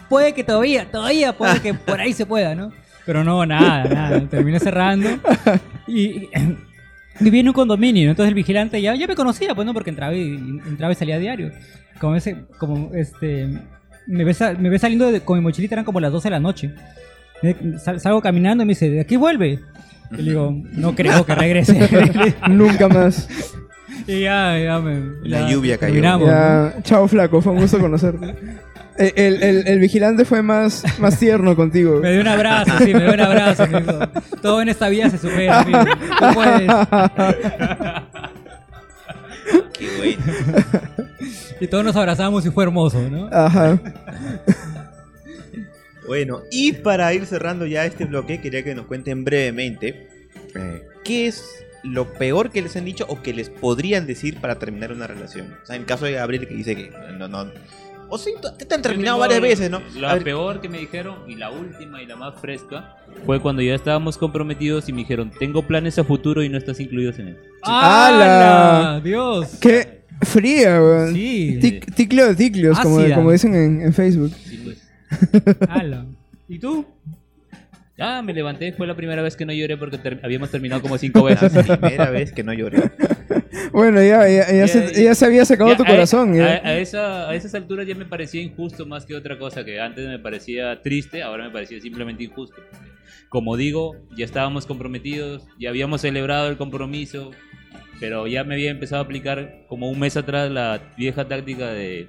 puede 0.09 0.35
que 0.35 0.43
todavía, 0.45 0.91
todavía 0.91 1.33
puede 1.33 1.61
que 1.61 1.73
por 1.73 2.01
ahí 2.01 2.13
se 2.13 2.27
pueda, 2.27 2.55
¿no? 2.55 2.73
Pero 3.07 3.25
no, 3.25 3.45
nada, 3.47 3.85
nada. 3.85 4.21
Terminé 4.29 4.59
cerrando. 4.61 5.09
Y, 5.87 6.03
y 6.03 6.29
viví 7.21 7.41
en 7.41 7.49
un 7.49 7.55
condominio, 7.55 8.05
¿no? 8.05 8.11
entonces 8.11 8.29
el 8.29 8.35
vigilante 8.35 8.81
ya, 8.81 8.95
ya 8.95 9.07
me 9.07 9.15
conocía, 9.17 9.55
pues 9.55 9.67
no, 9.67 9.75
porque 9.75 9.91
entraba 9.91 10.15
y, 10.15 10.35
entraba 10.67 10.93
y 10.93 10.97
salía 10.97 11.17
a 11.17 11.19
diario. 11.19 11.51
Como 12.01 12.15
ese, 12.17 12.45
como 12.59 12.91
este, 12.95 13.49
me 14.07 14.25
ve, 14.25 14.35
me 14.59 14.69
ve 14.71 14.79
saliendo 14.79 15.11
de- 15.11 15.21
con 15.21 15.39
mi 15.39 15.43
mochilita, 15.43 15.75
eran 15.75 15.85
como 15.85 16.01
las 16.01 16.13
12 16.13 16.29
de 16.29 16.31
la 16.31 16.41
noche. 16.41 16.75
Sal- 17.79 18.01
salgo 18.01 18.21
caminando 18.21 18.63
y 18.63 18.67
me 18.67 18.71
dice, 18.73 18.89
¿de 18.91 19.01
aquí 19.01 19.17
vuelve? 19.17 19.59
Y 20.13 20.17
le 20.23 20.31
digo, 20.31 20.55
no 20.73 20.95
creo 20.95 21.25
que 21.25 21.35
regrese. 21.35 21.89
Nunca 22.49 22.89
más. 22.89 23.29
y 24.07 24.21
ya, 24.23 24.59
ya 24.59 24.79
me. 24.81 25.01
La 25.29 25.41
ya 25.43 25.49
lluvia 25.51 25.79
cayó. 25.79 26.01
Ya, 26.27 26.75
chao 26.83 27.07
flaco, 27.09 27.41
fue 27.41 27.53
un 27.53 27.61
gusto 27.61 27.79
conocerte. 27.79 28.35
El, 29.01 29.13
el- 29.17 29.43
el- 29.43 29.67
el 29.67 29.79
vigilante 29.79 30.25
fue 30.25 30.43
más, 30.43 30.85
más 30.99 31.19
tierno 31.19 31.57
contigo. 31.57 32.01
Me 32.01 32.13
dio 32.13 32.21
un 32.21 32.29
abrazo, 32.29 32.73
sí, 32.85 32.93
me 32.93 33.01
dio 33.05 33.15
un 33.15 33.21
abrazo. 33.21 33.65
Todo 34.43 34.61
en 34.63 34.69
esta 34.69 34.89
vida 34.89 35.09
se 35.11 35.19
supera, 35.19 35.61
amigo. 35.61 35.79
Tú 36.19 36.25
puedes. 36.35 36.71
Qué 39.73 39.89
bueno. 39.99 40.23
Y 41.61 41.67
todos 41.67 41.85
nos 41.85 41.97
abrazamos 41.97 42.45
y 42.47 42.51
fue 42.51 42.65
hermoso, 42.65 43.01
¿no? 43.11 43.29
Ajá. 43.33 43.79
Bueno, 46.07 46.41
y 46.51 46.73
para 46.73 47.13
ir 47.15 47.27
cerrando 47.27 47.67
ya 47.67 47.85
este 47.87 48.05
bloque, 48.05 48.41
quería 48.41 48.63
que 48.65 48.75
nos 48.75 48.87
cuenten 48.87 49.25
brevemente 49.25 50.09
eh, 50.57 50.83
qué 51.05 51.27
es 51.29 51.45
lo 51.85 52.13
peor 52.15 52.51
que 52.51 52.63
les 52.63 52.77
han 52.77 52.85
dicho 52.85 53.05
o 53.09 53.23
que 53.23 53.33
les 53.33 53.49
podrían 53.49 54.07
decir 54.07 54.41
para 54.41 54.57
terminar 54.59 54.93
una 54.93 55.07
relación. 55.07 55.55
O 55.63 55.67
sea, 55.67 55.77
en 55.77 55.85
caso 55.85 56.05
de 56.07 56.13
Gabriel 56.13 56.47
que 56.49 56.55
dice 56.55 56.75
que 56.77 56.91
no, 57.19 57.29
no. 57.29 57.51
O 58.11 58.19
sí, 58.19 58.33
te 58.59 58.65
te 58.67 58.75
han 58.75 58.83
terminado 58.83 59.17
tengo 59.17 59.21
varias 59.21 59.41
veces, 59.41 59.71
¿no? 59.71 59.81
La 59.99 60.19
peor 60.19 60.61
que 60.61 60.69
me 60.69 60.79
dijeron 60.79 61.17
y 61.29 61.37
la 61.37 61.51
última 61.51 62.03
y 62.03 62.07
la 62.07 62.17
más 62.17 62.35
fresca 62.41 62.97
fue 63.25 63.41
cuando 63.41 63.63
ya 63.63 63.75
estábamos 63.75 64.19
comprometidos 64.19 64.89
y 64.89 64.93
me 64.93 64.99
dijeron, 65.01 65.31
tengo 65.39 65.63
planes 65.67 65.99
a 65.99 66.05
futuro 66.05 66.43
y 66.43 66.49
no 66.49 66.59
estás 66.59 66.81
incluidos 66.81 67.19
en 67.19 67.29
él. 67.29 67.39
¡Hala! 67.63 69.01
¡Dios! 69.03 69.57
Qué 69.61 70.03
fría, 70.23 70.81
weón. 70.81 71.15
Sí. 71.15 71.59
Tic- 71.61 71.95
ticlio 71.95 72.27
de 72.29 72.35
ticlios, 72.35 72.79
como, 72.81 73.31
dicen 73.33 73.55
en, 73.55 73.81
en 73.83 73.93
Facebook. 73.95 74.33
Sí, 74.45 74.61
pues. 74.65 75.57
¡Hala! 75.69 76.05
¿Y 76.49 76.59
tú? 76.59 76.85
Ah, 78.01 78.23
me 78.23 78.33
levanté, 78.33 78.73
fue 78.73 78.87
la 78.87 78.95
primera 78.97 79.21
vez 79.23 79.37
que 79.37 79.45
no 79.45 79.53
lloré 79.53 79.77
porque 79.77 79.99
ter- 79.99 80.21
habíamos 80.23 80.51
terminado 80.51 80.81
como 80.83 80.97
cinco 80.99 81.23
veces. 81.25 81.53
la 81.69 81.77
primera 81.79 82.11
vez 82.11 82.33
que 82.33 82.43
no 82.43 82.53
lloré. 82.53 82.83
Bueno, 83.73 84.03
ya, 84.03 84.29
ya, 84.29 84.53
ya 84.53 84.67
se, 84.67 85.01
ya. 85.05 85.15
se 85.15 85.25
había 85.27 85.45
sacado 85.45 85.71
Ya, 85.71 85.77
tu 85.77 85.85
a- 85.85 85.87
corazón. 85.87 86.33
A, 86.33 86.37
ya. 86.37 86.45
a 86.69 86.77
esa, 86.79 87.31
a 87.31 87.35
esas 87.37 87.55
alturas 87.55 87.87
ya 87.87 87.95
me 87.95 88.05
parecía 88.05 88.43
injusto 88.43 88.85
más 88.85 89.07
que 89.07 89.15
otra 89.15 89.39
cosa, 89.39 89.65
que 89.65 89.81
antes 89.81 90.09
me 90.09 90.19
parecía 90.19 90.81
triste, 90.83 91.23
ahora 91.23 91.45
me 91.45 91.51
parecía 91.51 91.81
simplemente 91.81 92.25
injusto. 92.25 92.57
Como 93.29 93.57
digo, 93.57 93.95
ya 94.17 94.25
estábamos 94.25 94.67
comprometidos, 94.67 95.47
ya 95.59 95.69
habíamos 95.71 96.01
celebrado 96.01 96.49
el 96.49 96.57
compromiso, 96.57 97.31
pero 98.01 98.27
ya 98.27 98.43
me 98.43 98.55
había 98.55 98.71
empezado 98.73 99.03
a 99.03 99.05
aplicar 99.05 99.65
como 99.69 99.89
un 99.89 100.01
mes 100.01 100.17
atrás 100.17 100.51
la 100.51 100.81
vieja 100.97 101.27
táctica 101.29 101.69
de 101.71 102.09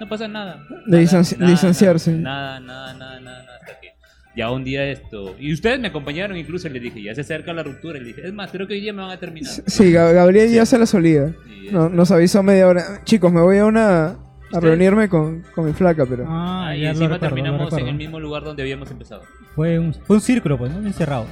no 0.00 0.08
pasa 0.08 0.26
nada. 0.26 0.64
De 0.86 0.96
nada, 0.96 1.02
distanci- 1.02 1.36
nada, 1.36 1.50
distanciarse. 1.50 2.12
Nada, 2.12 2.60
nada, 2.60 2.94
nada, 2.94 3.20
nada, 3.20 3.42
nada, 3.42 3.56
hasta 3.60 3.78
que 3.80 3.93
ya 4.36 4.50
un 4.50 4.64
día 4.64 4.84
esto... 4.90 5.34
Y 5.38 5.52
ustedes 5.52 5.78
me 5.80 5.88
acompañaron 5.88 6.36
incluso, 6.36 6.68
les 6.68 6.82
dije, 6.82 7.02
ya 7.02 7.14
se 7.14 7.20
acerca 7.22 7.52
la 7.52 7.62
ruptura, 7.62 7.98
y 7.98 8.02
les 8.04 8.16
dije, 8.16 8.28
es 8.28 8.34
más, 8.34 8.50
creo 8.50 8.66
que 8.66 8.74
hoy 8.74 8.80
día 8.80 8.92
me 8.92 9.02
van 9.02 9.10
a 9.12 9.18
terminar. 9.18 9.52
Sí, 9.66 9.92
Gab- 9.92 10.12
Gabriel 10.12 10.50
ya 10.52 10.66
se 10.66 10.78
la 10.78 10.86
solía. 10.86 11.34
Y, 11.48 11.70
No, 11.70 11.88
nos 11.88 12.10
avisó 12.10 12.42
media 12.42 12.66
hora. 12.68 13.00
Chicos, 13.04 13.32
me 13.32 13.40
voy 13.40 13.58
a 13.58 13.64
una 13.66 14.16
a 14.52 14.60
reunirme 14.60 15.08
con, 15.08 15.42
con 15.54 15.66
mi 15.66 15.72
flaca, 15.72 16.06
pero. 16.06 16.24
Ah, 16.28 16.68
Ah, 16.68 16.76
y 16.76 16.84
encima 16.86 17.08
recuerdo, 17.14 17.26
terminamos 17.34 17.72
en 17.78 17.88
el 17.88 17.94
mismo 17.94 18.18
lugar 18.20 18.42
donde 18.42 18.62
habíamos 18.62 18.90
empezado. 18.90 19.22
Fue 19.54 19.78
un, 19.78 19.92
fue 19.94 20.16
un 20.16 20.22
círculo, 20.22 20.56
pues, 20.58 20.72
¿no? 20.72 20.78
Encerrado. 20.86 21.26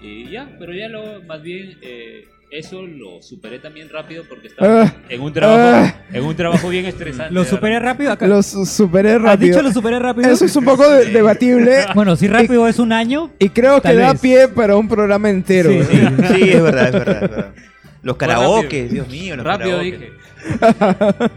Y 0.00 0.28
ya, 0.30 0.48
pero 0.58 0.74
ya 0.74 0.88
lo, 0.88 1.22
más 1.22 1.40
bien, 1.42 1.78
eh, 1.82 2.24
eso 2.52 2.82
lo 2.82 3.20
superé 3.22 3.58
también 3.58 3.88
rápido 3.88 4.24
porque 4.28 4.48
estaba 4.48 4.82
Ah. 4.82 4.94
en 5.08 5.20
un 5.20 5.32
trabajo, 5.32 5.60
Ah. 5.60 5.94
en 6.12 6.22
un 6.24 6.36
trabajo 6.36 6.68
bien 6.68 6.84
estresante. 6.86 7.32
Lo 7.32 7.44
superé 7.44 7.74
verdad. 7.74 7.88
rápido. 7.92 8.12
Acá. 8.12 8.26
Los 8.26 8.46
superé 8.46 9.12
¿Has 9.14 9.22
rápido. 9.22 9.48
dicho 9.56 9.62
lo 9.62 9.72
superé 9.72 9.98
rápido? 9.98 10.30
Eso 10.30 10.44
es 10.44 10.54
un 10.56 10.64
poco 10.64 10.88
de- 10.88 11.06
debatible. 11.06 11.84
Bueno, 11.94 12.14
si 12.16 12.28
rápido 12.28 12.68
es 12.68 12.78
un 12.78 12.92
año. 12.92 13.30
Y 13.38 13.48
creo 13.48 13.80
que 13.80 13.94
da 13.94 14.12
vez. 14.12 14.20
pie 14.20 14.48
para 14.48 14.76
un 14.76 14.86
programa 14.88 15.30
entero. 15.30 15.70
Sí, 15.70 15.82
sí. 15.90 15.98
Sí, 16.34 16.50
es 16.50 16.62
verdad, 16.62 16.86
es 16.86 16.92
verdad, 16.92 17.14
es 17.24 17.30
verdad. 17.30 17.54
Los 18.02 18.16
karaoke. 18.16 18.88
Dios 18.88 19.08
mío, 19.08 19.36
los 19.36 19.44
Rápido 19.46 19.78
karaoke. 19.78 19.98
dije. 19.98 21.30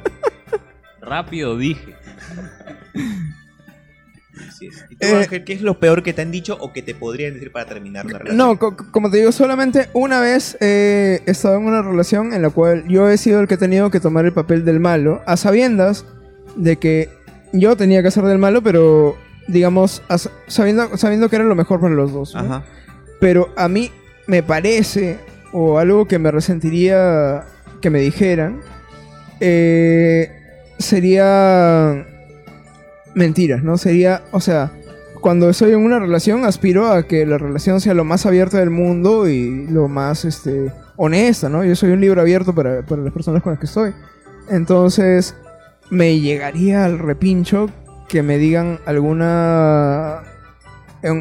rápido 1.02 1.58
dije. 1.58 1.96
Así 4.50 4.68
es. 4.68 4.86
¿Y 4.90 4.96
tú, 4.96 5.08
Eh, 5.08 5.16
Ángel, 5.16 5.44
qué 5.44 5.54
es 5.54 5.62
lo 5.62 5.80
peor 5.80 6.04
que 6.04 6.14
te 6.14 6.22
han 6.22 6.32
dicho 6.32 6.58
o 6.60 6.74
que 6.74 6.82
te 6.82 6.94
podrían 6.96 7.34
decir 7.34 7.52
para 7.52 7.66
terminar 7.66 8.06
una 8.06 8.18
relación? 8.20 8.38
No, 8.38 8.60
co- 8.60 8.76
como 8.92 9.10
te 9.10 9.18
digo, 9.18 9.32
solamente 9.32 9.90
una 9.94 10.20
vez 10.20 10.58
he 10.62 11.22
estado 11.26 11.58
en 11.58 11.66
una 11.66 11.82
relación 11.82 12.34
en 12.34 12.42
la 12.42 12.50
cual 12.50 12.86
yo 12.88 13.10
he 13.10 13.18
sido 13.18 13.40
el 13.40 13.48
que 13.48 13.54
he 13.56 13.58
tenido 13.58 13.90
que 13.92 14.00
tomar 14.00 14.26
el 14.26 14.34
papel 14.34 14.66
del 14.66 14.80
malo, 14.80 15.22
a 15.26 15.38
sabiendas 15.38 16.06
de 16.56 16.78
que 16.78 17.10
yo 17.54 17.76
tenía 17.78 18.02
que 18.02 18.10
hacer 18.10 18.24
del 18.26 18.38
malo, 18.40 18.62
pero 18.62 19.18
digamos, 19.48 20.02
sabiendo, 20.48 20.98
sabiendo 20.98 21.30
que 21.30 21.36
era 21.38 21.46
lo 21.46 21.56
mejor 21.56 21.80
para 21.80 21.94
los 21.94 22.12
dos. 22.12 22.34
¿no? 22.34 22.42
Ajá. 22.42 22.64
Pero 23.22 23.50
a 23.56 23.68
mí 23.70 23.92
me 24.28 24.42
parece, 24.44 25.20
o 25.54 25.78
algo 25.80 26.08
que 26.08 26.18
me 26.20 26.32
resentiría 26.32 27.46
que 27.82 27.90
me 27.90 28.00
dijeran, 28.00 28.60
eh, 29.40 30.32
sería 30.80 32.06
mentiras, 33.16 33.64
¿no? 33.64 33.78
Sería, 33.78 34.22
o 34.32 34.40
sea, 34.40 34.72
cuando 35.22 35.50
estoy 35.50 35.72
en 35.72 35.80
una 35.80 35.98
relación 36.00 36.46
aspiro 36.46 36.88
a 36.92 37.04
que 37.08 37.26
la 37.26 37.38
relación 37.40 37.82
sea 37.82 37.94
lo 37.96 38.04
más 38.04 38.26
abierta 38.26 38.60
del 38.60 38.70
mundo 38.70 39.28
y 39.28 39.66
lo 39.68 39.88
más, 39.88 40.24
este, 40.26 40.72
honesta, 40.98 41.50
¿no? 41.50 41.64
Yo 41.64 41.76
soy 41.76 41.92
un 41.92 42.02
libro 42.02 42.22
abierto 42.22 42.54
para, 42.54 42.84
para 42.84 43.02
las 43.02 43.14
personas 43.14 43.42
con 43.42 43.54
las 43.54 43.60
que 43.60 43.66
estoy. 43.66 43.92
Entonces, 44.50 45.36
me 45.90 46.20
llegaría 46.20 46.86
al 46.86 47.00
repincho 47.00 47.70
que 48.08 48.22
me 48.22 48.38
digan 48.38 48.80
alguna 48.86 50.22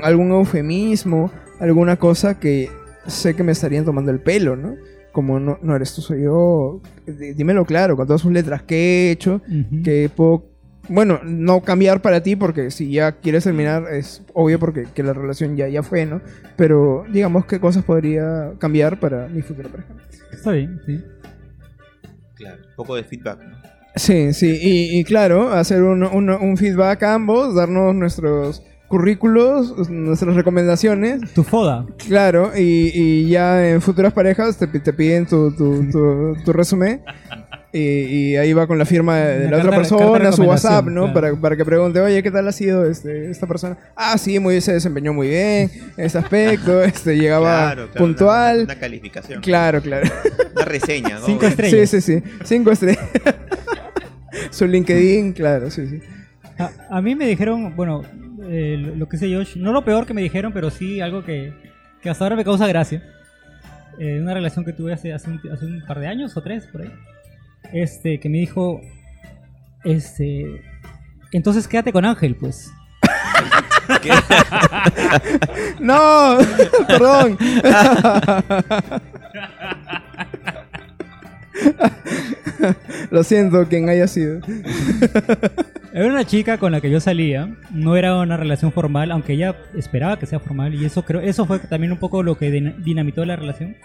algún 0.02 0.30
eufemismo, 0.32 1.30
alguna 1.60 1.96
cosa 1.96 2.38
que 2.40 2.70
sé 3.06 3.34
que 3.34 3.42
me 3.42 3.52
estarían 3.52 3.84
tomando 3.84 4.10
el 4.10 4.20
pelo, 4.20 4.56
¿no? 4.56 4.76
Como 5.12 5.38
no, 5.38 5.58
no 5.62 5.76
eres 5.76 5.94
tú, 5.94 6.00
soy 6.02 6.22
yo. 6.22 6.80
Dímelo 7.06 7.64
claro, 7.66 7.96
con 7.96 8.06
todas 8.06 8.22
sus 8.22 8.32
letras 8.32 8.62
que 8.62 8.76
he 8.76 9.10
hecho, 9.10 9.40
Ujú. 9.46 9.82
que 9.82 10.10
puedo. 10.14 10.53
Bueno, 10.88 11.20
no 11.24 11.60
cambiar 11.62 12.02
para 12.02 12.22
ti 12.22 12.36
porque 12.36 12.70
si 12.70 12.90
ya 12.90 13.12
quieres 13.12 13.44
terminar 13.44 13.84
es 13.92 14.22
obvio 14.34 14.58
porque 14.58 14.84
que 14.94 15.02
la 15.02 15.12
relación 15.14 15.56
ya, 15.56 15.66
ya 15.68 15.82
fue, 15.82 16.04
¿no? 16.06 16.20
Pero 16.56 17.04
digamos 17.10 17.46
qué 17.46 17.58
cosas 17.58 17.84
podría 17.84 18.52
cambiar 18.58 19.00
para 19.00 19.28
mi 19.28 19.40
futura 19.42 19.68
pareja. 19.68 19.88
Está 20.30 20.52
bien, 20.52 20.80
sí. 20.84 21.02
Claro. 22.34 22.62
Un 22.70 22.74
poco 22.76 22.96
de 22.96 23.04
feedback, 23.04 23.38
¿no? 23.42 23.56
Sí, 23.96 24.32
sí, 24.32 24.58
y, 24.60 24.98
y 24.98 25.04
claro, 25.04 25.52
hacer 25.52 25.82
un, 25.84 26.02
un- 26.02 26.28
un 26.30 26.56
feedback 26.56 27.02
a 27.04 27.14
ambos, 27.14 27.54
darnos 27.54 27.94
nuestros 27.94 28.60
currículos, 28.88 29.88
nuestras 29.88 30.34
recomendaciones 30.34 31.32
Tu 31.32 31.42
foda. 31.44 31.86
Claro, 32.08 32.50
y, 32.56 32.90
y 32.92 33.28
ya 33.28 33.68
en 33.70 33.80
futuras 33.80 34.12
parejas 34.12 34.56
te, 34.58 34.66
pi- 34.68 34.80
te 34.80 34.92
piden 34.92 35.26
tu, 35.26 35.52
tu, 35.52 35.88
tu, 35.90 36.34
tu 36.44 36.52
resumen 36.52 37.02
y, 37.76 37.80
y 37.80 38.36
ahí 38.36 38.52
va 38.52 38.68
con 38.68 38.78
la 38.78 38.84
firma 38.84 39.18
de 39.18 39.50
la 39.50 39.58
otra 39.58 39.72
persona, 39.72 40.30
su 40.30 40.44
WhatsApp, 40.44 40.86
¿no? 40.86 41.12
claro. 41.12 41.12
Para, 41.12 41.40
para 41.40 41.56
que 41.56 41.64
pregunte, 41.64 42.00
oye, 42.00 42.22
¿qué 42.22 42.30
tal 42.30 42.46
ha 42.46 42.52
sido 42.52 42.86
este, 42.86 43.30
esta 43.30 43.48
persona? 43.48 43.76
Ah, 43.96 44.16
sí, 44.16 44.38
muy 44.38 44.60
se 44.60 44.74
desempeñó 44.74 45.12
muy 45.12 45.28
bien, 45.28 45.70
en 45.96 46.04
este 46.04 46.18
aspecto, 46.18 46.82
este, 46.84 47.16
llegaba 47.16 47.72
Claro, 47.72 47.90
claro, 47.90 47.98
puntual. 48.06 48.54
Una, 48.58 48.64
una 48.64 48.78
calificación. 48.78 49.42
Claro, 49.42 49.82
claro. 49.82 50.08
Una 50.54 50.64
reseña, 50.64 51.18
¿no? 51.18 51.26
Cinco 51.26 51.46
estrellas. 51.46 51.90
Sí, 51.90 52.00
sí, 52.00 52.20
sí. 52.20 52.28
Cinco 52.44 52.70
estrellas. 52.70 53.04
su 54.50 54.68
LinkedIn, 54.68 55.32
claro, 55.32 55.68
sí, 55.68 55.88
sí. 55.88 56.00
A, 56.56 56.70
a 56.90 57.02
mí 57.02 57.16
me 57.16 57.26
dijeron, 57.26 57.74
bueno, 57.74 58.02
eh, 58.48 58.76
lo, 58.78 58.94
lo 58.94 59.08
que 59.08 59.18
sé 59.18 59.28
yo, 59.28 59.40
no 59.56 59.72
lo 59.72 59.84
peor 59.84 60.06
que 60.06 60.14
me 60.14 60.22
dijeron, 60.22 60.52
pero 60.52 60.70
sí 60.70 61.00
algo 61.00 61.24
que, 61.24 61.52
que 62.00 62.08
hasta 62.08 62.24
ahora 62.24 62.36
me 62.36 62.44
causa 62.44 62.68
gracia. 62.68 63.02
Eh, 63.98 64.20
una 64.20 64.32
relación 64.32 64.64
que 64.64 64.72
tuve 64.72 64.92
hace, 64.92 65.12
hace, 65.12 65.28
un, 65.28 65.40
hace 65.52 65.64
un 65.64 65.82
par 65.86 65.98
de 65.98 66.06
años 66.06 66.36
o 66.36 66.40
tres, 66.40 66.68
por 66.68 66.82
ahí. 66.82 66.92
Este, 67.72 68.20
que 68.20 68.28
me 68.28 68.38
dijo, 68.38 68.80
este, 69.84 70.62
entonces 71.32 71.66
quédate 71.68 71.92
con 71.92 72.04
Ángel, 72.04 72.34
pues. 72.36 72.70
No, 75.80 76.38
perdón. 76.88 77.36
Lo 83.10 83.22
siento, 83.22 83.66
quien 83.68 83.88
haya 83.88 84.06
sido. 84.06 84.40
Era 85.92 86.06
una 86.06 86.24
chica 86.24 86.58
con 86.58 86.72
la 86.72 86.80
que 86.80 86.90
yo 86.90 87.00
salía, 87.00 87.54
no 87.70 87.96
era 87.96 88.16
una 88.18 88.36
relación 88.36 88.72
formal, 88.72 89.12
aunque 89.12 89.34
ella 89.34 89.54
esperaba 89.76 90.18
que 90.18 90.26
sea 90.26 90.40
formal, 90.40 90.74
y 90.74 90.84
eso 90.84 91.02
creo, 91.04 91.20
eso 91.20 91.46
fue 91.46 91.58
también 91.60 91.92
un 91.92 91.98
poco 91.98 92.22
lo 92.22 92.36
que 92.36 92.50
din- 92.52 92.74
dinamitó 92.82 93.24
la 93.24 93.36
relación. 93.36 93.76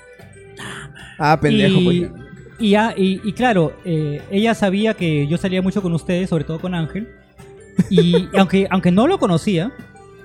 Ah, 1.20 1.38
pendejo, 1.40 1.80
y, 1.80 2.06
pues. 2.06 2.22
Y, 2.60 2.72
ya- 2.72 2.94
y- 2.96 3.22
y 3.24 3.34
claro, 3.34 3.74
eh, 3.86 4.22
ella 4.32 4.54
sabía 4.54 4.94
que 4.94 5.28
yo 5.28 5.38
salía 5.38 5.62
mucho 5.62 5.82
con 5.82 5.94
ustedes, 5.94 6.30
sobre 6.30 6.44
todo 6.44 6.60
con 6.60 6.74
Ángel. 6.76 7.08
Y 7.90 8.28
aunque, 8.38 8.68
aunque 8.70 8.92
no 8.92 9.08
lo 9.08 9.18
conocía, 9.20 9.72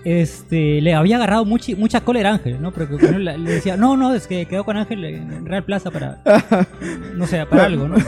este, 0.05 0.81
le 0.83 0.93
había 0.95 1.17
agarrado 1.17 1.45
muchi- 1.47 1.77
mucha 1.77 2.03
cólera 2.03 2.31
a 2.31 2.35
Ángel, 2.35 2.61
¿no? 2.61 2.73
Porque 2.73 2.95
bueno, 2.97 3.19
le 3.19 3.39
decía, 3.39 3.77
no, 3.77 3.97
no, 3.97 4.15
es 4.15 4.27
que 4.27 4.45
quedó 4.47 4.65
con 4.65 4.77
Ángel 4.77 5.05
en 5.05 5.47
Real 5.47 5.65
Plaza 5.65 5.91
para, 5.91 6.19
no 7.15 7.27
sé, 7.27 7.45
para 7.47 7.65
algo, 7.65 7.89
¿no? 7.89 7.97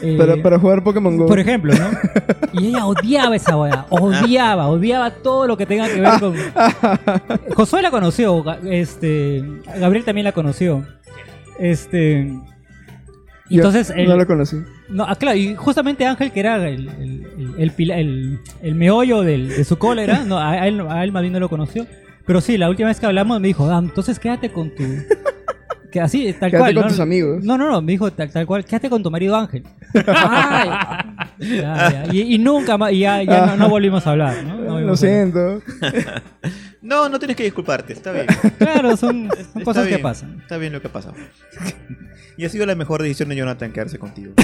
Eh, 0.00 0.14
Para, 0.16 0.40
para 0.40 0.60
jugar 0.60 0.84
Pokémon 0.84 1.16
Go. 1.16 1.26
por 1.26 1.40
ejemplo, 1.40 1.74
¿no? 1.74 1.90
Y 2.52 2.68
ella 2.68 2.86
odiaba 2.86 3.34
esa 3.34 3.56
weá, 3.56 3.84
odiaba, 3.88 4.68
odiaba 4.68 5.10
todo 5.10 5.48
lo 5.48 5.56
que 5.56 5.66
tenga 5.66 5.88
que 5.88 6.00
ver 6.00 6.20
con... 6.20 6.34
Josué 7.56 7.82
la 7.82 7.90
conoció, 7.90 8.44
este, 8.64 9.42
Gabriel 9.80 10.04
también 10.04 10.24
la 10.24 10.30
conoció. 10.30 10.84
Este... 11.58 12.32
Entonces, 13.56 13.90
el- 13.96 14.08
No 14.08 14.16
lo 14.16 14.26
conocí. 14.26 14.56
no, 14.88 15.04
ah, 15.04 15.16
claro, 15.16 15.36
y 15.38 15.54
justamente 15.54 16.04
Ángel, 16.06 16.30
que 16.32 16.40
era 16.40 16.68
el, 16.68 16.88
el, 17.58 17.72
el, 17.90 18.38
el 18.62 18.74
meollo 18.74 19.22
del- 19.22 19.48
de 19.48 19.64
su 19.64 19.78
cólera, 19.78 20.24
no, 20.24 20.38
a, 20.38 20.50
a 20.52 20.68
él, 20.68 20.80
a 20.88 21.02
él 21.04 21.12
más 21.12 21.22
bien 21.22 21.32
no 21.32 21.40
lo 21.40 21.48
conoció. 21.48 21.86
Pero 22.26 22.40
sí, 22.42 22.58
la 22.58 22.68
última 22.68 22.88
vez 22.88 23.00
que 23.00 23.06
hablamos 23.06 23.40
me 23.40 23.48
dijo, 23.48 23.70
ah, 23.70 23.78
entonces 23.78 24.18
quédate 24.18 24.50
con 24.50 24.74
tu... 24.74 24.82
Que 25.90 26.02
así, 26.02 26.34
tal 26.38 26.50
Quédate 26.50 26.58
cual. 26.58 26.74
con 26.74 26.82
¿no? 26.82 26.88
tus 26.90 27.00
amigos. 27.00 27.42
No, 27.42 27.56
no, 27.56 27.66
no, 27.70 27.80
me 27.80 27.92
dijo 27.92 28.12
tal, 28.12 28.30
tal 28.30 28.44
cual, 28.44 28.62
quédate 28.62 28.90
con 28.90 29.02
tu 29.02 29.10
marido 29.10 29.34
Ángel. 29.34 29.62
Ay, 30.06 30.68
ya, 31.38 31.90
ya. 31.90 32.04
Y, 32.12 32.34
y 32.34 32.38
nunca 32.38 32.76
más, 32.76 32.92
y 32.92 32.98
ya, 32.98 33.22
ya 33.22 33.46
no, 33.46 33.56
no 33.56 33.68
volvimos 33.70 34.06
a 34.06 34.10
hablar, 34.10 34.44
¿no? 34.44 34.58
No 34.58 34.80
Lo 34.80 34.96
siento. 34.98 35.62
No, 36.80 37.08
no 37.08 37.18
tienes 37.18 37.36
que 37.36 37.42
disculparte, 37.42 37.92
está 37.92 38.12
bien. 38.12 38.26
Claro, 38.56 38.96
son, 38.96 39.28
son 39.52 39.62
cosas 39.62 39.82
que 39.84 39.88
bien, 39.90 40.02
pasan. 40.02 40.38
Está 40.40 40.58
bien 40.58 40.72
lo 40.72 40.80
que 40.80 40.88
pasa. 40.88 41.12
Y 42.38 42.44
ha 42.44 42.48
sido 42.48 42.64
la 42.66 42.74
mejor 42.76 43.02
decisión 43.02 43.28
de 43.28 43.36
Jonathan 43.36 43.72
quedarse 43.72 43.98
contigo. 43.98 44.32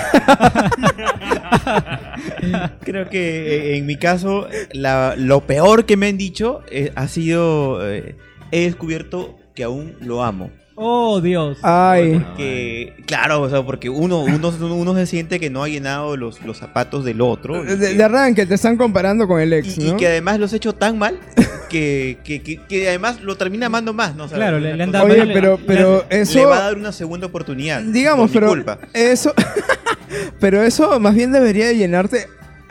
Creo 2.80 3.08
que 3.08 3.72
eh, 3.72 3.76
en 3.76 3.86
mi 3.86 3.96
caso, 3.96 4.48
la- 4.72 5.14
lo 5.16 5.46
peor 5.46 5.86
que 5.86 5.96
me 5.96 6.08
han 6.08 6.18
dicho 6.18 6.62
eh, 6.70 6.92
ha 6.96 7.06
sido. 7.08 7.88
eh, 7.90 8.16
he 8.50 8.64
descubierto 8.64 9.36
que 9.54 9.64
aún 9.64 9.94
lo 10.00 10.22
amo. 10.24 10.50
Oh, 10.76 11.20
Dios. 11.20 11.58
Ay. 11.62 12.24
Que, 12.36 12.94
claro, 13.06 13.42
o 13.42 13.48
sea, 13.48 13.62
porque 13.62 13.88
uno, 13.88 14.20
uno, 14.24 14.48
uno 14.74 14.94
se 14.94 15.06
siente 15.06 15.38
que 15.38 15.48
no 15.48 15.62
ha 15.62 15.68
llenado 15.68 16.16
los, 16.16 16.42
los 16.44 16.58
zapatos 16.58 17.04
del 17.04 17.20
otro. 17.20 17.62
y 17.62 17.76
De, 17.76 17.88
que- 17.90 17.94
de 17.94 18.02
arranque 18.04 18.44
te 18.46 18.54
están 18.54 18.76
comparando 18.76 19.28
con 19.28 19.40
el 19.40 19.52
ex, 19.52 19.78
y, 19.78 19.86
y 19.88 19.90
¿no? 19.92 19.96
que 19.96 20.08
además 20.08 20.40
los 20.40 20.52
he 20.52 20.56
hecho 20.56 20.72
tan 20.72 20.98
mal 20.98 21.18
que, 21.70 22.18
que, 22.24 22.42
que- 22.42 22.56
que 22.66 22.88
además 22.88 23.20
lo 23.20 23.36
termina 23.36 23.66
amando 23.66 23.92
más, 23.92 24.16
¿no? 24.16 24.24
O 24.24 24.28
sea, 24.28 24.36
Claro, 24.38 24.58
le- 24.58 24.76
le 24.76 24.82
han 24.82 24.90
dado- 24.90 25.06
Oye, 25.06 25.26
pero, 25.32 25.60
pero 25.64 26.04
eso... 26.10 26.38
le 26.40 26.46
va 26.46 26.56
a 26.58 26.62
dar 26.62 26.76
una 26.76 26.90
segunda 26.90 27.28
oportunidad. 27.28 27.80
Digamos, 27.82 28.30
por 28.32 28.42
mi 28.42 28.46
pero 28.48 28.48
culpa. 28.48 28.78
eso, 28.92 29.32
pero 30.40 30.62
eso 30.62 30.98
más 30.98 31.14
bien 31.14 31.30
debería 31.30 31.72
llenarte, 31.72 32.26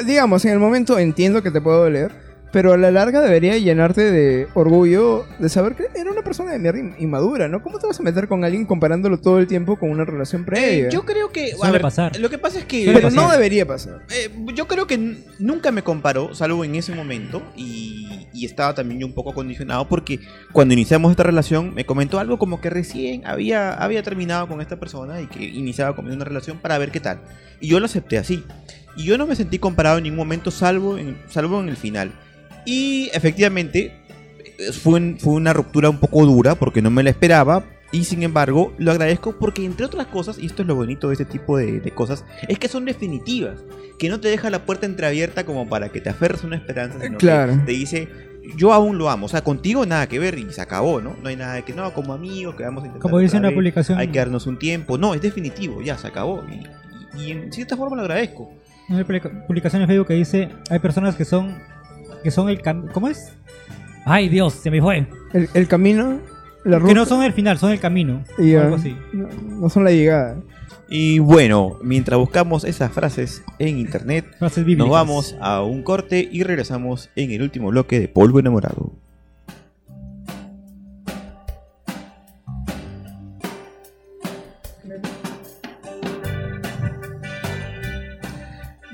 digamos, 0.06 0.44
en 0.46 0.52
el 0.52 0.60
momento 0.60 1.00
entiendo 1.00 1.42
que 1.42 1.52
te 1.52 1.62
puedo 1.62 1.84
doler, 1.84 2.12
pero 2.54 2.72
a 2.72 2.78
la 2.78 2.92
larga 2.92 3.20
debería 3.20 3.58
llenarte 3.58 4.10
de 4.12 4.48
orgullo 4.54 5.26
de 5.40 5.50
saber 5.50 5.76
que 5.76 5.88
era 6.00 6.10
una 6.12 6.22
persona 6.22 6.52
de 6.52 6.60
mierda 6.60 6.80
in- 6.80 6.96
inmadura, 7.00 7.50
¿no? 7.50 7.62
¿Cómo 7.62 7.80
te 7.80 7.88
vas 7.88 8.00
a 8.00 8.04
meter 8.04 8.28
con 8.30 8.46
alguien 8.46 8.66
comparándolo 8.66 9.20
todo 9.20 9.40
el 9.40 9.48
tiempo 9.48 9.78
con 9.78 9.90
una 9.90 10.06
relación 10.06 10.46
previa? 10.46 10.88
Eh, 10.88 10.90
yo 10.92 11.04
creo 11.04 11.32
que. 11.32 11.54
a 11.62 11.72
ver, 11.72 11.82
pasar. 11.82 12.18
Lo 12.20 12.30
que 12.30 12.38
pasa 12.38 12.60
es 12.60 12.66
que. 12.66 12.90
Pero 12.94 13.10
no 13.10 13.30
debería 13.30 13.66
pasar. 13.66 14.06
Eh, 14.16 14.30
yo 14.56 14.68
creo 14.68 14.88
que 14.88 15.18
nunca 15.40 15.72
me 15.72 15.82
comparó, 15.84 16.34
salvo 16.34 16.64
en 16.64 16.76
ese 16.76 16.94
momento, 16.96 17.42
y, 17.56 18.28
y 18.34 18.46
estaba 18.46 18.74
también 18.74 19.02
yo 19.02 19.08
un 19.08 19.14
poco 19.14 19.34
condicionado 19.34 19.88
porque 19.90 20.20
cuando 20.52 20.74
iniciamos 20.74 21.12
esta 21.12 21.24
relación 21.24 21.74
me 21.74 21.86
comentó 21.86 22.20
algo 22.20 22.38
como 22.38 22.62
que 22.62 22.70
recién 22.70 23.26
había, 23.26 23.74
había 23.74 24.04
terminado 24.04 24.48
con 24.48 24.62
esta 24.62 24.80
persona 24.80 25.20
y 25.22 25.28
que 25.28 25.44
iniciaba 25.44 25.96
conmigo 25.96 26.16
una 26.16 26.26
relación 26.26 26.60
para 26.60 26.78
ver 26.78 26.92
qué 26.92 27.00
tal. 27.00 27.20
Y 27.60 27.68
yo 27.70 27.80
lo 27.80 27.88
acepté 27.88 28.18
así. 28.18 28.44
Y 28.96 29.06
yo 29.06 29.18
no 29.18 29.26
me 29.26 29.36
sentí 29.36 29.58
comparado 29.58 29.98
en 29.98 30.04
ningún 30.04 30.20
momento, 30.20 30.52
salvo 30.52 31.00
en, 31.00 31.18
salvo 31.28 31.60
en 31.60 31.70
el 31.70 31.78
final. 31.78 32.12
Y 32.66 33.10
efectivamente 33.14 33.94
eh, 34.58 34.72
fue, 34.72 35.00
un- 35.00 35.18
fue 35.20 35.34
una 35.34 35.54
ruptura 35.54 35.90
un 35.90 36.00
poco 36.00 36.26
dura 36.26 36.56
porque 36.56 36.82
no 36.82 36.90
me 36.90 37.04
la 37.04 37.10
esperaba, 37.10 37.64
Y 37.96 38.06
sin 38.06 38.24
embargo, 38.24 38.74
lo 38.80 38.90
agradezco 38.90 39.36
porque, 39.38 39.64
entre 39.64 39.86
otras 39.86 40.08
cosas, 40.08 40.40
y 40.40 40.48
esto 40.48 40.64
es 40.64 40.68
lo 40.68 40.74
bonito 40.74 41.10
de 41.10 41.14
este 41.14 41.26
tipo 41.26 41.58
de, 41.60 41.80
de 41.80 41.92
cosas, 41.92 42.26
es 42.48 42.58
que 42.58 42.68
son 42.68 42.86
definitivas. 42.86 43.60
Que 44.00 44.10
no 44.10 44.20
te 44.20 44.30
deja 44.30 44.50
la 44.50 44.66
puerta 44.66 44.88
entreabierta 44.88 45.46
como 45.46 45.70
para 45.70 45.90
que 45.90 46.02
te 46.02 46.10
aferres 46.10 46.44
a 46.44 46.48
una 46.48 46.56
esperanza, 46.56 46.98
sino 47.00 47.20
Claro. 47.20 47.54
que 47.54 47.60
te 47.60 47.72
dice, 47.74 48.08
yo 48.58 48.74
aún 48.74 48.98
lo 48.98 49.12
amo. 49.12 49.28
O 49.28 49.30
sea, 49.30 49.44
contigo 49.44 49.86
nada 49.86 50.08
que 50.08 50.18
ver 50.18 50.40
y 50.40 50.52
se 50.52 50.60
acabó, 50.60 51.02
¿no? 51.02 51.16
No 51.22 51.30
hay 51.30 51.36
nada 51.36 51.54
de 51.54 51.62
que, 51.62 51.74
no, 51.74 51.94
como 51.94 52.14
amigos, 52.14 52.56
que 52.56 52.64
vamos 52.64 52.84
a 52.84 52.88
intentar. 52.88 53.04
Como 53.04 53.20
dice 53.20 53.38
una 53.38 53.50
vez, 53.50 53.56
publicación. 53.58 54.00
Hay 54.00 54.08
que 54.08 54.18
darnos 54.18 54.48
un 54.48 54.58
tiempo. 54.58 54.98
No, 54.98 55.14
es 55.14 55.22
definitivo, 55.22 55.80
ya 55.84 55.96
se 55.96 56.08
acabó. 56.08 56.44
Y, 56.52 57.20
y- 57.22 57.26
y 57.28 57.32
en 57.32 57.54
cierta 57.54 57.78
forma 57.78 57.96
lo 57.96 58.02
agradezco. 58.02 58.52
Una 58.90 59.04
publica- 59.06 59.46
publicación 59.46 59.84
en 59.84 59.88
Facebook 59.88 60.08
que 60.08 60.14
dice, 60.16 60.50
hay 60.72 60.80
personas 60.80 61.16
que 61.16 61.26
son, 61.26 61.60
que 62.24 62.32
son 62.32 62.50
el 62.50 62.62
cam- 62.62 62.90
¿cómo 62.92 63.08
es? 63.10 63.34
Ay 64.06 64.30
Dios, 64.30 64.54
se 64.54 64.72
me 64.72 64.82
fue. 64.82 65.08
El, 65.34 65.50
el 65.54 65.68
camino, 65.68 66.20
la 66.66 66.80
ruta. 66.80 66.90
Que 66.90 66.96
no 66.96 67.06
son 67.06 67.24
el 67.24 67.34
final, 67.34 67.58
son 67.58 67.72
el 67.72 67.80
camino. 67.80 68.24
y 68.38 68.42
o 68.42 68.46
ya, 68.46 68.62
algo 68.64 68.76
así. 68.78 68.96
No, 69.14 69.28
no 69.60 69.70
son 69.70 69.84
la 69.84 69.92
llegada. 69.92 70.38
Y 70.90 71.20
bueno, 71.20 71.78
mientras 71.82 72.20
buscamos 72.20 72.66
esas 72.66 72.92
frases 72.92 73.44
en 73.58 73.78
internet, 73.78 74.26
Frases 74.38 74.66
nos 74.78 74.90
vamos 74.90 75.36
a 75.42 75.64
un 75.64 75.82
corte 75.82 76.28
y 76.32 76.44
regresamos 76.44 77.10
en 77.16 77.32
el 77.32 77.42
último 77.42 77.70
bloque 77.70 78.00
de 78.00 78.08
Polvo 78.08 78.40
Enamorado. 78.40 78.92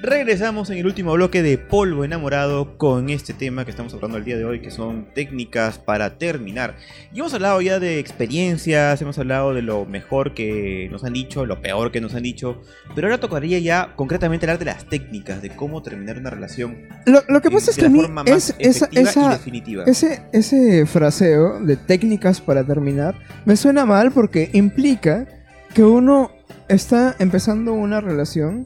Regresamos 0.10 0.72
en 0.72 0.80
el 0.80 0.88
último 0.88 1.14
bloque 1.14 1.44
de 1.44 1.60
Polvo 1.60 2.04
Enamorado 2.04 2.80
con 2.80 3.12
este 3.12 3.32
tema 3.36 3.64
que 3.64 3.70
estamos 3.70 3.94
hablando 3.94 4.18
el 4.18 4.24
día 4.24 4.38
de 4.38 4.44
hoy, 4.44 4.60
que 4.60 4.72
son 4.72 5.06
técnicas 5.14 5.78
para 5.78 6.18
terminar. 6.18 6.78
Y 7.14 7.20
hemos 7.20 7.32
hablado 7.36 7.62
ya 7.62 7.80
de 7.80 8.00
experiencias, 8.00 9.00
hemos 9.04 9.20
hablado 9.20 9.54
de 9.54 9.62
lo 9.62 9.86
mejor 9.86 10.34
que 10.34 10.88
nos 10.92 11.04
han 11.04 11.14
dicho, 11.14 11.46
lo 11.46 11.62
peor 11.62 11.92
que 11.92 12.02
nos 12.02 12.16
han 12.16 12.24
dicho, 12.24 12.60
pero 12.96 13.06
ahora 13.06 13.20
tocaría 13.20 13.60
ya 13.60 13.94
concretamente 13.96 14.48
hablar 14.48 14.58
de 14.58 14.66
las 14.66 14.86
técnicas, 14.86 15.44
de 15.44 15.52
cómo 15.52 15.84
terminar 15.84 16.18
una 16.18 16.32
relación. 16.32 16.88
Lo, 17.06 17.22
lo 17.28 17.40
que 17.40 17.52
pasa 17.52 17.70
es 17.70 17.78
que 17.78 17.86
a 17.86 17.90
mí 17.90 18.02
es, 18.26 18.56
esa, 18.58 18.90
esa, 18.92 19.30
definitiva. 19.30 19.84
ese, 19.86 20.24
ese 20.34 20.88
fraseo 20.88 21.60
de 21.60 21.78
técnicas 21.78 22.42
para 22.42 22.64
terminar 22.64 23.14
me 23.46 23.56
suena 23.56 23.86
mal 23.86 24.12
porque 24.12 24.50
implica 24.54 25.28
que 25.76 25.84
uno 25.84 26.32
está 26.68 27.16
empezando 27.20 27.74
una 27.74 28.02
relación 28.02 28.66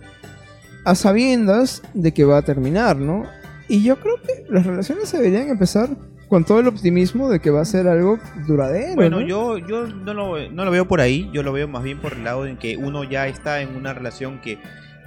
a 0.86 0.95
sabiendas 0.95 1.81
de 1.93 2.13
que 2.13 2.23
va 2.25 2.38
a 2.38 2.41
terminar, 2.41 2.97
¿no? 2.97 3.25
Y 3.67 3.84
yo 3.84 3.97
creo 3.99 4.15
que 4.21 4.45
las 4.49 4.65
relaciones 4.65 5.11
deberían 5.11 5.49
empezar 5.49 5.89
con 6.27 6.43
todo 6.45 6.59
el 6.59 6.67
optimismo 6.67 7.29
de 7.29 7.39
que 7.39 7.49
va 7.51 7.61
a 7.61 7.65
ser 7.65 7.88
algo 7.88 8.19
duradero. 8.47 8.95
Bueno, 8.95 9.19
¿no? 9.19 9.25
yo, 9.27 9.57
yo 9.59 9.88
no, 9.88 10.13
lo, 10.13 10.49
no 10.51 10.65
lo 10.65 10.71
veo 10.71 10.88
por 10.88 10.99
ahí, 10.99 11.29
yo 11.34 11.43
lo 11.43 11.53
veo 11.53 11.67
más 11.67 11.84
bien 11.84 11.99
por 11.99 12.13
el 12.13 12.23
lado 12.23 12.45
en 12.47 12.57
que 12.57 12.75
uno 12.77 13.03
ya 13.03 13.27
está 13.27 13.61
en 13.61 13.75
una 13.75 13.93
relación 13.93 14.41
que 14.41 14.57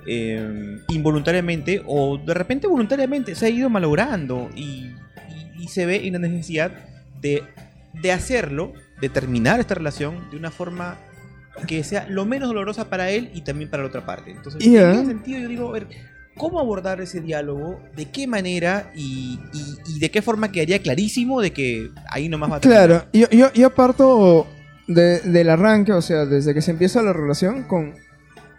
eh, 0.06 0.78
involuntariamente 0.88 1.82
o 1.86 2.16
de 2.18 2.32
repente 2.34 2.66
voluntariamente 2.68 3.34
se 3.34 3.46
ha 3.46 3.48
ido 3.48 3.68
malogrando 3.68 4.48
y, 4.54 4.92
y- 5.56 5.64
y 5.64 5.68
se 5.68 5.84
ve 5.84 6.06
en 6.06 6.12
la 6.14 6.18
necesidad 6.20 6.70
de, 7.20 7.42
de 8.00 8.12
hacerlo, 8.12 8.72
de 9.00 9.08
terminar 9.08 9.58
esta 9.58 9.74
relación 9.74 10.30
de 10.30 10.36
una 10.36 10.50
forma 10.52 10.96
que 11.66 11.82
sea 11.84 12.06
lo 12.08 12.24
menos 12.26 12.48
dolorosa 12.48 12.88
para 12.90 13.10
él 13.10 13.30
y 13.34 13.42
también 13.42 13.70
para 13.70 13.82
la 13.82 13.88
otra 13.88 14.04
parte. 14.06 14.30
Entonces, 14.32 14.64
en 14.64 14.76
ese 14.76 15.06
sentido 15.06 15.40
yo 15.40 15.48
digo, 15.48 15.68
a 15.68 15.72
ver, 15.72 15.86
¿cómo 16.36 16.60
abordar 16.60 17.00
ese 17.00 17.20
diálogo? 17.20 17.80
¿De 17.96 18.10
qué 18.10 18.26
manera? 18.26 18.90
Y, 18.94 19.38
y- 19.54 19.76
y 19.96 19.98
de 19.98 20.10
qué 20.10 20.20
forma 20.22 20.52
quedaría 20.52 20.80
clarísimo 20.80 21.40
de 21.40 21.52
que 21.52 21.90
ahí 22.10 22.28
nomás 22.28 22.50
va 22.52 22.56
a 22.56 22.60
terminar? 22.60 22.86
Claro, 22.88 23.06
yo, 23.12 23.28
yo, 23.30 23.52
yo 23.52 23.74
parto 23.74 24.46
de- 24.86 25.20
del 25.20 25.48
arranque, 25.50 25.92
o 25.92 26.02
sea, 26.02 26.26
desde 26.26 26.52
que 26.54 26.60
se 26.62 26.70
empieza 26.72 27.02
la 27.02 27.12
relación, 27.12 27.62
con 27.64 27.94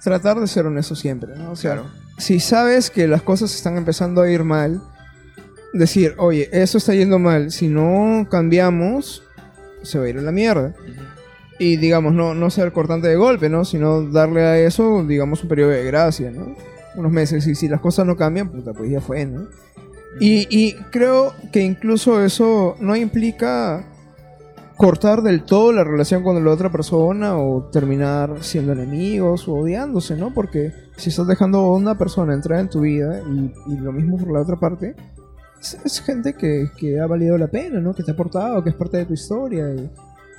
tratar 0.03 0.39
de 0.39 0.47
ser 0.47 0.65
honesto 0.65 0.95
siempre, 0.95 1.35
¿no? 1.35 1.51
O 1.51 1.55
sea, 1.55 1.73
Claro. 1.73 1.91
si 2.17 2.39
sabes 2.39 2.89
que 2.89 3.07
las 3.07 3.21
cosas 3.21 3.53
están 3.53 3.77
empezando 3.77 4.21
a 4.21 4.29
ir 4.31 4.43
mal, 4.43 4.81
decir, 5.73 6.15
oye, 6.17 6.49
eso 6.51 6.77
está 6.77 6.93
yendo 6.93 7.19
mal, 7.19 7.51
si 7.51 7.67
no 7.67 8.27
cambiamos, 8.29 9.23
se 9.83 9.99
va 9.99 10.05
a 10.05 10.09
ir 10.09 10.17
a 10.17 10.21
la 10.21 10.31
mierda. 10.31 10.73
Y 11.59 11.77
digamos, 11.77 12.13
no, 12.13 12.35
no 12.35 12.49
ser 12.49 12.71
cortante 12.71 13.07
de 13.07 13.15
golpe, 13.15 13.49
¿no? 13.49 13.65
Sino 13.65 14.03
darle 14.03 14.41
a 14.41 14.59
eso, 14.59 15.03
digamos, 15.03 15.41
un 15.43 15.49
periodo 15.49 15.71
de 15.71 15.83
gracia, 15.85 16.31
¿no? 16.31 16.55
Unos 16.95 17.11
meses. 17.11 17.47
Y 17.47 17.55
si 17.55 17.67
las 17.67 17.81
cosas 17.81 18.05
no 18.05 18.15
cambian, 18.15 18.49
puta, 18.49 18.73
pues 18.73 18.91
ya 18.91 19.01
fue, 19.01 19.25
¿no? 19.25 19.47
Y, 20.19 20.47
y 20.49 20.73
creo 20.91 21.33
que 21.51 21.61
incluso 21.61 22.23
eso 22.23 22.75
no 22.79 22.95
implica 22.95 23.85
cortar 24.77 25.23
del 25.23 25.43
todo 25.43 25.73
la 25.73 25.83
relación 25.83 26.23
con 26.23 26.43
la 26.43 26.51
otra 26.51 26.71
persona 26.71 27.37
o 27.37 27.63
terminar 27.71 28.37
siendo 28.41 28.73
enemigos 28.73 29.47
o 29.47 29.55
odiándose, 29.55 30.15
¿no? 30.15 30.33
Porque 30.33 30.71
si 30.95 31.09
estás 31.09 31.27
dejando 31.27 31.59
a 31.59 31.75
una 31.75 31.97
persona 31.97 32.33
entrar 32.33 32.59
en 32.59 32.69
tu 32.69 32.81
vida 32.81 33.21
y, 33.27 33.53
y 33.73 33.77
lo 33.77 33.91
mismo 33.91 34.17
por 34.17 34.31
la 34.31 34.41
otra 34.41 34.55
parte, 34.55 34.95
es, 35.59 35.77
es 35.83 36.01
gente 36.01 36.33
que, 36.33 36.69
que 36.77 36.99
ha 36.99 37.07
valido 37.07 37.37
la 37.37 37.47
pena, 37.47 37.79
¿no? 37.79 37.93
Que 37.93 38.03
te 38.03 38.11
ha 38.11 38.13
aportado, 38.13 38.63
que 38.63 38.69
es 38.69 38.75
parte 38.75 38.97
de 38.97 39.05
tu 39.05 39.13
historia. 39.13 39.67
Y 39.73 39.89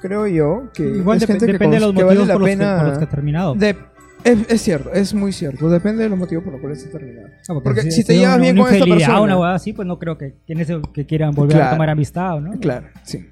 creo 0.00 0.26
yo 0.26 0.70
que 0.74 0.82
Igual 0.84 1.18
es 1.18 1.24
dep- 1.24 1.26
gente 1.28 1.46
que, 1.46 1.52
depende 1.52 1.76
de 1.76 1.80
los 1.80 1.94
que 1.94 2.02
vale 2.04 2.18
motivos 2.20 2.28
la 2.28 2.34
por 2.34 2.40
los, 2.42 2.50
que, 2.50 2.56
pena. 2.56 2.76
por 2.78 2.88
los 2.88 2.98
que 2.98 3.04
ha 3.04 3.08
terminado. 3.08 3.54
de- 3.54 3.76
es, 4.24 4.38
es 4.50 4.60
cierto, 4.62 4.92
es 4.92 5.14
muy 5.14 5.32
cierto. 5.32 5.70
Depende 5.70 6.02
de 6.02 6.08
los 6.08 6.18
motivos 6.18 6.42
por 6.42 6.52
los 6.52 6.60
cuales 6.60 6.82
está 6.84 6.98
terminado. 6.98 7.28
Ah, 7.48 7.54
porque 7.62 7.82
si 7.82 7.88
ha 7.88 8.04
te 8.04 8.12
sido 8.12 8.20
llevas 8.22 8.34
una- 8.34 8.42
bien 8.42 8.54
una 8.56 8.62
con 8.64 8.72
esta 8.74 8.78
infidelidad, 8.78 9.08
persona- 9.08 9.36
una 9.36 9.54
así, 9.54 9.72
pues 9.72 9.86
no 9.86 9.98
creo 9.98 10.18
que, 10.18 10.34
que 10.46 10.52
en 10.54 10.60
ese 10.60 10.80
que 10.92 11.06
quieran 11.06 11.32
volver 11.34 11.54
Claro. 11.56 11.68
a 11.68 11.72
tomar 11.74 11.90
amistad, 11.90 12.40
¿no? 12.40 12.58
Claro, 12.58 12.86
sí. 13.04 13.26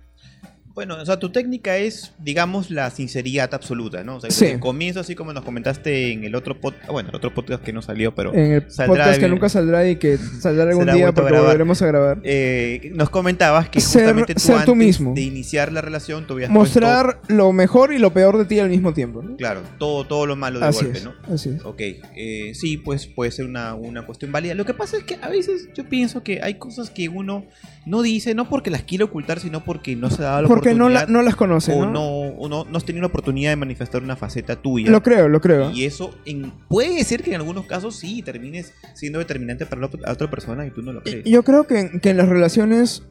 Bueno, 0.77 0.97
o 1.01 1.07
sea, 1.07 1.19
tu 1.19 1.31
técnica 1.31 1.79
es, 1.79 2.13
digamos, 2.23 2.71
la 2.71 2.91
sinceridad 2.91 3.53
absoluta, 3.55 4.05
¿no? 4.05 4.17
O 4.17 4.21
sea, 4.21 4.31
Sí. 4.31 4.45
desde 4.45 4.55
el 4.57 4.61
comienzo, 4.61 5.01
así 5.01 5.15
como 5.15 5.33
nos 5.33 5.43
comentaste 5.43 6.13
en 6.13 6.23
el 6.25 6.35
otro 6.35 6.61
podcast, 6.61 6.91
bueno, 6.91 7.09
el 7.09 7.17
otro 7.17 7.33
podcast 7.33 7.65
que 7.65 7.73
no 7.73 7.81
salió, 7.81 8.15
pero 8.15 8.35
En 8.35 8.53
el 8.53 8.63
podcast 8.63 9.19
que 9.19 9.27
nunca 9.27 9.49
saldrá 9.49 9.89
y 9.89 9.97
que 9.97 10.19
saldrá 10.19 10.65
algún 10.65 10.85
día 10.85 11.09
a 11.09 11.13
porque 11.13 11.31
grabar. 11.31 11.47
volveremos 11.47 11.81
a 11.81 11.87
grabar. 11.87 12.21
eh, 12.25 12.93
nos 12.95 13.09
comentabas 13.09 13.71
que 13.71 13.81
Ser- 13.81 14.03
justamente 14.03 14.35
tú 14.35 14.41
ser 14.41 14.55
tú 14.67 14.73
antes 14.73 14.77
mismo. 14.77 15.15
de 15.15 15.23
iniciar 15.23 15.73
la 15.73 15.81
relación, 15.81 16.27
tú 16.27 16.35
habías 16.35 16.51
Mostrar 16.51 17.23
lo 17.29 17.53
mejor 17.55 17.95
y 17.95 17.99
lo 17.99 18.13
peor 18.13 18.37
de 18.37 18.45
ti 18.45 18.59
al 18.61 18.69
mismo 18.69 18.93
tiempo. 18.93 19.23
¿no? 19.23 19.35
claro, 19.39 19.63
todo, 19.79 20.07
todo 20.07 20.27
lo 20.27 20.37
malo 20.37 20.61
de 20.61 20.67
Así 20.67 20.85
golpe, 20.85 20.99
es, 20.99 21.05
¿no? 21.05 21.15
así 21.33 21.49
es. 21.57 21.65
Ok, 21.65 21.81
eh, 21.81 22.53
sí, 22.55 22.77
pues 22.77 23.07
puede 23.07 23.31
ser 23.31 23.47
una, 23.47 23.75
una 23.75 24.05
cuestión 24.05 24.31
válida. 24.31 24.55
Lo 24.55 24.67
que 24.67 24.75
pasa 24.75 24.99
es 24.99 25.05
que 25.05 25.17
a 25.23 25.29
veces 25.31 25.71
yo 25.75 25.89
pienso 25.89 26.23
que 26.23 26.43
hay 26.43 26.55
cosas 26.59 26.91
que 26.91 27.09
uno 27.09 27.47
no 27.87 28.03
dice, 28.03 28.35
no 28.35 28.49
porque 28.51 28.69
las 28.71 28.83
quiere 28.83 29.05
ocultar, 29.05 29.41
sino 29.41 29.65
porque 29.65 29.97
no 29.97 30.11
se 30.11 30.21
dado 30.23 30.43
la 30.43 30.49
Porque 30.49 30.66
no, 30.75 30.89
la- 30.89 31.07
no 31.07 31.23
las 31.23 31.37
conoce, 31.37 31.73
o 31.73 31.85
¿no? 31.87 31.93
no, 31.93 32.03
o 32.39 32.49
no, 32.49 32.65
no 32.65 32.77
has 32.79 32.85
tenido 32.85 33.03
la 33.03 33.09
oportunidad 33.09 33.51
de 33.51 33.57
manifestar 33.57 34.03
una 34.03 34.17
faceta 34.17 34.57
tuya. 34.57 34.91
Lo 34.91 35.03
creo, 35.03 35.29
lo 35.29 35.41
creo. 35.41 35.71
Y 35.71 35.85
eso 35.85 36.15
en, 36.25 36.53
puede 36.69 37.03
ser 37.05 37.23
que 37.23 37.31
en 37.31 37.37
algunos 37.37 37.67
casos 37.67 37.97
sí 37.97 38.23
termines 38.23 38.73
siendo 38.95 39.19
determinante 39.19 39.67
para 39.67 39.81
la 39.83 39.91
ot- 39.91 40.01
la 40.01 40.13
otra 40.13 40.31
persona 40.31 40.67
y 40.67 40.71
tú 40.71 40.83
no 40.83 40.93
lo 40.93 41.03
crees. 41.03 41.25
Yo 41.25 41.43
creo 41.43 41.67
que, 41.67 41.81
en- 41.81 42.01
que 42.01 42.11
en 42.11 42.17
las 42.17 42.29
relaciones 42.29 43.03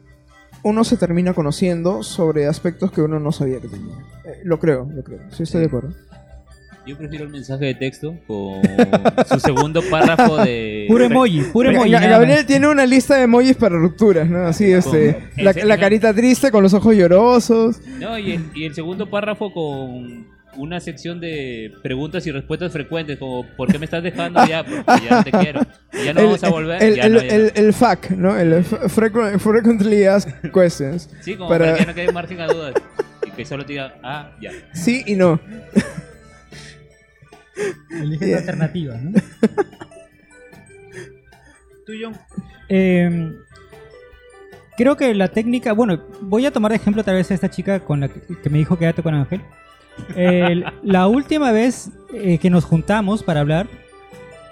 uno 0.64 0.84
se 0.84 0.98
termina 0.98 1.34
conociendo 1.34 2.02
sobre 2.02 2.48
aspectos 2.48 2.92
que 2.92 3.02
uno 3.02 3.20
no 3.20 3.32
sabía 3.32 3.60
que 3.62 3.68
tenía. 3.68 3.96
Eh, 4.26 4.40
lo 4.44 4.60
creo, 4.60 4.90
lo 4.92 5.04
creo. 5.04 5.20
Sí, 5.32 5.44
estoy 5.44 5.62
de 5.62 5.68
acuerdo. 5.68 5.90
Yo 6.88 6.96
prefiero 6.98 7.26
el 7.26 7.32
mensaje 7.32 7.66
de 7.66 7.74
texto 7.76 8.16
con 8.28 8.62
su 9.28 9.40
segundo 9.40 9.82
párrafo 9.90 10.38
de... 10.44 10.86
Puro 10.88 11.06
emoji, 11.06 11.42
puro 11.52 11.72
emoji. 11.72 11.90
Ga- 11.92 12.08
Gabriel 12.10 12.46
tiene 12.46 12.68
una 12.68 12.86
lista 12.86 13.16
de 13.16 13.24
emojis 13.24 13.56
para 13.56 13.76
rupturas, 13.78 14.30
¿no? 14.30 14.46
Así, 14.46 14.72
este, 14.72 15.16
Con- 15.36 15.44
la, 15.46 15.52
ese- 15.52 15.66
la 15.66 15.78
carita 15.80 16.14
triste 16.14 16.52
con 16.52 16.62
los 16.62 16.74
ojos 16.76 16.96
llorosos. 16.96 17.82
No, 18.00 18.18
y 18.20 18.34
el, 18.34 18.44
y 18.54 18.66
el 18.66 18.76
segundo 18.76 19.10
párrafo 19.10 19.52
con 19.52 20.28
una 20.58 20.80
sección 20.80 21.20
de 21.20 21.74
preguntas 21.84 22.26
y 22.28 22.32
respuestas 22.32 22.72
frecuentes, 22.72 23.18
como 23.18 23.46
¿por 23.58 23.70
qué 23.72 23.78
me 23.80 23.86
estás 23.86 24.04
dejando 24.04 24.46
ya? 24.48 24.64
Porque 24.64 25.06
ya 25.10 25.18
no 25.18 25.24
te 25.24 25.32
quiero. 25.32 25.62
Y 25.92 26.06
ya 26.06 26.14
no 26.14 26.20
el, 26.22 26.26
vamos 26.28 26.44
a 26.44 26.50
volver. 26.50 26.84
el, 26.84 26.96
ya 26.96 27.04
el, 27.08 27.14
no, 27.14 27.20
ya 27.22 27.26
no. 27.26 27.34
el- 27.34 27.52
el 27.56 27.74
FAQ, 27.74 28.12
¿no? 28.12 28.38
El 28.38 28.64
frequent- 28.64 29.40
Frequently 29.40 30.06
Asked 30.06 30.52
Questions. 30.54 31.10
Sí, 31.22 31.36
como 31.36 31.50
para- 31.50 31.66
para... 31.72 31.78
que 31.80 31.86
no 31.88 31.94
quede 31.96 32.12
margen 32.14 32.40
a 32.42 32.48
dudas. 32.48 32.74
Y 33.28 33.32
que 33.32 33.44
solo 33.44 33.66
te 33.66 33.74
diga, 33.74 33.96
ah, 34.04 34.32
ya. 34.40 34.52
Sí 34.74 35.04
y 35.08 35.16
no. 35.16 35.40
Elige 37.90 38.28
la 38.32 38.38
alternativa, 38.38 38.96
¿no? 38.98 39.12
¿Tú, 41.86 41.94
John? 42.02 42.14
Eh, 42.70 43.32
creo 44.78 44.98
que 44.98 45.14
la 45.14 45.28
técnica, 45.28 45.74
bueno, 45.74 46.02
voy 46.22 46.46
a 46.46 46.52
tomar 46.52 46.72
de 46.72 46.78
ejemplo 46.78 47.04
tal 47.04 47.16
vez 47.16 47.30
a 47.32 47.34
esta 47.36 47.50
chica 47.50 47.80
con 47.80 48.00
la 48.00 48.08
que, 48.08 48.22
que 48.42 48.50
me 48.50 48.58
dijo 48.58 48.78
quédate 48.78 49.04
con 49.04 49.14
Ángel. 49.14 49.42
El- 50.16 50.66
la 50.84 51.08
última 51.08 51.52
vez 51.52 51.90
eh, 52.14 52.38
que 52.40 52.50
nos 52.50 52.66
juntamos 52.66 53.24
para 53.24 53.42
hablar, 53.42 53.68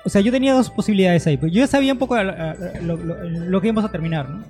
o 0.05 0.09
sea, 0.09 0.21
yo 0.21 0.31
tenía 0.31 0.53
dos 0.53 0.69
posibilidades 0.69 1.25
ahí. 1.27 1.37
Pues 1.37 1.51
yo 1.51 1.59
ya 1.59 1.67
sabía 1.67 1.93
un 1.93 1.99
poco 1.99 2.15
a- 2.15 2.21
a- 2.21 2.51
a- 2.51 2.81
lo, 2.81 2.97
lo- 2.97 3.23
lo 3.23 3.61
que 3.61 3.67
íbamos 3.67 3.85
a 3.85 3.91
terminar, 3.91 4.29
¿no? 4.29 4.43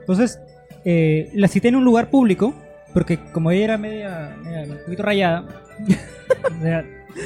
Entonces, 0.00 0.40
eh, 0.84 1.30
la 1.34 1.46
cité 1.46 1.68
en 1.68 1.76
un 1.76 1.84
lugar 1.84 2.10
público, 2.10 2.52
porque 2.92 3.18
como 3.32 3.50
ella 3.52 3.64
era 3.64 3.78
media, 3.78 4.36
media 4.42 4.62
un 4.72 4.78
poquito 4.84 5.02
rayada, 5.04 5.44
o 6.58 6.62
sea, 6.62 6.84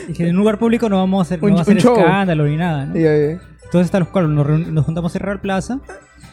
dije, 0.08 0.24
en 0.24 0.30
un 0.30 0.36
lugar 0.40 0.58
público 0.58 0.88
no 0.88 0.96
vamos 0.98 1.20
a 1.20 1.22
hacer, 1.22 1.40
no 1.42 1.48
Un- 1.48 1.54
va 1.54 1.58
a 1.58 1.62
hacer 1.62 1.74
un 1.76 1.80
show. 1.80 1.96
escándalo 1.98 2.46
ni 2.46 2.56
nada, 2.56 2.86
¿no? 2.86 2.98
Y, 2.98 3.04
eh, 3.04 3.38
Entonces, 3.64 3.90
tal 3.90 4.08
cual, 4.10 4.32
nos, 4.34 4.46
nos 4.68 4.84
juntamos 4.84 5.14
en 5.16 5.22
Real 5.22 5.40
Plaza. 5.40 5.80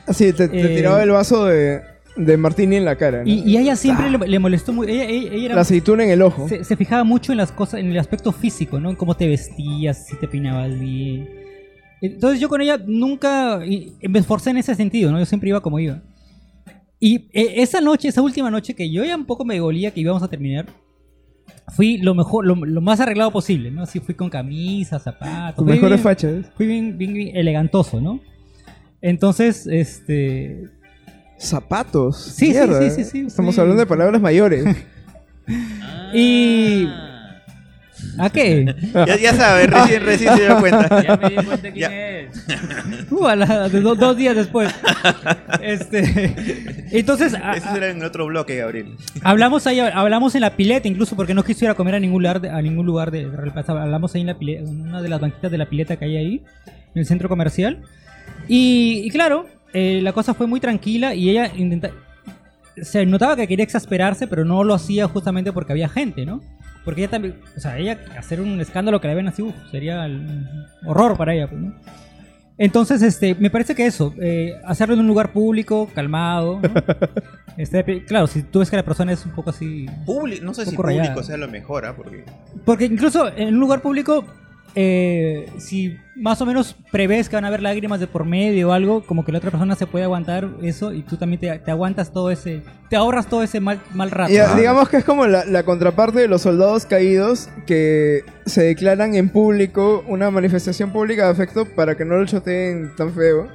así, 0.07 0.33
te, 0.33 0.47
te 0.47 0.71
Eh, 0.73 0.75
tiraba 0.75 1.01
el 1.01 1.09
vaso 1.11 1.45
de, 1.45 1.81
de 2.15 2.37
martini 2.37 2.75
en 2.75 2.85
la 2.85 2.95
cara. 2.95 3.23
¿no? 3.23 3.27
Y, 3.29 3.39
y 3.39 3.57
a 3.57 3.61
ella 3.61 3.75
siempre 3.75 4.09
le, 4.11 4.17
le 4.19 4.39
molestó 4.39 4.71
muy. 4.73 4.87
Ella, 4.89 5.05
ella- 5.05 5.31
ella 5.33 5.45
era- 5.45 5.55
la 5.55 5.61
aceituna 5.61 6.03
en 6.03 6.11
el 6.11 6.21
ojo. 6.21 6.47
se, 6.47 6.63
se 6.63 6.75
fijaba 6.77 7.03
mucho 7.03 7.31
en 7.31 7.39
las 7.39 7.51
cosas, 7.51 7.79
en 7.79 7.89
el 7.91 7.97
aspecto 7.97 8.31
físico, 8.31 8.79
¿no? 8.79 8.89
En 8.91 8.95
cómo 8.95 9.15
te 9.15 9.27
vestías, 9.27 10.05
si 10.07 10.15
te 10.17 10.27
peinabas 10.27 10.77
bien. 10.79 11.27
Entonces 12.01 12.39
yo 12.39 12.49
con 12.49 12.61
ella 12.61 12.77
nunca 12.85 13.61
y- 13.65 13.93
me 14.09 14.19
esforcé 14.19 14.49
en 14.51 14.57
ese 14.57 14.75
sentido, 14.75 15.11
¿no? 15.11 15.17
Yo 15.19 15.25
siempre 15.25 15.49
iba 15.49 15.61
como 15.61 15.79
iba. 15.79 16.01
Y 16.99 17.29
eh, 17.33 17.55
esa 17.63 17.81
noche, 17.81 18.09
esa 18.09 18.21
última 18.21 18.51
noche 18.51 18.75
que 18.75 18.89
yo 18.91 19.03
ya 19.03 19.15
un 19.15 19.25
poco 19.25 19.43
me 19.43 19.59
golía 19.59 19.91
que 19.91 20.01
íbamos 20.01 20.21
a 20.23 20.27
terminar, 20.27 20.67
fui 21.69 21.97
lo 21.97 22.13
mejor, 22.15 22.45
lo, 22.45 22.55
lo 22.55 22.81
más 22.81 22.99
arreglado 22.99 23.31
posible, 23.31 23.71
¿no? 23.71 23.83
Así 23.83 23.99
fui 23.99 24.15
con 24.15 24.29
camisa, 24.29 24.99
zapatos. 24.99 25.63
Fui 25.63 25.73
mejores 25.73 25.97
bien- 25.97 26.03
fachas. 26.03 26.45
Fui 26.55 26.67
bien, 26.67 26.97
bien, 26.97 27.13
bien 27.13 27.35
elegantoso, 27.37 27.99
¿no? 28.01 28.19
Entonces, 29.01 29.67
este... 29.67 30.69
Zapatos. 31.37 32.17
Sí, 32.17 32.47
sí, 32.47 32.53
sí, 32.53 32.59
¿eh? 32.85 32.89
sí, 32.91 33.03
sí, 33.03 33.19
Estamos 33.27 33.55
sí. 33.55 33.61
hablando 33.61 33.79
de 33.81 33.85
palabras 33.87 34.21
mayores. 34.21 34.65
Y- 36.13 36.87
¿A 38.17 38.29
qué? 38.29 38.75
Ya, 38.93 39.17
ya 39.17 39.33
sabes, 39.33 39.69
recién, 39.69 40.03
recién 40.05 40.35
se 40.37 40.43
dio 40.45 40.57
cuenta. 40.59 41.01
Ya 41.03 41.17
me 41.17 41.29
di 41.29 41.35
cuenta 41.35 41.71
quién 41.71 41.75
Ya. 41.75 42.09
es. 42.19 42.45
Uh, 43.11 43.27
a 43.27 43.35
la- 43.35 43.69
de 43.69 43.79
do- 43.81 43.95
dos 43.95 44.17
días 44.17 44.35
después. 44.35 44.73
Este, 45.61 46.33
entonces, 46.91 47.33
a- 47.35 47.53
Eso 47.53 47.69
será 47.73 47.89
en 47.89 47.97
el 47.97 48.03
otro 48.05 48.25
bloque, 48.25 48.57
Gabriel. 48.57 48.95
hablamos 49.23 49.67
ahí, 49.67 49.79
hablamos 49.79 50.35
en 50.35 50.41
la 50.41 50.55
pileta, 50.55 50.87
incluso 50.87 51.15
porque 51.15 51.33
no 51.33 51.43
quisiera 51.43 51.73
comer 51.75 51.95
a 51.95 51.99
ningún 51.99 52.21
lugar, 52.23 52.41
de, 52.41 52.49
a 52.49 52.61
ningún 52.61 52.85
lugar 52.85 53.11
de, 53.11 53.29
de 53.29 53.35
Real 53.37 53.53
Plaza. 53.53 53.73
Hablamos 53.73 54.13
ahí 54.15 54.21
en 54.21 54.27
la 54.27 54.37
pileta, 54.37 54.61
en 54.63 54.81
una 54.81 55.01
de 55.01 55.09
las 55.09 55.19
banquitas 55.19 55.51
de 55.51 55.57
la 55.57 55.65
pileta 55.67 55.95
que 55.97 56.05
hay 56.05 56.17
ahí, 56.17 56.43
en 56.65 56.99
el 56.99 57.05
centro 57.05 57.29
comercial. 57.29 57.81
Y, 58.47 59.01
y 59.05 59.09
claro, 59.09 59.47
eh, 59.73 59.99
la 60.01 60.13
cosa 60.13 60.33
fue 60.33 60.47
muy 60.47 60.59
tranquila 60.59 61.13
y 61.15 61.29
ella 61.29 61.51
intenta, 61.55 61.91
se 62.81 63.05
notaba 63.05 63.35
que 63.35 63.47
quería 63.47 63.63
exasperarse, 63.63 64.27
pero 64.27 64.43
no 64.45 64.63
lo 64.63 64.73
hacía 64.73 65.07
justamente 65.07 65.51
porque 65.53 65.71
había 65.73 65.89
gente, 65.89 66.25
¿no? 66.25 66.41
Porque 66.85 67.01
ella 67.01 67.11
también, 67.11 67.35
o 67.55 67.59
sea, 67.59 67.77
ella 67.77 67.97
hacer 68.17 68.41
un 68.41 68.59
escándalo 68.59 68.99
que 68.99 69.07
la 69.07 69.13
ven 69.13 69.27
así, 69.27 69.41
uf, 69.41 69.55
sería 69.71 70.05
el 70.05 70.37
horror 70.85 71.17
para 71.17 71.33
ella, 71.33 71.47
pues, 71.49 71.61
¿no? 71.61 71.73
Entonces, 72.57 73.01
este, 73.01 73.33
me 73.35 73.49
parece 73.49 73.73
que 73.73 73.85
eso, 73.85 74.13
eh, 74.21 74.53
hacerlo 74.65 74.93
en 74.93 74.99
un 75.01 75.07
lugar 75.07 75.31
público, 75.31 75.89
calmado, 75.93 76.59
¿no? 76.61 76.69
Este, 77.57 78.03
claro, 78.05 78.25
si 78.25 78.41
tú 78.41 78.59
ves 78.59 78.69
que 78.71 78.75
la 78.77 78.83
persona 78.83 79.11
es 79.11 79.23
un 79.27 79.31
poco 79.31 79.51
así... 79.51 79.85
Publi- 80.07 80.41
no 80.41 80.55
sé 80.55 80.65
si 80.65 80.71
poco 80.71 80.83
rayada. 80.87 81.09
público 81.09 81.23
sea 81.23 81.37
lo 81.37 81.47
mejor, 81.47 81.85
¿ah? 81.85 81.95
Porque 81.95 82.23
Porque 82.65 82.85
incluso 82.85 83.27
en 83.35 83.49
un 83.49 83.59
lugar 83.59 83.81
público, 83.81 84.25
eh, 84.75 85.47
si 85.59 85.97
más 86.15 86.41
o 86.41 86.45
menos 86.45 86.75
prevés 86.91 87.29
que 87.29 87.35
van 87.35 87.45
a 87.45 87.47
haber 87.47 87.61
lágrimas 87.61 87.99
de 87.99 88.07
por 88.07 88.25
medio 88.25 88.69
o 88.69 88.71
algo, 88.71 89.03
como 89.05 89.23
que 89.25 89.31
la 89.31 89.37
otra 89.39 89.51
persona 89.51 89.75
se 89.75 89.87
puede 89.87 90.05
aguantar 90.05 90.47
eso 90.61 90.93
y 90.93 91.01
tú 91.03 91.17
también 91.17 91.39
te, 91.39 91.59
te 91.59 91.71
aguantas 91.71 92.11
todo 92.11 92.31
ese... 92.31 92.61
Te 92.89 92.95
ahorras 92.95 93.27
todo 93.27 93.41
ese 93.43 93.59
mal, 93.59 93.81
mal 93.93 94.11
rato. 94.11 94.31
Y, 94.31 94.37
Ah. 94.37 94.53
digamos 94.55 94.89
que 94.89 94.97
es 94.97 95.03
como 95.05 95.25
la, 95.27 95.45
la 95.45 95.63
contraparte 95.63 96.19
de 96.19 96.27
los 96.27 96.41
soldados 96.43 96.85
caídos 96.85 97.49
que 97.65 98.23
se 98.45 98.63
declaran 98.63 99.15
en 99.15 99.29
público 99.29 100.03
una 100.07 100.29
manifestación 100.31 100.91
pública 100.91 101.25
de 101.25 101.31
afecto 101.31 101.65
para 101.65 101.95
que 101.95 102.05
no 102.05 102.15
lo 102.17 102.25
choteen 102.25 102.95
tan 102.95 103.11
feo. 103.13 103.47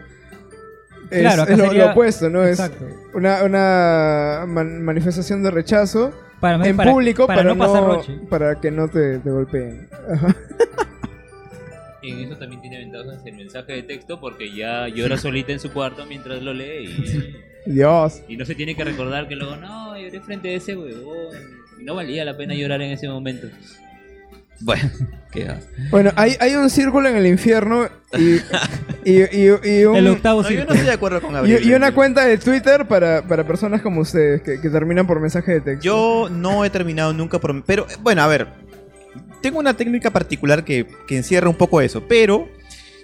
Es, 1.11 1.21
Claro, 1.21 1.43
acá 1.43 1.53
es 1.53 1.59
lo, 1.59 1.65
sería- 1.67 1.85
lo 1.87 1.91
opuesto, 1.93 2.29
¿no? 2.29 2.45
Exacto. 2.45 2.87
Es 2.87 2.95
una, 3.15 3.43
una 3.45 4.45
man- 4.47 4.83
manifestación 4.83 5.43
de 5.43 5.51
rechazo 5.51 6.13
Para, 6.41 6.67
en 6.67 6.77
para- 6.77 6.93
público 6.93 7.27
para, 7.27 7.43
para, 7.43 7.55
no 7.55 7.59
pasar 7.59 7.83
no- 7.83 7.95
roche. 7.95 8.19
para 8.29 8.61
que 8.61 8.71
no 8.71 8.89
te, 8.89 9.19
te 9.21 9.31
golpeen. 9.31 9.89
Ajá. 10.13 10.35
En 12.11 12.21
eso 12.21 12.37
también 12.37 12.61
tiene 12.63 12.79
ventajas 12.79 13.21
el 13.25 13.35
mensaje 13.37 13.73
de 13.73 13.83
texto 13.83 14.21
porque 14.21 14.55
ya 14.55 14.89
llora 14.89 15.17
solita 15.19 15.53
en 15.53 15.61
su 15.61 15.73
cuarto 15.73 16.07
mientras 16.07 16.43
lo 16.43 16.53
lee 16.55 16.85
y, 17.67 17.71
Dios. 17.73 18.23
y 18.29 18.37
no 18.37 18.45
se 18.45 18.55
tiene 18.55 18.75
que 18.75 18.85
recordar 18.85 19.29
que 19.29 19.37
luego, 19.37 19.57
no, 19.57 19.97
lloré 19.99 20.21
frente 20.21 20.51
a 20.51 20.53
ese 20.57 20.77
huevón. 20.77 21.35
y 21.81 21.85
No 21.85 21.95
valía 21.95 22.25
la 22.25 22.37
pena 22.37 22.55
llorar 22.55 22.81
en 22.83 22.93
ese 22.93 23.09
momento. 23.09 23.49
Bueno, 24.61 24.91
qué 25.33 25.45
va. 25.45 25.59
Bueno, 25.91 26.11
hay, 26.17 26.33
hay 26.41 26.55
un 26.57 26.69
círculo 26.69 27.09
en 27.09 27.17
el 27.17 27.27
infierno 27.27 27.89
y, 28.19 28.37
y, 29.09 29.23
y- 29.23 29.81
y 29.81 29.85
un- 29.85 29.97
El 29.97 30.09
octavo 30.09 30.43
No, 30.43 30.49
yo 30.51 30.55
no 30.55 30.61
círculo. 30.61 30.75
estoy 30.75 30.87
de 30.87 30.93
acuerdo 30.93 31.21
con 31.21 31.31
y- 31.31 31.35
Gabriel. 31.35 31.65
y 31.65 31.75
una 31.75 31.93
cuenta 31.95 32.25
de 32.25 32.39
Twitter 32.39 32.87
para, 32.89 33.23
para 33.23 33.45
personas 33.47 33.83
como 33.83 34.01
ustedes 34.01 34.43
que, 34.43 34.61
que 34.61 34.69
terminan 34.71 35.07
por 35.07 35.21
mensaje 35.21 35.53
de 35.53 35.61
texto. 35.61 35.85
Yo 35.85 36.29
no 36.31 36.65
he 36.65 36.71
terminado 36.71 37.13
nunca 37.13 37.39
por... 37.39 37.63
Pero, 37.65 37.87
bueno, 38.01 38.23
a 38.23 38.27
ver. 38.27 38.49
Tengo 39.41 39.59
una 39.59 39.77
técnica 39.77 40.11
particular 40.13 40.65
que, 40.65 40.87
que 41.07 41.17
encierra 41.17 41.49
un 41.49 41.57
poco 41.57 41.81
eso. 41.81 42.07
Pero 42.09 42.49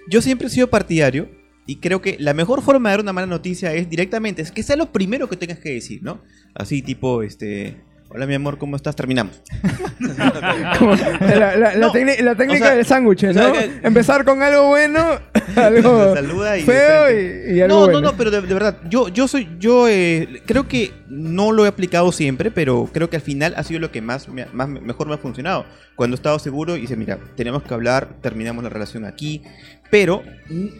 yo 0.08 0.22
siempre 0.22 0.48
he 0.48 0.50
sido 0.50 0.68
partidario 0.68 1.28
y 1.66 1.76
creo 1.76 2.02
que 2.02 2.16
la 2.18 2.34
mejor 2.34 2.62
forma 2.62 2.88
de 2.88 2.92
dar 2.94 3.00
una 3.00 3.12
mala 3.12 3.26
noticia 3.26 3.72
es 3.72 3.88
directamente, 3.88 4.42
es 4.42 4.50
que 4.52 4.62
sea 4.62 4.76
lo 4.76 4.92
primero 4.92 5.28
que 5.28 5.36
tengas 5.36 5.58
que 5.58 5.70
decir, 5.70 6.02
¿no? 6.02 6.22
Así 6.54 6.82
tipo, 6.82 7.22
este... 7.22 7.76
Hola 8.10 8.26
mi 8.26 8.34
amor, 8.34 8.58
¿cómo 8.58 8.76
estás? 8.76 8.94
Terminamos. 8.94 9.42
Como 10.78 10.94
la, 10.94 11.56
la- 11.56 11.56
la 11.56 11.74
No, 11.76 11.90
técnica- 11.90 12.22
la 12.22 12.34
técnica 12.36 12.64
o 12.64 12.66
sea, 12.68 12.76
del 12.76 12.86
sándwich, 12.86 13.24
¿no? 13.24 13.52
que- 13.52 13.80
Empezar 13.82 14.24
con 14.24 14.40
algo 14.42 14.68
bueno, 14.68 15.18
algo 15.56 16.14
Saluda 16.14 16.56
y 16.58 16.62
feo 16.62 17.10
y, 17.10 17.56
y 17.56 17.60
algo 17.60 17.74
No, 17.76 17.84
bueno. 17.86 18.00
no, 18.00 18.10
no, 18.12 18.16
pero 18.16 18.30
de, 18.30 18.42
de 18.42 18.54
verdad, 18.54 18.78
yo, 18.88 19.08
yo 19.08 19.26
soy, 19.26 19.48
yo 19.58 19.88
eh, 19.88 20.42
creo 20.46 20.68
que 20.68 20.92
no 21.08 21.50
lo 21.50 21.64
he 21.64 21.68
aplicado 21.68 22.12
siempre, 22.12 22.52
pero 22.52 22.88
creo 22.92 23.10
que 23.10 23.16
al 23.16 23.22
final 23.22 23.54
ha 23.56 23.64
sido 23.64 23.80
lo 23.80 23.90
que 23.90 24.00
más, 24.00 24.28
me 24.28 24.42
ha- 24.42 24.48
más 24.52 24.68
me- 24.68 24.80
mejor 24.80 25.08
me 25.08 25.14
ha 25.14 25.18
funcionado. 25.18 25.64
Cuando 25.96 26.14
he 26.14 26.18
estado 26.18 26.38
seguro 26.38 26.76
y 26.76 26.82
dice, 26.82 26.96
mira, 26.96 27.18
tenemos 27.36 27.62
que 27.64 27.74
hablar, 27.74 28.16
terminamos 28.20 28.62
la 28.62 28.70
relación 28.70 29.04
aquí, 29.06 29.42
pero 29.90 30.22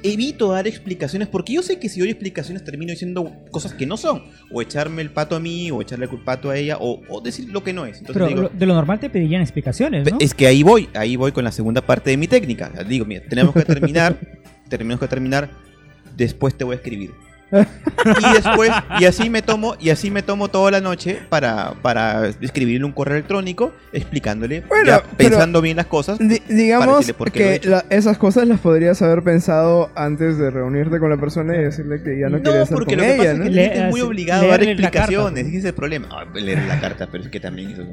evito 0.03 0.51
dar 0.51 0.67
explicaciones 0.67 1.29
porque 1.29 1.53
yo 1.53 1.63
sé 1.63 1.79
que 1.79 1.89
si 1.89 2.01
doy 2.01 2.11
explicaciones 2.11 2.65
termino 2.65 2.91
diciendo 2.91 3.33
cosas 3.51 3.73
que 3.75 3.87
no 3.87 3.97
son, 3.97 4.25
o 4.51 4.61
echarme 4.61 5.03
el 5.03 5.11
pato 5.11 5.37
a 5.37 5.41
mí, 5.41 5.71
o 5.71 5.81
echarle 5.81 6.07
el 6.11 6.19
pato 6.23 6.51
a 6.51 6.57
ella, 6.57 6.79
o, 6.81 7.01
o 7.09 7.21
decir 7.21 7.49
lo 7.51 7.63
que 7.63 7.73
no 7.73 7.87
es. 7.87 7.99
Entonces 7.99 8.15
Pero 8.15 8.27
digo, 8.27 8.51
de 8.53 8.67
lo 8.67 8.75
normal 8.75 9.01
te 9.01 9.11
pedirían 9.11 9.43
explicaciones, 9.43 10.11
¿no? 10.11 10.19
es 10.21 10.35
que 10.35 10.47
ahí 10.47 10.63
voy, 10.63 10.89
ahí 10.95 11.17
voy 11.17 11.33
con 11.33 11.45
la 11.45 11.53
segunda 11.53 11.81
parte 11.81 12.11
de 12.11 12.17
mi 12.17 12.27
técnica. 12.27 12.71
Digo, 12.89 13.05
mira, 13.05 13.23
tenemos 13.29 13.55
que 13.55 13.63
terminar, 13.63 14.19
tenemos 14.69 14.99
que 14.99 15.09
terminar, 15.09 15.51
después 16.17 16.57
te 16.57 16.65
voy 16.65 16.75
a 16.75 16.77
escribir. 16.77 17.13
Y 17.55 18.35
después, 18.35 18.71
y 19.01 19.05
así 19.05 19.31
me 19.31 19.41
tomo, 19.43 19.77
y 19.81 19.91
así 19.91 20.11
me 20.11 20.23
tomo 20.23 20.49
toda 20.49 20.71
la 20.71 20.81
noche 20.81 21.21
para, 21.29 21.73
para 21.83 22.29
escribirle 22.41 22.85
un 22.85 22.93
correo 22.93 23.17
electrónico 23.17 23.73
explicándole, 23.93 24.63
Bueno, 24.69 24.87
ya 24.87 25.03
pensando 25.17 25.61
bien 25.61 25.77
las 25.77 25.87
cosas. 25.87 26.19
Di- 26.19 26.43
digamos 26.49 27.11
por 27.13 27.29
he 27.29 27.33
que 27.33 27.55
hecho. 27.55 27.71
la- 27.71 27.85
esas 27.91 28.19
cosas 28.19 28.47
las 28.49 28.61
podrías 28.61 29.01
haber 29.03 29.23
pensado 29.23 29.91
antes 29.95 30.37
de 30.39 30.51
reunirte 30.51 30.99
con 30.99 31.11
la 31.11 31.17
persona 31.17 31.55
y 31.57 31.61
decirle 31.65 32.03
que 32.03 32.19
ya 32.19 32.29
no, 32.29 32.39
No, 32.39 32.43
quieres 32.43 32.63
estar 32.63 32.77
porque 32.79 32.97
con 32.97 33.05
lo 33.05 33.05
que 33.05 33.15
ella, 33.15 33.19
pasa 33.19 33.33
es 33.33 33.39
¿no? 33.39 33.45
que 33.45 33.51
Le- 33.51 33.57
la 33.57 33.69
gente 33.73 33.85
es 33.87 33.91
muy 33.91 34.01
obligado 34.01 34.45
a 34.45 34.49
dar 34.49 34.63
explicaciones, 34.63 35.45
pues. 35.45 35.47
ese 35.47 35.59
es 35.59 35.65
el 35.65 35.75
problema. 35.75 36.09
Ah, 36.11 36.25
leer 36.35 36.63
la 36.65 36.81
carta, 36.81 37.09
pero 37.11 37.25
es 37.25 37.31
que 37.31 37.41
también 37.41 37.71
eso 37.71 37.83
es. 37.83 37.91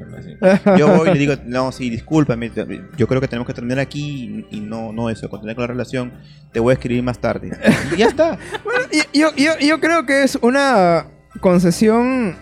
Yo 0.78 0.88
voy 0.96 1.08
y 1.10 1.12
le 1.14 1.18
digo, 1.18 1.34
no, 1.46 1.72
sí, 1.72 1.88
discúlpame, 1.90 2.50
yo 2.96 3.06
creo 3.08 3.20
que 3.20 3.28
tenemos 3.28 3.46
que 3.46 3.54
terminar 3.54 3.78
aquí 3.78 4.46
y, 4.50 4.60
no, 4.60 4.92
no 4.92 5.08
eso, 5.10 5.28
continuar 5.28 5.56
con 5.56 5.62
la 5.62 5.66
relación, 5.68 6.12
te 6.52 6.60
voy 6.60 6.72
a 6.72 6.74
escribir 6.74 7.02
más 7.02 7.18
tarde. 7.18 7.50
Y 7.94 7.98
ya 7.98 8.06
está. 8.08 8.38
Bueno, 8.64 8.84
y- 8.90 9.18
yo, 9.18 9.28
yo, 9.36 9.51
yo 9.60 9.80
creo 9.80 10.06
que 10.06 10.22
es 10.24 10.36
una 10.42 11.06
concesión 11.40 12.36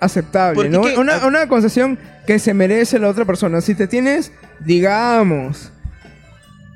aceptable, 0.00 0.68
¿no? 0.68 0.82
que- 0.82 0.98
Una, 0.98 1.26
una 1.26 1.48
concesión 1.48 1.98
que 2.26 2.38
se 2.38 2.54
merece 2.54 2.98
la 2.98 3.08
otra 3.08 3.24
persona. 3.24 3.60
Si 3.60 3.74
te 3.74 3.86
tienes, 3.86 4.32
digamos, 4.60 5.72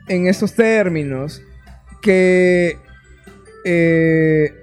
en 0.08 0.26
estos 0.28 0.54
términos, 0.54 1.42
que 2.02 2.76
eh, 3.64 4.54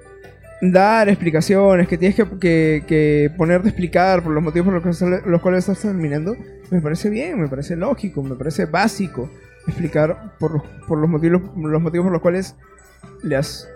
dar 0.61 1.09
explicaciones, 1.09 1.87
que 1.89 1.97
tienes 1.97 2.15
que, 2.15 2.25
que- 2.39 2.83
que 2.87 3.31
ponerte 3.37 3.67
a 3.67 3.71
explicar 3.71 4.23
por 4.23 4.31
los 4.31 4.41
motivos 4.41 4.73
por 4.73 4.85
los, 4.85 4.97
que- 4.99 5.29
los 5.29 5.41
cuales 5.41 5.67
estás 5.67 5.81
terminando, 5.81 6.35
me 6.71 6.79
parece 6.81 7.09
bien, 7.09 7.41
me 7.41 7.49
parece 7.49 7.75
lógico, 7.75 8.23
me 8.23 8.35
parece 8.35 8.65
básico 8.65 9.29
explicar 9.67 10.35
por, 10.39 10.51
los- 10.53 10.63
por 10.87 10.97
los, 10.99 11.09
motivos, 11.09 11.41
los 11.57 11.81
motivos 11.81 12.05
por 12.05 12.13
los 12.13 12.21
cuales 12.21 12.55
le 13.23 13.35
has, 13.35 13.67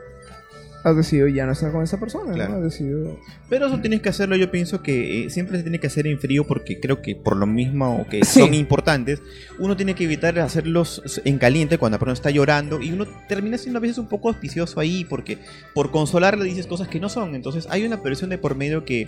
has 0.90 0.96
decidido 0.96 1.28
ya 1.28 1.46
no 1.46 1.52
estar 1.52 1.72
con 1.72 1.84
esa 1.84 2.00
persona, 2.00 2.34
Claro. 2.34 2.52
¿no? 2.54 2.58
Has 2.58 2.64
decidido... 2.64 3.20
Pero 3.50 3.68
eso 3.68 3.80
tienes 3.80 4.02
que 4.02 4.10
hacerlo, 4.10 4.36
yo 4.36 4.50
pienso 4.52 4.82
que 4.82 5.26
eh, 5.26 5.30
siempre 5.30 5.58
se 5.58 5.64
tiene 5.64 5.80
que 5.80 5.88
hacer 5.88 6.08
en 6.08 6.20
frío 6.20 6.46
porque 6.46 6.80
creo 6.80 7.02
que 7.02 7.16
por 7.16 7.36
lo 7.38 7.46
mismo 7.46 8.06
que 8.10 8.24
Sí. 8.26 8.40
son 8.42 8.54
importantes, 8.54 9.22
uno 9.60 9.76
tiene 9.78 9.96
que 9.96 10.04
evitar 10.06 10.38
hacerlos 10.40 11.02
en 11.26 11.38
caliente 11.38 11.78
cuando 11.78 11.96
la 11.96 12.00
persona 12.00 12.14
está 12.14 12.30
llorando 12.32 12.82
y 12.82 12.92
uno 12.92 13.06
termina 13.28 13.58
siendo 13.58 13.78
a 13.78 13.82
veces 13.82 13.98
un 13.98 14.08
poco 14.08 14.30
auspicioso 14.30 14.80
ahí 14.80 15.06
porque 15.06 15.38
por 15.74 15.92
consolarle 15.92 16.46
dices 16.46 16.68
cosas 16.68 16.88
que 16.88 17.00
no 17.00 17.10
son. 17.10 17.36
Entonces 17.36 17.68
hay 17.70 17.86
una 17.86 18.02
presión 18.02 18.30
de 18.30 18.38
por 18.38 18.56
medio 18.56 18.86
que, 18.86 19.08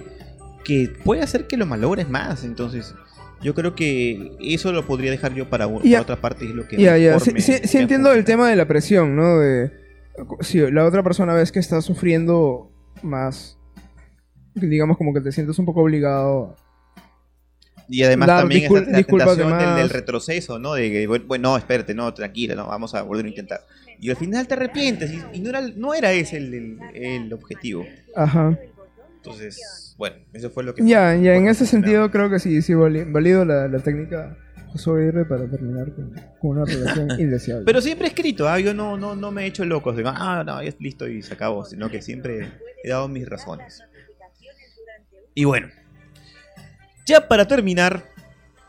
que 0.64 0.92
puede 1.04 1.22
hacer 1.22 1.48
que 1.48 1.58
lo 1.58 1.66
malogres 1.66 2.10
más. 2.10 2.44
Entonces 2.44 2.94
yo 3.42 3.56
creo 3.56 3.74
que 3.76 4.34
eso 4.42 4.72
lo 4.74 4.86
podría 4.86 5.12
dejar 5.12 5.34
yo 5.34 5.50
para, 5.50 5.66
Ya. 5.84 6.00
para 6.00 6.02
otra 6.02 6.16
parte. 6.22 6.46
Es 6.46 6.52
lo 6.56 6.68
que 6.68 6.76
ya, 6.78 6.94
mejor 6.94 7.22
sí, 7.22 7.32
sí- 7.38 7.62
sí 7.68 7.78
entiendo 7.78 8.12
el 8.12 8.26
tema 8.26 8.50
de 8.50 8.56
la 8.56 8.68
presión, 8.68 9.16
¿no? 9.16 9.40
De, 9.40 9.72
si 10.42 10.60
la 10.72 10.86
otra 10.86 11.04
persona 11.04 11.34
ves 11.34 11.52
que 11.52 11.60
está 11.60 11.82
sufriendo 11.82 12.72
más, 13.04 13.58
digamos 14.56 14.98
como 14.98 15.14
que 15.14 15.22
te 15.22 15.32
sientes 15.32 15.58
un 15.60 15.66
poco 15.66 15.82
obligado. 15.82 16.56
Y 17.92 18.04
además 18.04 18.28
Dar 18.28 18.42
también 18.42 18.64
discul- 18.70 18.82
esa 18.82 18.92
la 18.92 19.04
tentación 19.04 19.58
del, 19.58 19.68
de 19.76 19.82
del 19.82 19.90
retroceso, 19.90 20.60
¿no? 20.60 20.74
De 20.74 20.92
que, 20.92 21.08
bueno, 21.08 21.50
no, 21.52 21.58
espérate, 21.58 21.96
no, 21.96 22.14
tranquila, 22.14 22.54
no, 22.56 22.68
vamos 22.68 22.94
a 22.94 23.02
volver 23.02 23.26
a 23.26 23.30
intentar. 23.30 23.62
Y 24.00 24.10
al 24.12 24.16
final 24.16 24.48
te 24.48 24.54
arrepientes 24.54 25.12
y, 25.12 25.38
y 25.38 25.40
no, 25.42 25.50
era, 25.50 25.62
no 25.76 25.94
era 25.94 26.12
ese 26.12 26.38
el, 26.38 26.54
el- 26.54 26.80
el 26.94 27.34
objetivo. 27.34 27.86
Ajá. 28.16 28.58
Entonces, 29.16 29.96
bueno, 29.98 30.18
eso 30.34 30.50
fue 30.52 30.64
lo 30.64 30.74
que... 30.76 30.84
Ya, 30.86 31.16
ya, 31.16 31.34
en 31.36 31.44
fue 31.44 31.52
ese 31.52 31.66
sentido 31.66 32.10
creo 32.12 32.30
que 32.30 32.40
sí, 32.40 32.62
sí, 32.62 32.74
vali- 32.74 33.04
valido 33.12 33.44
la, 33.44 33.68
la 33.68 33.80
técnica 33.80 34.38
Aguirre 34.74 35.26
para 35.26 35.50
terminar 35.50 35.94
con, 35.94 36.14
con 36.40 36.52
una 36.52 36.66
relación 36.66 37.12
indeseable. 37.20 37.66
Pero 37.66 37.82
siempre 37.82 38.08
he 38.08 38.10
escrito, 38.10 38.48
¿ah? 38.48 38.60
yo 38.60 38.74
no, 38.74 38.98
no, 38.98 39.16
no 39.16 39.32
me 39.32 39.44
he 39.44 39.48
hecho 39.48 39.66
loco, 39.66 39.94
digo, 39.94 40.10
ah, 40.14 40.44
no, 40.46 40.62
ya 40.62 40.70
es 40.70 40.80
listo 40.80 41.08
y 41.08 41.22
se 41.22 41.34
acabó, 41.34 41.66
sino 41.66 41.90
que 41.90 42.02
siempre 42.02 42.52
he 42.84 42.90
dado 42.90 43.08
mis 43.08 43.28
razones. 43.28 43.84
Y 45.34 45.46
bueno, 45.46 45.70
ya 47.06 47.28
para 47.28 47.48
terminar 47.48 48.06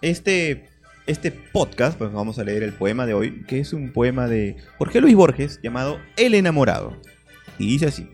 este, 0.02 0.68
este 1.06 1.30
podcast, 1.30 1.98
pues 1.98 2.12
vamos 2.12 2.38
a 2.38 2.44
leer 2.44 2.62
el 2.62 2.72
poema 2.72 3.06
de 3.06 3.14
hoy, 3.14 3.44
que 3.44 3.60
es 3.60 3.72
un 3.72 3.92
poema 3.92 4.28
de 4.28 4.56
Jorge 4.78 5.00
Luis 5.00 5.14
Borges 5.14 5.60
llamado 5.62 5.98
El 6.16 6.34
enamorado. 6.34 6.96
Y 7.58 7.66
dice 7.66 7.86
así, 7.86 8.08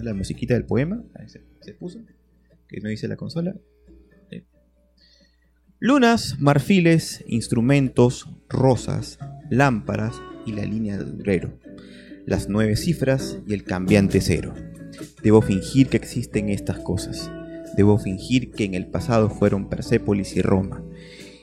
la 0.00 0.14
musiquita 0.14 0.54
del 0.54 0.64
poema, 0.64 1.02
ahí 1.14 1.28
se, 1.28 1.42
se 1.60 1.74
puso, 1.74 2.00
que 2.68 2.80
no 2.80 2.88
dice 2.88 3.08
la 3.08 3.16
consola. 3.16 3.54
Lunas, 5.78 6.36
marfiles, 6.38 7.22
instrumentos, 7.26 8.30
rosas, 8.48 9.18
lámparas 9.50 10.14
y 10.46 10.52
la 10.52 10.64
línea 10.64 10.96
de 10.96 11.04
durero. 11.04 11.60
Las 12.24 12.48
nueve 12.48 12.76
cifras 12.76 13.36
y 13.46 13.52
el 13.52 13.62
cambiante 13.62 14.22
cero. 14.22 14.54
Debo 15.22 15.42
fingir 15.42 15.88
que 15.88 15.98
existen 15.98 16.48
estas 16.48 16.78
cosas. 16.78 17.30
Debo 17.76 17.98
fingir 17.98 18.52
que 18.52 18.64
en 18.64 18.72
el 18.72 18.86
pasado 18.86 19.28
fueron 19.28 19.68
Persépolis 19.68 20.34
y 20.34 20.40
Roma. 20.40 20.82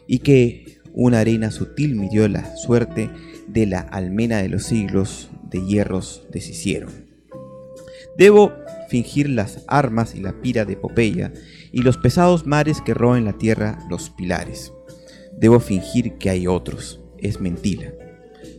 Y 0.07 0.19
que 0.19 0.79
una 0.93 1.19
arena 1.19 1.51
sutil 1.51 1.93
midió 1.93 2.27
la 2.27 2.55
suerte 2.55 3.11
de 3.47 3.67
la 3.67 3.81
almena 3.81 4.37
de 4.37 4.49
los 4.49 4.63
siglos 4.63 5.29
de 5.43 5.63
hierros 5.63 6.25
deshicieron. 6.31 6.89
Debo 8.17 8.51
fingir 8.89 9.29
las 9.29 9.63
armas 9.67 10.15
y 10.15 10.21
la 10.21 10.41
pira 10.41 10.65
de 10.65 10.75
Popeya 10.75 11.31
y 11.73 11.81
los 11.81 11.97
pesados 11.97 12.45
mares 12.45 12.81
que 12.81 12.93
roen 12.93 13.25
la 13.25 13.33
tierra 13.33 13.79
los 13.89 14.11
pilares. 14.11 14.71
Debo 15.37 15.59
fingir 15.59 16.17
que 16.19 16.29
hay 16.29 16.47
otros. 16.47 17.01
Es 17.17 17.41
mentira. 17.41 17.91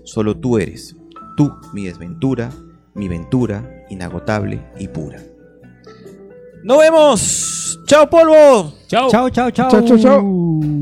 Solo 0.03 0.37
tú 0.37 0.59
eres. 0.59 0.97
Tú, 1.37 1.53
mi 1.73 1.85
desventura, 1.85 2.51
mi 2.95 3.09
ventura, 3.09 3.87
inagotable 3.89 4.67
y 4.79 4.89
pura. 4.89 5.23
¡Nos 6.65 6.79
vemos! 6.79 7.81
¡Chao, 7.87 8.11
polvo! 8.11 8.75
Chao. 8.89 9.09
Chao, 9.11 9.31
chao, 9.31 9.51
chao. 9.51 9.71
Chao, 9.71 9.83
chao, 9.87 9.99
chao. 9.99 10.74